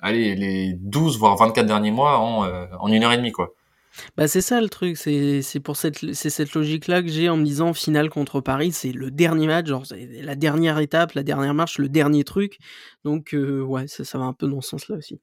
allez, 0.01 0.35
les 0.37 0.75
12 0.75 1.19
voire 1.19 1.37
24 1.37 1.67
derniers 1.67 1.91
mois 1.91 2.19
en, 2.19 2.47
en 2.79 2.89
une 2.89 3.03
heure 3.03 3.13
et 3.13 3.17
demie, 3.17 3.33
quoi. 3.33 3.53
Bah, 4.17 4.27
c'est 4.29 4.41
ça 4.41 4.61
le 4.61 4.69
truc, 4.69 4.97
c'est 4.97 5.43
c'est 5.43 5.61
pour 5.61 5.77
cette 5.77 6.13
c'est 6.15 6.31
cette 6.31 6.53
logique-là 6.55 7.03
que 7.03 7.09
j'ai 7.09 7.29
en 7.29 7.37
me 7.37 7.45
disant 7.45 7.73
finale 7.73 8.11
contre 8.11 8.41
Paris, 8.41 8.73
c'est 8.73 8.93
le 8.93 9.11
dernier 9.11 9.47
match, 9.47 9.67
genre 9.67 9.85
la 10.23 10.35
dernière 10.35 10.79
étape, 10.79 11.13
la 11.13 11.23
dernière 11.23 11.55
marche, 11.55 11.79
le 11.79 11.89
dernier 11.89 12.25
truc. 12.25 12.59
Donc 13.05 13.35
euh, 13.35 13.61
ouais, 13.63 13.87
ça, 13.87 14.05
ça 14.05 14.19
va 14.19 14.25
un 14.25 14.33
peu 14.33 14.49
dans 14.49 14.61
ce 14.61 14.71
sens-là 14.71 14.97
aussi. 14.97 15.21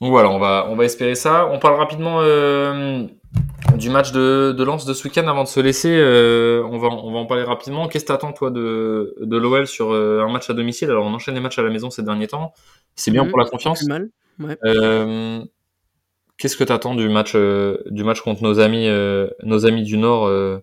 Donc 0.00 0.10
voilà, 0.10 0.30
on 0.30 0.38
va 0.38 0.66
on 0.70 0.76
va 0.76 0.84
espérer 0.84 1.14
ça. 1.14 1.48
On 1.50 1.58
parle 1.58 1.76
rapidement 1.76 2.20
euh, 2.20 3.06
du 3.76 3.90
match 3.90 4.12
de, 4.12 4.52
de 4.56 4.64
Lens 4.64 4.86
de 4.86 4.94
ce 4.94 5.04
week-end 5.04 5.26
avant 5.28 5.44
de 5.44 5.48
se 5.48 5.60
laisser. 5.60 5.94
Euh, 5.94 6.62
on 6.70 6.78
va 6.78 6.88
on 6.88 7.12
va 7.12 7.18
en 7.18 7.26
parler 7.26 7.44
rapidement. 7.44 7.88
Qu'est-ce 7.88 8.04
que 8.04 8.08
t'attends 8.08 8.32
toi 8.32 8.50
de 8.50 9.14
de 9.20 9.36
l'OL 9.36 9.66
sur 9.66 9.92
un 9.92 10.32
match 10.32 10.48
à 10.48 10.54
domicile? 10.54 10.90
Alors 10.90 11.04
on 11.04 11.12
enchaîne 11.14 11.34
les 11.34 11.40
matchs 11.40 11.58
à 11.58 11.62
la 11.62 11.70
maison 11.70 11.90
ces 11.90 12.02
derniers 12.02 12.28
temps. 12.28 12.52
C'est 12.96 13.10
bien 13.10 13.24
mmh, 13.24 13.28
pour 13.28 13.38
la 13.38 13.44
confiance. 13.44 13.84
Mal. 13.84 14.08
Ouais. 14.40 14.56
Qu'est-ce 16.36 16.56
que 16.56 16.64
tu 16.64 16.72
attends 16.72 16.94
du 16.94 17.08
match, 17.08 17.32
euh, 17.34 17.78
du 17.86 18.02
match 18.02 18.20
contre 18.20 18.42
nos 18.42 18.58
amis, 18.58 18.88
euh, 18.88 19.28
nos 19.44 19.66
amis 19.66 19.84
du 19.84 19.96
Nord 19.96 20.26
euh, 20.26 20.58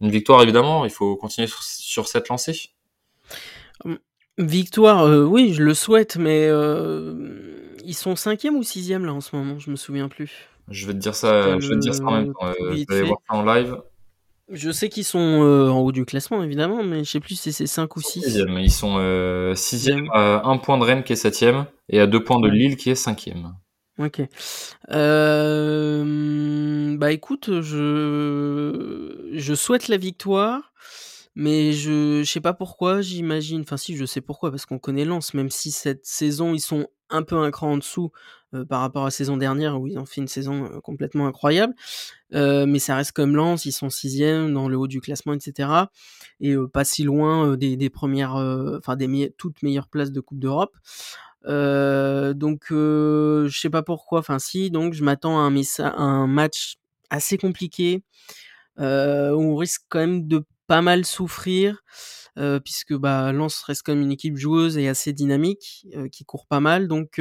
Une 0.00 0.10
victoire 0.10 0.42
évidemment. 0.42 0.84
Il 0.84 0.90
faut 0.90 1.16
continuer 1.16 1.46
sur, 1.46 1.62
sur 1.62 2.08
cette 2.08 2.28
lancée. 2.28 2.70
Hum, 3.84 3.98
victoire, 4.36 5.06
oui, 5.28 5.54
je 5.54 5.62
le 5.62 5.74
souhaite, 5.74 6.16
mais 6.16 6.48
ils 7.84 7.94
sont 7.94 8.16
cinquième 8.16 8.56
ou 8.56 8.62
sixième 8.62 9.06
là 9.06 9.14
en 9.14 9.20
ce 9.20 9.34
moment. 9.34 9.58
Je 9.58 9.70
me 9.70 9.76
souviens 9.76 10.08
plus. 10.08 10.30
Je 10.68 10.86
vais 10.86 10.92
te 10.92 10.98
dire 10.98 11.14
ça. 11.14 11.58
Je 11.58 11.68
vais 11.68 11.76
te 11.76 11.80
dire 11.80 11.94
ça 11.94 12.04
en 12.04 12.12
même 12.12 12.32
temps. 12.34 12.52
je 12.60 12.84
vais 12.94 13.02
voir 13.02 13.18
ça 13.28 13.36
en 13.36 13.44
live. 13.44 13.78
Je 14.50 14.70
sais 14.70 14.88
qu'ils 14.88 15.04
sont 15.04 15.18
en 15.18 15.78
haut 15.78 15.92
du 15.92 16.04
classement 16.04 16.42
évidemment, 16.42 16.82
mais 16.82 17.04
je 17.04 17.10
sais 17.10 17.20
plus 17.20 17.34
si 17.34 17.52
c'est 17.52 17.66
5 17.66 17.96
ou 17.96 18.02
6. 18.02 18.44
Ils 18.58 18.70
sont 18.70 18.98
6 19.54 19.62
sixième 19.62 20.10
à 20.12 20.42
un 20.44 20.58
point 20.58 20.76
de 20.76 20.84
Rennes 20.84 21.02
qui 21.02 21.14
est 21.14 21.16
septième 21.16 21.64
et 21.88 21.98
à 21.98 22.06
deux 22.06 22.22
points 22.22 22.40
de 22.40 22.48
Lille 22.48 22.76
qui 22.76 22.90
est 22.90 22.94
cinquième. 22.94 23.54
OK. 23.98 24.20
Hem, 24.88 26.96
bah, 26.98 27.10
écoute, 27.12 27.50
je 27.62 29.28
je 29.32 29.54
souhaite 29.54 29.88
la 29.88 29.96
victoire, 29.96 30.72
mais 31.34 31.72
je 31.72 32.22
je 32.24 32.30
sais 32.30 32.40
pas 32.40 32.52
pourquoi, 32.54 33.00
j'imagine 33.02 33.62
enfin 33.62 33.76
si, 33.76 33.96
je 33.96 34.04
sais 34.06 34.20
pourquoi, 34.20 34.50
parce 34.52 34.66
qu'on 34.66 34.78
connaît 34.78 35.04
Lens, 35.04 35.34
même 35.34 35.50
si 35.50 35.72
cette 35.72 36.06
saison, 36.06 36.54
ils 36.54 36.60
sont 36.60 36.86
un 37.10 37.22
peu 37.22 37.36
un 37.38 37.50
cran 37.50 37.72
en 37.72 37.76
dessous, 37.78 38.12
heu, 38.54 38.64
par 38.66 38.80
rapport 38.82 39.02
à 39.04 39.06
la 39.06 39.10
saison 39.10 39.36
dernière 39.38 39.80
où 39.80 39.86
ils 39.88 39.98
ont 39.98 40.04
fait 40.06 40.20
une 40.20 40.28
saison, 40.28 40.66
heu, 40.66 40.80
complètement 40.82 41.26
incroyable. 41.26 41.74
Mais 42.32 42.78
ça 42.80 42.96
reste 42.96 43.12
comme 43.12 43.34
Lens, 43.36 43.64
ils 43.66 43.72
sont 43.72 43.90
6e 43.90 44.52
dans 44.54 44.68
le 44.68 44.76
haut 44.78 44.86
du 44.88 45.00
classement 45.00 45.32
et 45.34 45.40
cetera 45.40 45.90
et 46.40 46.54
pas 46.72 46.84
si 46.84 47.02
loin, 47.04 47.56
des 47.56 47.76
des 47.76 47.90
1 47.90 48.76
enfin 48.78 48.96
des 48.96 49.34
toutes 49.38 49.62
meilleures 49.62 49.88
places 49.88 50.12
de 50.12 50.20
coupe 50.20 50.38
d'Europe. 50.40 50.76
Donc 51.44 52.66
je 52.70 53.48
sais 53.60 53.70
pas 53.70 53.82
pourquoi, 53.82 54.20
enfin 54.20 54.38
si, 54.38 54.70
donc 54.70 54.94
je 54.94 55.04
m'attends 55.04 55.38
à 55.38 55.50
un 55.82 56.26
match 56.26 56.76
assez 57.10 57.38
compliqué, 57.38 58.02
où 58.78 58.82
on 58.84 59.56
risque 59.56 59.82
quand 59.88 60.00
même 60.00 60.28
de 60.28 60.44
pas 60.68 60.82
mal 60.82 61.04
souffrir, 61.06 61.82
puisque, 62.64 62.94
bah, 62.94 63.32
Lens 63.32 63.62
reste 63.64 63.82
quand 63.84 63.94
même 63.94 64.04
une 64.04 64.12
équipe 64.12 64.36
joueuse 64.38 64.78
et 64.78 64.88
assez 64.88 65.12
dynamique, 65.14 65.86
qui 66.12 66.24
court 66.24 66.46
pas 66.48 66.60
mal 66.60 66.88
donc 66.88 67.20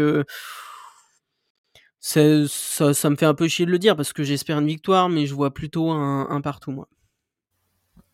ça 2.02 3.10
me 3.10 3.16
fait 3.16 3.26
un 3.26 3.34
peu 3.34 3.48
chier 3.48 3.66
de 3.66 3.72
le 3.72 3.80
dire 3.80 3.96
parce 3.96 4.14
que 4.14 4.24
j'espère 4.24 4.60
une 4.60 4.68
victoire, 4.68 5.10
mais 5.10 5.26
je 5.26 5.34
vois 5.34 5.54
plutôt 5.54 5.90
un 5.92 6.30
un 6.30 6.42
partout 6.42 6.72
moi. 6.72 6.88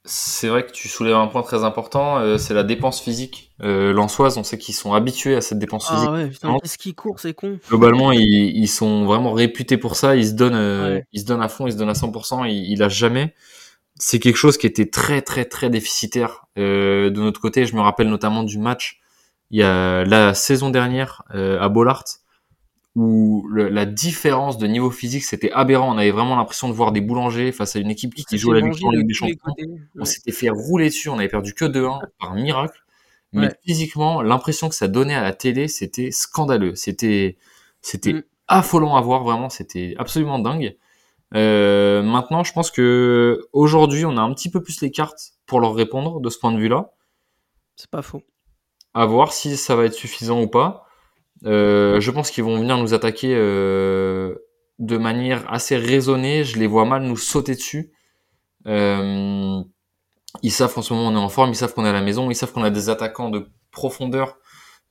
C'est 0.06 0.50
vrai 0.50 0.66
que 0.66 0.72
tu 0.72 0.90
soulèves 0.90 1.16
un 1.16 1.28
point 1.28 1.44
très 1.44 1.64
important, 1.64 2.20
heu, 2.20 2.38
c'est 2.38 2.54
la 2.54 2.64
dépense 2.64 3.00
physique, 3.02 3.52
heu, 3.64 3.94
lensoise. 3.94 4.38
On 4.38 4.44
sait 4.44 4.58
qu'ils 4.58 4.76
sont 4.76 4.94
habitués 4.94 5.36
à 5.36 5.40
cette 5.42 5.60
dépense 5.60 5.90
physique. 5.90 6.10
Ah 6.10 6.12
ouais, 6.12 6.28
putain, 6.30 6.58
qu'est-ce 6.62 6.78
qu'ils 6.78 6.94
courent 6.94 7.22
ces 7.22 7.34
cons! 7.34 7.58
Globalement, 7.70 8.12
ils 8.12 8.22
ils 8.22 8.68
sont 8.68 9.06
vraiment 9.06 9.32
réputés 9.32 9.78
pour 9.78 9.96
ça. 9.96 10.18
Ils 10.18 10.28
se 10.28 10.34
donnent, 10.34 10.56
Ouais. 10.56 11.06
ils 11.14 11.22
se 11.22 11.26
donnent 11.26 11.42
à 11.42 11.48
fond, 11.48 11.68
ils 11.68 11.72
se 11.74 11.78
donnent 11.78 11.88
à 11.90 11.96
100 11.96 12.44
ils 12.44 12.70
ils 12.72 12.78
lâchent 12.80 12.98
jamais. 12.98 13.34
C'est 14.00 14.20
quelque 14.20 14.38
chose 14.38 14.58
qui 14.58 14.68
était 14.68 14.90
très, 14.90 15.22
très, 15.22 15.46
très 15.46 15.70
déficitaire, 15.70 16.46
heu, 16.58 17.12
de 17.12 17.22
notre 17.22 17.42
côté. 17.42 17.66
Je 17.66 17.76
me 17.76 17.82
rappelle 17.82 18.10
notamment 18.10 18.44
du 18.44 18.58
match, 18.60 19.02
il 19.52 19.60
y 19.60 19.64
a 19.64 20.06
la 20.06 20.34
saison 20.34 20.70
dernière, 20.72 21.24
heu, 21.36 21.62
à 21.62 21.70
Bollaert, 21.70 22.04
où 22.96 23.48
le 23.50 23.70
la 23.70 23.86
différence 23.86 24.58
de 24.58 24.68
niveau 24.68 24.92
physique, 24.92 25.24
c'était 25.24 25.52
aberrant. 25.52 25.94
On 25.94 25.98
avait 25.98 26.12
vraiment 26.12 26.36
l'impression 26.36 26.68
de 26.70 26.74
voir 26.74 26.92
des 26.92 27.02
boulangers 27.02 27.52
face 27.52 27.76
à 27.76 27.80
une 27.80 27.90
équipe 27.90 28.14
qui 28.14 28.24
s'est 28.24 28.38
jouait 28.38 28.60
fait 28.60 28.66
la 28.68 28.72
victoire 28.72 28.94
Ligue 28.94 29.08
des 29.08 29.14
Champions. 29.14 29.38
On 30.00 30.06
s'était 30.06 30.32
fait 30.32 30.50
rouler 30.50 30.86
dessus, 30.90 31.10
on 31.10 31.18
avait 31.18 31.28
perdu 31.30 31.54
que 31.54 31.66
2-1 31.66 32.02
par 32.20 32.36
miracle. 32.36 32.80
Mais 33.32 33.48
Ouais. 33.48 33.56
physiquement, 33.66 34.22
l'impression 34.22 34.70
que 34.70 34.76
ça 34.76 34.88
donnait 34.88 35.16
à 35.16 35.24
la 35.24 35.34
télé, 35.34 35.68
c'était 35.68 36.12
scandaleux. 36.12 36.76
C'était, 36.76 37.38
c'était 37.82 38.14
Mmh. 38.14 38.24
affolant 38.48 38.96
à 38.96 39.02
voir, 39.02 39.24
vraiment. 39.24 39.50
C'était 39.50 39.96
absolument 39.98 40.38
dingue. 40.38 40.78
Euh, 41.34 42.04
maintenant, 42.04 42.44
je 42.44 42.54
pense 42.54 42.70
que 42.70 43.48
aujourd'hui, 43.54 44.06
on 44.06 44.18
a 44.18 44.22
un 44.22 44.32
petit 44.36 44.52
peu 44.52 44.62
plus 44.62 44.82
les 44.82 44.92
cartes 44.92 45.34
pour 45.48 45.60
leur 45.62 45.74
répondre 45.74 46.20
de 46.22 46.30
ce 46.30 46.38
point 46.38 46.52
de 46.52 46.60
vue-là. 46.60 46.92
C'est 47.76 47.90
pas 47.90 48.04
faux. 48.04 48.22
À 48.94 49.08
voir 49.08 49.34
si 49.34 49.58
ça 49.58 49.76
va 49.76 49.86
être 49.86 49.94
suffisant 49.96 50.40
ou 50.40 50.48
pas. 50.48 50.86
Euh, 51.46 52.00
je 52.00 52.12
pense 52.12 52.32
qu'ils 52.32 52.44
vont 52.44 52.58
venir 52.58 52.78
nous 52.78 52.94
attaquer 52.94 53.34
euh, 53.36 54.36
de 54.80 54.98
manière 54.98 55.52
assez 55.52 55.76
raisonnée. 55.76 56.44
Je 56.44 56.58
les 56.58 56.68
vois 56.68 56.86
mal 56.86 57.04
nous 57.04 57.18
sauter 57.18 57.56
dessus. 57.56 57.92
Euh, 58.68 59.62
ils 60.42 60.52
savent 60.52 60.74
qu'en 60.74 60.82
ce 60.82 60.94
moment 60.94 61.10
on 61.10 61.16
est 61.16 61.24
en 61.24 61.30
forme, 61.30 61.52
ils 61.52 61.56
savent 61.56 61.74
qu'on 61.74 61.86
est 61.86 61.90
à 61.90 61.94
la 61.94 62.02
maison, 62.02 62.32
ils 62.32 62.36
savent 62.36 62.54
qu'on 62.54 62.64
a 62.64 62.70
des 62.70 62.90
attaquants 62.90 63.30
de 63.30 63.50
profondeur 63.72 64.38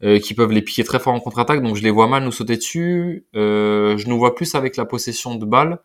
euh, 0.03 0.19
qui 0.19 0.35
peuvent 0.35 0.53
les 0.53 0.63
piquer 0.63 0.85
très 0.85 0.99
fort 0.99 1.15
en 1.15 1.21
contre-attaque. 1.21 1.63
Donc 1.63 1.77
je 1.77 1.83
les 1.83 1.91
vois 1.91 2.07
mal 2.07 2.23
nous 2.23 2.33
sauter 2.33 2.57
dessus. 2.57 3.27
Je 3.35 4.09
nous 4.09 4.19
vois 4.19 4.35
plus 4.35 4.55
avec 4.55 4.77
la 4.77 4.85
possession 4.85 5.37
de 5.37 5.47
balles, 5.47 5.79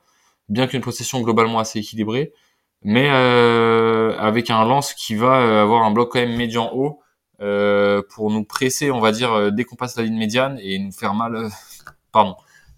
bien 0.49 0.67
qu'une 0.67 0.81
possession 0.81 1.21
globalement 1.21 1.59
assez 1.59 1.79
équilibrée, 1.79 2.33
mais 2.83 3.09
avec 3.09 4.49
un 4.49 4.65
lance 4.65 4.93
qui 4.93 5.15
va 5.15 5.61
avoir 5.61 5.83
un 5.83 5.91
bloc 5.91 6.11
quand 6.11 6.19
même 6.19 6.35
médian 6.35 6.69
haut 6.73 6.99
pour 7.39 8.31
nous 8.31 8.43
presser, 8.43 8.91
on 8.91 8.99
va 8.99 9.11
dire, 9.11 9.31
euh, 9.33 9.51
dès 9.51 9.63
qu'on 9.63 9.75
passe 9.75 9.95
la 9.97 10.03
ligne 10.03 10.17
médiane 10.17 10.57
et 10.61 10.79
nous 10.79 10.91
faire 10.91 11.13
mal, 11.13 11.35
euh, 11.35 11.49
pardon, 12.11 12.35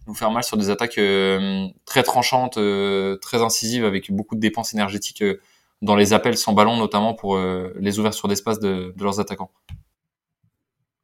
nous 0.08 0.14
faire 0.14 0.32
mal 0.32 0.44
sur 0.44 0.58
des 0.58 0.70
attaques 0.70 0.98
euh, 0.98 1.68
très 1.86 2.04
tranchantes, 2.04 2.58
euh, 2.58 3.18
très 3.18 3.42
incisives, 3.42 3.86
avec 3.86 4.12
beaucoup 4.12 4.36
de 4.36 4.40
dépenses 4.42 4.74
énergétiques 4.74 5.22
euh, 5.22 5.40
dans 5.82 5.96
les 5.96 6.12
appels 6.14 6.38
sans 6.38 6.54
ballon, 6.54 6.76
notamment 6.78 7.14
pour 7.14 7.38
euh, 7.38 7.74
les 7.80 8.00
ouvertures 8.00 8.28
d'espace 8.28 8.60
de, 8.60 8.94
de 8.96 9.04
leurs 9.04 9.20
attaquants. 9.20 9.52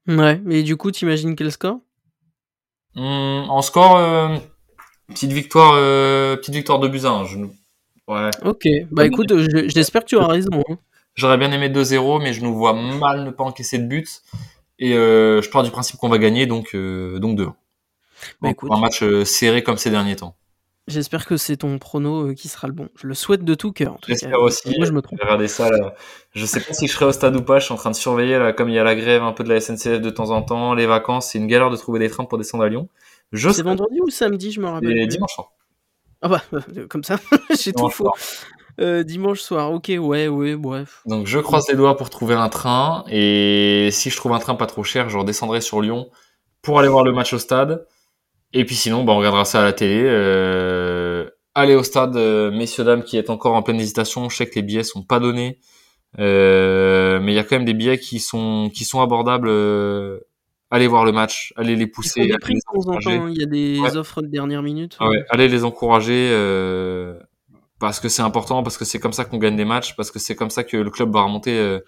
Ouais, 0.08 0.40
mais 0.44 0.62
du 0.64 0.78
coup, 0.78 0.92
t'imagines 0.92 1.36
quel 1.36 1.52
score? 1.52 1.80
Hum, 2.96 3.50
en 3.50 3.62
score, 3.62 3.98
euh, 3.98 4.38
petite 5.08 5.32
victoire, 5.32 5.74
euh, 5.76 6.36
petite 6.38 6.56
victoire 6.56 6.80
de 6.80 6.88
Buzyn. 6.88 7.26
Je, 7.26 7.38
ouais. 8.08 8.30
Ok, 8.44 8.68
bah 8.92 9.06
écoute, 9.06 9.32
euh, 9.32 9.46
je- 9.52 9.68
j'espère 9.70 10.02
que 10.04 10.08
tu 10.10 10.16
auras 10.16 10.28
raison. 10.34 10.64
hein. 10.70 10.78
J'aurais 11.16 11.38
bien 11.38 11.52
aimé 11.52 11.70
2-0, 11.70 12.22
mais 12.22 12.34
je 12.34 12.42
nous 12.44 12.54
vois 12.54 12.74
mal 12.74 13.24
ne 13.24 13.32
pas 13.32 13.44
encaisser 13.44 13.78
de 13.78 13.88
but. 13.88 14.22
Et 14.80 14.94
euh, 14.94 15.42
je 15.42 15.50
pars 15.50 15.64
du 15.64 15.72
principe 15.72 15.98
qu'on 15.98 16.10
va 16.10 16.18
gagner, 16.18 16.46
donc, 16.46 16.76
euh, 16.76 17.18
donc 17.20 17.38
2. 17.38 17.48
Bah 18.42 18.50
écoute, 18.50 18.72
un 18.72 18.80
match 18.80 19.02
euh, 19.04 19.24
serré 19.24 19.64
comme 19.64 19.78
ces 19.78 19.90
derniers 19.90 20.16
temps. 20.16 20.36
j'espère 20.88 21.26
que 21.26 21.38
c'est 21.38 21.58
ton 21.58 21.78
prono 21.80 22.34
qui 22.34 22.48
sera 22.50 22.68
le 22.68 22.74
bon. 22.74 22.90
Je 22.96 23.08
le 23.08 23.14
souhaite 23.14 23.44
de 23.46 23.56
tout 23.56 23.72
cœur. 23.72 23.98
J'espère 24.08 24.42
aussi. 24.42 24.74
Moi, 24.78 24.86
je 24.86 24.92
me 24.92 25.02
trompe. 25.02 25.20
Regardez 25.22 25.48
ça 25.48 25.70
là. 25.70 25.96
Je 26.34 26.46
sais 26.46 26.60
pas 26.60 26.74
si 26.74 26.88
je 26.88 26.94
serai 26.94 27.06
au 27.06 27.12
stade 27.14 27.36
ou 27.36 27.42
pas. 27.42 27.60
Je 27.60 27.66
suis 27.66 27.74
en 27.74 27.78
train 27.78 27.92
de 27.92 27.96
surveiller 27.96 28.38
là, 28.38 28.52
comme 28.52 28.70
il 28.70 28.76
y 28.76 28.80
a 28.80 28.84
la 28.84 28.96
grève 28.96 29.24
un 29.24 29.32
peu 29.32 29.44
de 29.44 29.50
la 29.50 29.62
SNCF 29.62 30.02
de 30.02 30.10
temps 30.10 30.32
en 30.32 30.42
temps, 30.42 30.74
les 30.74 30.86
vacances. 30.86 31.32
C'est 31.32 31.38
une 31.38 31.48
galère 31.48 31.70
de 31.70 31.78
trouver 31.78 32.00
des 32.00 32.10
trains 32.10 32.26
pour 32.26 32.38
descendre 32.38 32.64
à 32.66 32.70
Lyon. 32.70 32.90
Je 33.32 33.50
C'est 33.50 33.64
vendredi 33.64 34.00
ou 34.02 34.10
samedi, 34.10 34.52
je 34.52 34.60
me 34.60 34.68
rappelle. 34.68 34.98
et 34.98 35.08
dimanche 35.08 35.34
soir. 35.34 35.52
Ah 36.22 36.28
bah, 36.28 36.42
comme 36.90 37.04
ça, 37.04 37.20
j'ai 37.62 37.74
tout 37.74 37.90
faux. 37.90 38.12
Euh, 38.82 39.04
dimanche 39.04 39.40
soir, 39.40 39.72
ok, 39.72 39.92
ouais, 40.00 40.28
ouais, 40.28 40.56
bref. 40.56 41.02
Donc 41.06 41.28
je 41.28 41.40
croise 41.40 41.66
les 41.70 41.76
doigts 41.76 41.96
pour 41.96 42.10
trouver 42.10 42.36
un 42.36 42.50
train 42.50 43.04
et 43.10 43.90
si 43.92 44.10
je 44.10 44.18
trouve 44.18 44.34
un 44.34 44.40
train 44.40 44.56
pas 44.56 44.66
trop 44.68 44.84
cher, 44.84 45.10
je 45.10 45.18
redescendrai 45.18 45.62
sur 45.62 45.82
Lyon 45.82 46.10
pour 46.62 46.80
aller 46.80 46.90
voir 46.90 47.04
le 47.06 47.14
match 47.14 47.34
au 47.34 47.40
stade. 47.40 47.86
Et 48.54 48.66
puis 48.66 48.76
sinon, 48.76 49.04
bah, 49.04 49.14
on 49.14 49.18
regardera 49.18 49.46
ça 49.46 49.62
à 49.62 49.64
la 49.64 49.74
télé. 49.74 50.02
Euh, 50.06 51.30
allez 51.54 51.76
au 51.76 51.84
stade, 51.84 52.16
euh, 52.18 52.52
messieurs 52.52 52.84
dames, 52.84 53.04
qui 53.04 53.18
est 53.18 53.30
encore 53.30 53.54
en 53.54 53.62
pleine 53.64 53.80
hésitation. 53.80 54.30
Je 54.30 54.36
sais 54.38 54.46
que 54.48 54.56
les 54.56 54.62
billets 54.62 54.84
sont 54.84 55.04
pas 55.04 55.20
donnés, 55.20 55.60
Euh, 56.20 57.20
mais 57.22 57.34
il 57.34 57.36
y 57.36 57.40
a 57.40 57.44
quand 57.44 57.58
même 57.58 57.66
des 57.66 57.74
billets 57.74 58.00
qui 58.00 58.20
sont 58.20 58.70
qui 58.74 58.86
sont 58.86 59.02
abordables. 59.02 59.50
Allez 60.72 60.88
voir 60.88 61.06
le 61.06 61.12
match, 61.12 61.54
allez 61.58 61.76
les 61.76 61.88
pousser, 61.88 62.22
font 62.22 62.26
des 62.26 62.32
allez 62.32 62.40
prix 62.40 62.54
les 62.54 62.60
de 62.60 63.20
temps 63.20 63.28
il 63.28 63.38
y 63.40 63.44
a 63.44 63.46
des 63.46 63.80
Ouais. 63.80 63.96
offres 63.98 64.22
de 64.22 64.28
dernière 64.28 64.64
minute. 64.64 64.96
Ah 65.00 65.10
ouais, 65.10 65.24
allez 65.30 65.48
les 65.48 65.64
encourager 65.64 66.30
euh, 66.32 67.18
parce 67.80 68.00
que 68.00 68.10
c'est 68.10 68.22
important, 68.22 68.64
parce 68.64 68.78
que 68.78 68.86
c'est 68.86 69.00
comme 69.00 69.14
ça 69.14 69.26
qu'on 69.26 69.38
gagne 69.38 69.56
des 69.56 69.66
matchs, 69.66 69.96
parce 69.96 70.12
que 70.12 70.20
c'est 70.20 70.36
comme 70.36 70.50
ça 70.50 70.64
que 70.64 70.78
le 70.78 70.90
club 70.90 71.12
va 71.14 71.24
remonter. 71.24 71.58
euh, 71.58 71.80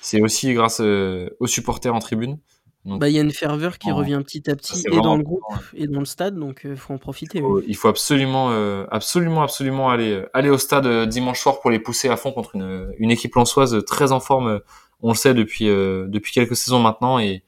c'est 0.00 0.20
aussi 0.20 0.52
grâce 0.54 0.80
euh, 0.80 1.30
aux 1.40 1.46
supporters 1.46 1.94
en 1.94 1.98
tribune. 1.98 2.38
Bah, 2.86 3.08
il 3.08 3.14
y 3.14 3.18
a 3.18 3.22
une 3.22 3.30
ferveur 3.32 3.78
qui 3.78 3.90
revient 3.90 4.20
petit 4.22 4.50
à 4.50 4.56
petit 4.56 4.84
et 4.92 5.00
dans 5.00 5.16
le 5.16 5.22
groupe 5.22 5.40
important, 5.50 5.64
et 5.74 5.86
dans 5.86 6.00
le 6.00 6.04
stade, 6.04 6.36
donc 6.38 6.62
il 6.64 6.76
faut 6.76 6.92
en 6.92 6.98
profiter. 6.98 7.38
il 7.38 7.42
oui. 7.42 7.62
faut, 7.62 7.66
il 7.66 7.74
faut 7.74 7.88
absolument, 7.88 8.50
euh, 8.50 8.84
absolument, 8.90 9.42
absolument 9.42 9.88
aller, 9.88 10.12
euh, 10.12 10.28
aller 10.34 10.50
au 10.50 10.58
stade 10.58 10.84
euh, 10.86 11.06
dimanche 11.06 11.40
soir 11.40 11.60
pour 11.60 11.70
les 11.70 11.78
pousser 11.78 12.10
à 12.10 12.16
fond 12.18 12.30
contre 12.32 12.56
une, 12.56 12.92
une 12.98 13.10
équipe 13.10 13.34
lançoise 13.36 13.82
très 13.86 14.12
en 14.12 14.20
forme. 14.20 14.48
euh, 14.48 14.58
On 15.00 15.08
le 15.12 15.14
sait 15.16 15.32
depuis, 15.32 15.66
euh, 15.70 16.04
depuis 16.08 16.32
quelques 16.32 16.56
saisons 16.56 16.78
maintenant 16.80 17.18
et, 17.18 17.42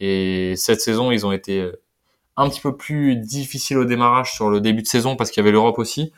et 0.00 0.54
cette 0.56 0.80
saison 0.80 1.10
ils 1.10 1.26
ont 1.26 1.32
été 1.32 1.60
euh, 1.60 1.72
un 2.38 2.48
petit 2.48 2.60
peu 2.62 2.74
plus 2.74 3.16
difficiles 3.16 3.76
au 3.76 3.84
démarrage 3.84 4.32
sur 4.32 4.48
le 4.48 4.60
début 4.62 4.80
de 4.80 4.86
saison 4.86 5.16
parce 5.16 5.30
qu'il 5.30 5.42
y 5.42 5.44
avait 5.44 5.52
l'Europe 5.52 5.78
aussi. 5.78 6.12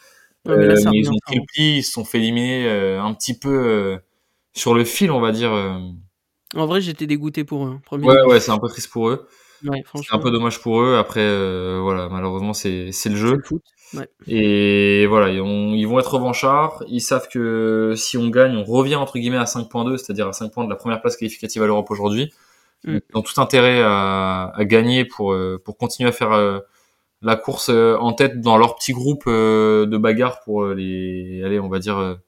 Ouais, 0.47 0.57
mais 0.57 0.67
là, 0.67 0.75
Euh, 0.75 0.85
mais 0.91 0.99
ils 0.99 1.11
ont 1.11 1.15
pris 1.27 1.35
le 1.37 1.41
fort. 1.41 1.47
pli, 1.55 1.77
ils 1.79 1.83
se 1.83 1.93
sont 1.93 2.05
fait 2.05 2.19
éliminer 2.19 2.67
euh, 2.67 3.03
un 3.03 3.13
petit 3.15 3.39
peu 3.39 3.51
euh, 3.51 3.99
sur 4.55 4.75
le 4.75 4.85
fil, 4.85 5.11
on 5.11 5.21
va 5.21 5.33
dire. 5.33 5.53
En 6.57 6.67
vrai, 6.67 6.81
j'étais 6.81 7.07
dégoûté 7.07 7.45
pour 7.45 7.67
eux. 7.67 7.71
hein, 7.71 7.81
Premier 7.85 8.07
Ouais, 8.07 8.23
ouais, 8.25 8.41
c'est 8.41 8.51
un 8.51 8.59
peu 8.59 8.69
triste 8.69 8.91
pour 8.91 9.09
eux. 9.09 9.27
Ouais, 9.65 9.83
C'est 9.95 10.15
un 10.15 10.19
peu 10.19 10.31
dommage 10.31 10.61
pour 10.61 10.81
eux. 10.81 10.97
Après, 10.97 11.21
euh, 11.21 11.81
voilà, 11.83 12.09
malheureusement, 12.09 12.55
c'est 12.55 12.87
le 13.07 13.17
jeu. 13.17 13.37
le 13.37 13.43
foot. 13.45 13.63
Ouais. 13.93 14.09
Et 14.29 15.07
voilà, 15.07 15.29
ils, 15.31 15.41
ont- 15.41 15.75
ils 15.75 15.85
vont 15.85 15.99
être 15.99 16.15
revanchards. 16.15 16.83
Ils 16.89 17.01
savent 17.01 17.29
que 17.29 17.93
si 17.97 18.17
on 18.17 18.29
gagne, 18.31 18.57
on 18.57 18.65
revient 18.65 18.95
entre 18.95 19.19
guillemets 19.19 19.37
à 19.37 19.47
5.2, 19.47 19.97
c'est-à-dire 19.99 20.29
à 20.29 20.33
5 20.33 20.51
points 20.53 20.65
de 20.65 20.71
la 20.71 20.77
première 20.77 21.01
place 21.03 21.17
qualificative 21.17 21.63
à 21.63 21.67
l'Europe 21.67 21.91
aujourd'hui. 21.91 22.33
Mm. 22.85 22.99
Ils 23.13 23.17
ont 23.19 23.23
tout 23.23 23.39
intérêt 23.41 23.83
à, 23.83 24.53
à 24.55 24.65
gagner 24.65 25.05
pour, 25.05 25.37
pour 25.65 25.77
continuer 25.77 26.09
à 26.09 26.13
faire 26.13 26.31
la 27.23 27.37
course 27.37 27.69
euh, 27.71 27.97
en 27.99 28.13
tête 28.13 28.41
dans 28.41 28.57
leur 28.57 28.77
petit 28.77 28.93
groupe 28.93 29.25
euh, 29.27 29.87
de 29.87 29.97
bagarre 29.99 30.41
pour 30.41 30.63
euh, 30.65 30.75
les, 30.75 31.43
allez, 31.45 31.61
on 31.61 31.69
va 31.69 31.79
dire, 31.79 32.19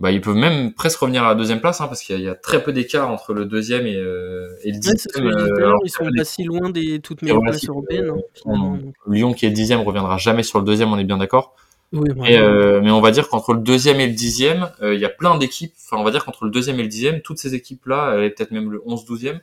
bah, 0.00 0.10
ils 0.10 0.20
peuvent 0.20 0.36
même 0.36 0.72
presque 0.72 0.98
revenir 0.98 1.22
à 1.24 1.28
la 1.28 1.34
deuxième 1.36 1.60
place, 1.60 1.80
hein, 1.80 1.86
parce 1.86 2.02
qu'il 2.02 2.14
y, 2.14 2.18
a- 2.18 2.20
il 2.20 2.24
y 2.24 2.28
a 2.28 2.34
très 2.34 2.62
peu 2.62 2.72
d'écart 2.72 3.10
entre 3.10 3.34
le 3.34 3.44
deuxième 3.44 3.86
et, 3.86 3.96
euh, 3.96 4.48
et 4.64 4.72
le 4.72 4.78
dixième. 4.78 5.26
euh, 5.26 5.56
alors 5.56 5.80
ils 5.84 5.90
sont 5.90 6.04
pas 6.16 6.24
si 6.24 6.44
loin 6.44 6.70
des 6.70 7.00
toutes 7.00 7.22
meilleures 7.22 7.40
places 7.42 7.68
européennes, 7.68 8.10
hein, 8.46 8.80
euh, 9.06 9.12
Lyon 9.12 9.32
qui 9.32 9.46
est 9.46 9.50
dixième 9.50 9.80
reviendra 9.80 10.18
jamais 10.18 10.42
sur 10.42 10.58
le 10.58 10.64
deuxième, 10.64 10.92
on 10.92 10.98
est 10.98 11.04
bien 11.04 11.18
d'accord. 11.18 11.54
Oui, 11.92 12.08
Et, 12.26 12.38
mais 12.38 12.90
on 12.90 13.00
va 13.02 13.10
dire 13.10 13.28
qu'entre 13.28 13.52
le 13.52 13.60
deuxième 13.60 14.00
et 14.00 14.06
le 14.06 14.14
dixième, 14.14 14.70
il 14.82 14.98
y 14.98 15.04
a 15.04 15.10
plein 15.10 15.36
d'équipes. 15.36 15.74
Enfin, 15.84 16.00
on 16.00 16.04
va 16.04 16.10
dire 16.10 16.24
qu'entre 16.24 16.46
le 16.46 16.50
deuxième 16.50 16.80
et 16.80 16.82
le 16.82 16.88
dixième, 16.88 17.20
toutes 17.20 17.38
ces 17.38 17.54
équipes-là, 17.54 18.18
et 18.24 18.30
peut-être 18.30 18.50
même 18.50 18.70
le 18.70 18.82
11-12e, 18.86 19.40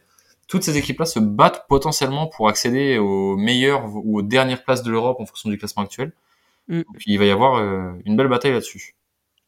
toutes 0.50 0.64
ces 0.64 0.78
équipes-là 0.78 1.06
se 1.06 1.20
battent 1.20 1.66
potentiellement 1.70 2.28
pour 2.28 2.50
accéder 2.50 2.98
aux 2.98 3.38
meilleures 3.38 3.86
ou 3.96 4.18
aux 4.18 4.22
dernières 4.22 4.64
places 4.64 4.84
de 4.84 4.92
l'Europe 4.92 5.18
en 5.20 5.26
fonction 5.26 5.50
du 5.50 5.58
classement 5.58 5.84
actuel. 5.84 6.12
Mm. 6.68 6.80
Donc, 6.80 7.02
il 7.06 7.18
va 7.18 7.26
y 7.26 7.32
avoir 7.32 7.56
euh, 7.56 7.92
une 8.06 8.18
belle 8.18 8.28
bataille 8.28 8.52
là-dessus. 8.52 8.96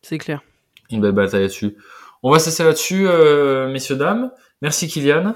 C'est 0.01 0.19
clair. 0.19 0.43
Une 0.91 1.01
belle 1.01 1.11
bataille 1.11 1.41
là-dessus. 1.41 1.75
On 2.23 2.31
va 2.31 2.39
cesser 2.39 2.63
là-dessus, 2.63 3.07
euh, 3.07 3.71
messieurs, 3.71 3.95
dames. 3.95 4.31
Merci 4.61 4.87
Kylian. 4.87 5.33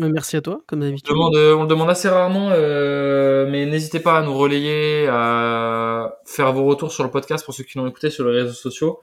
Euh, 0.00 0.10
Merci 0.12 0.36
à 0.36 0.42
toi, 0.42 0.60
comme 0.66 0.80
d'habitude. 0.80 1.14
on 1.16 1.30
le 1.30 1.66
demande 1.66 1.88
assez 1.88 2.08
rarement, 2.08 2.50
euh, 2.52 3.48
mais 3.50 3.64
n'hésitez 3.64 4.00
pas 4.00 4.18
à 4.18 4.22
nous 4.22 4.36
relayer, 4.36 5.08
à 5.08 6.18
faire 6.26 6.52
vos 6.52 6.64
retours 6.66 6.92
sur 6.92 7.02
le 7.02 7.10
podcast 7.10 7.44
pour 7.44 7.54
ceux 7.54 7.64
qui 7.64 7.78
l'ont 7.78 7.86
écouté 7.86 8.10
sur 8.10 8.28
les 8.28 8.42
réseaux 8.42 8.52
sociaux, 8.52 9.00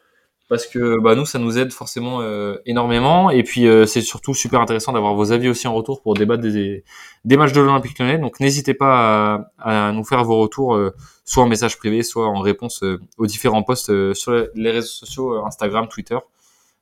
parce 0.54 0.68
que 0.68 1.00
bah, 1.00 1.16
nous, 1.16 1.26
ça 1.26 1.40
nous 1.40 1.58
aide 1.58 1.74
forcément 1.74 2.22
euh, 2.22 2.58
énormément. 2.68 3.32
Et 3.32 3.42
puis, 3.42 3.66
euh, 3.66 3.88
c'est 3.88 4.02
surtout 4.02 4.36
super 4.36 4.62
intéressant 4.62 4.94
d'avoir 4.94 5.16
vos 5.16 5.32
avis 5.32 5.50
aussi 5.50 5.68
en 5.68 5.74
retour 5.74 6.04
pour 6.04 6.14
débattre 6.14 6.44
des, 6.44 6.84
des 7.26 7.38
matchs 7.38 7.54
de 7.54 7.62
l'Olympique 7.62 7.98
lyonnais. 7.98 8.20
Donc, 8.20 8.40
n'hésitez 8.40 8.76
pas 8.76 9.48
à, 9.58 9.88
à 9.88 9.92
nous 9.94 10.04
faire 10.04 10.24
vos 10.24 10.40
retours, 10.40 10.76
euh, 10.76 10.94
soit 11.26 11.42
en 11.42 11.48
message 11.48 11.80
privé, 11.80 12.04
soit 12.04 12.28
en 12.28 12.40
réponse 12.40 12.84
aux 13.18 13.26
différents 13.26 13.64
posts 13.64 14.14
sur 14.14 14.32
les 14.54 14.70
réseaux 14.70 14.86
sociaux, 14.86 15.44
Instagram, 15.44 15.88
Twitter. 15.88 16.20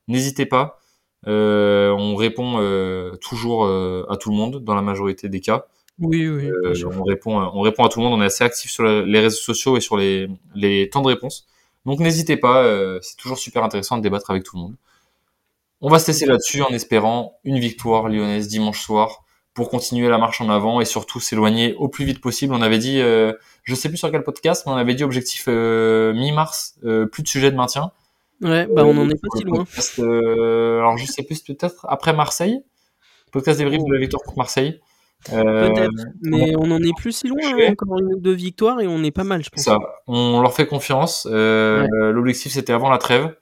N'hésitez 0.10 0.46
pas. 0.46 0.78
On 1.26 2.16
répond 2.18 2.60
toujours 3.22 3.68
à 3.68 4.18
tout 4.18 4.32
le 4.32 4.36
monde 4.36 4.66
dans 4.66 4.76
la 4.76 4.82
majorité 4.82 5.30
des 5.30 5.40
cas. 5.40 5.68
Oui, 5.98 6.28
oui. 6.28 6.50
On 6.98 7.04
répond, 7.04 7.40
on 7.40 7.62
répond 7.62 7.86
à 7.86 7.90
tout 7.90 8.02
le 8.02 8.06
monde. 8.06 8.20
On 8.20 8.22
est 8.22 8.26
assez 8.26 8.44
actif 8.44 8.70
sur 8.70 8.84
les 8.84 9.20
réseaux 9.22 9.38
sociaux 9.38 9.78
et 9.78 9.82
sur 9.82 9.96
les, 9.96 10.28
les 10.56 10.90
temps 10.90 11.02
de 11.02 11.08
réponse. 11.08 11.48
Donc 11.86 12.00
n'hésitez 12.00 12.38
pas. 12.38 12.64
euh, 12.64 13.00
c'est 13.02 13.18
toujours 13.18 13.38
super 13.38 13.64
intéressant 13.64 13.98
de 13.98 14.04
débattre 14.04 14.30
avec 14.30 14.44
tout 14.44 14.56
le 14.56 14.64
monde. 14.64 14.76
On 15.82 15.90
va 15.90 15.98
se 15.98 16.08
laisser 16.08 16.26
là-dessus 16.28 16.62
en 16.62 16.70
espérant 16.70 17.40
une 17.44 17.58
victoire 17.58 18.08
lyonnaise 18.08 18.48
dimanche 18.48 18.82
soir 18.82 19.24
pour 19.54 19.70
continuer 19.70 20.08
la 20.08 20.18
marche 20.18 20.40
en 20.40 20.50
avant 20.50 20.80
et 20.80 20.86
surtout 20.86 21.20
s'éloigner 21.20 21.76
au 21.76 21.90
plus 21.90 22.06
vite 22.06 22.22
possible. 22.22 22.54
On 22.54 22.62
avait 22.62 22.78
dit, 22.78 23.02
euh, 23.02 23.34
je 23.64 23.76
sais 23.76 23.90
plus 23.90 23.98
sur 23.98 24.12
quel 24.12 24.24
podcast, 24.24 24.64
mais 24.66 24.72
on 24.72 24.78
avait 24.78 24.94
dit 24.94 25.04
objectif 25.04 25.46
euh, 25.48 26.14
mi-mars, 26.14 26.76
euh, 26.86 27.06
plus 27.06 27.24
de 27.24 27.28
sujet 27.28 27.52
de 27.52 27.56
maintien. 27.56 27.92
Ouais, 28.42 28.66
bah 28.68 28.84
on 28.86 28.98
en 28.98 29.10
est 29.10 29.22
pas 29.22 29.28
si 29.36 29.44
loin. 29.44 29.66
podcast, 29.66 30.00
alors 30.00 30.98
je 30.98 31.06
sais 31.06 31.24
plus 31.24 31.42
peut-être 31.42 31.86
après 31.90 32.14
Marseille, 32.14 32.64
podcast 33.32 33.60
débrief 33.60 33.84
de 33.84 33.94
la 33.94 34.00
victoire 34.00 34.24
contre 34.24 34.38
Marseille. 34.38 34.80
Euh, 35.34 35.70
Peut-être, 35.70 35.92
mais 36.24 36.56
on 36.58 36.72
en 36.72 36.82
est 36.82 36.96
plus 36.98 37.12
si 37.12 37.28
loin. 37.28 37.40
hein. 37.44 37.72
Encore 37.72 38.00
une 38.00 38.14
ou 38.16 38.20
deux 38.20 38.34
victoires 38.34 38.82
et 38.82 38.88
on 38.88 39.04
est 39.04 39.12
pas 39.12 39.24
mal, 39.24 39.44
je 39.44 39.50
pense. 39.50 39.64
ça, 39.64 39.78
on 40.08 40.42
leur 40.42 40.54
fait 40.54 40.66
confiance. 40.66 41.28
Euh, 41.30 41.86
L'objectif 42.12 42.52
c'était 42.54 42.74
avant 42.74 42.90
la 42.90 42.98
trêve. 42.98 43.36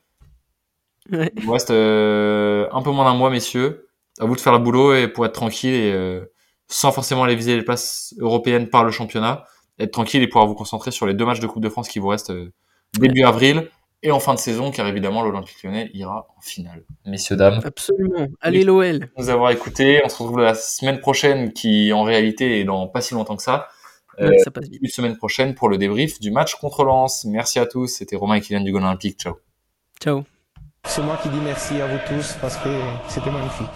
Ouais. 1.11 1.31
Il 1.37 1.43
vous 1.45 1.53
reste 1.53 1.71
euh, 1.71 2.67
un 2.71 2.81
peu 2.81 2.91
moins 2.91 3.05
d'un 3.05 3.15
mois, 3.17 3.29
messieurs. 3.29 3.87
À 4.19 4.25
vous 4.25 4.35
de 4.35 4.41
faire 4.41 4.53
le 4.53 4.59
boulot 4.59 4.93
et 4.93 5.07
pour 5.07 5.25
être 5.25 5.31
tranquille 5.33 5.73
et 5.73 5.93
euh, 5.93 6.25
sans 6.67 6.91
forcément 6.91 7.23
aller 7.23 7.35
viser 7.35 7.55
les 7.55 7.63
places 7.63 8.13
européennes 8.19 8.67
par 8.69 8.83
le 8.83 8.91
championnat, 8.91 9.45
être 9.79 9.91
tranquille 9.91 10.21
et 10.21 10.27
pouvoir 10.27 10.45
vous 10.47 10.55
concentrer 10.55 10.91
sur 10.91 11.07
les 11.07 11.13
deux 11.13 11.25
matchs 11.25 11.39
de 11.39 11.47
Coupe 11.47 11.63
de 11.63 11.69
France 11.69 11.87
qui 11.87 11.99
vous 11.99 12.09
restent 12.09 12.31
euh, 12.31 12.51
début 12.99 13.23
avril 13.23 13.69
et 14.03 14.11
en 14.11 14.19
fin 14.19 14.33
de 14.33 14.39
saison, 14.39 14.71
car 14.71 14.87
évidemment 14.87 15.21
l'Olympique 15.23 15.61
Lyonnais 15.63 15.89
ira 15.93 16.27
en 16.37 16.41
finale. 16.41 16.83
Messieurs 17.05 17.35
dames, 17.35 17.59
Absolument. 17.65 18.27
Allez 18.41 18.63
l'OL. 18.63 19.09
nous 19.17 19.29
avoir 19.29 19.51
écoutés. 19.51 20.01
On 20.05 20.09
se 20.09 20.15
retrouve 20.21 20.39
la 20.39 20.55
semaine 20.55 20.99
prochaine, 20.99 21.51
qui 21.53 21.91
en 21.93 22.03
réalité 22.03 22.59
est 22.59 22.63
dans 22.63 22.87
pas 22.87 23.01
si 23.01 23.13
longtemps 23.13 23.35
que 23.35 23.43
ça. 23.43 23.67
Euh, 24.19 24.29
Ouais, 24.29 24.37
ça 24.39 24.51
passe 24.51 24.67
vite. 24.69 24.79
une 24.81 24.89
semaine 24.89 25.15
prochaine 25.17 25.55
pour 25.55 25.69
le 25.69 25.77
débrief 25.77 26.19
du 26.19 26.29
match 26.31 26.55
contre 26.55 26.83
Lens. 26.83 27.25
Merci 27.25 27.57
à 27.59 27.65
tous. 27.65 27.87
C'était 27.87 28.15
Romain 28.17 28.35
et 28.35 28.41
Kylian 28.41 28.61
du 28.61 28.71
Gol 28.71 28.83
Olympique. 28.83 29.19
Ciao. 29.19 29.35
Ciao. 30.01 30.23
C'est 30.85 31.01
moi 31.03 31.17
qui 31.21 31.29
dis 31.29 31.39
merci 31.43 31.79
à 31.81 31.87
vous 31.87 31.99
tous 32.07 32.35
parce 32.41 32.57
que 32.57 32.69
c'était 33.09 33.31
magnifique. 33.31 33.67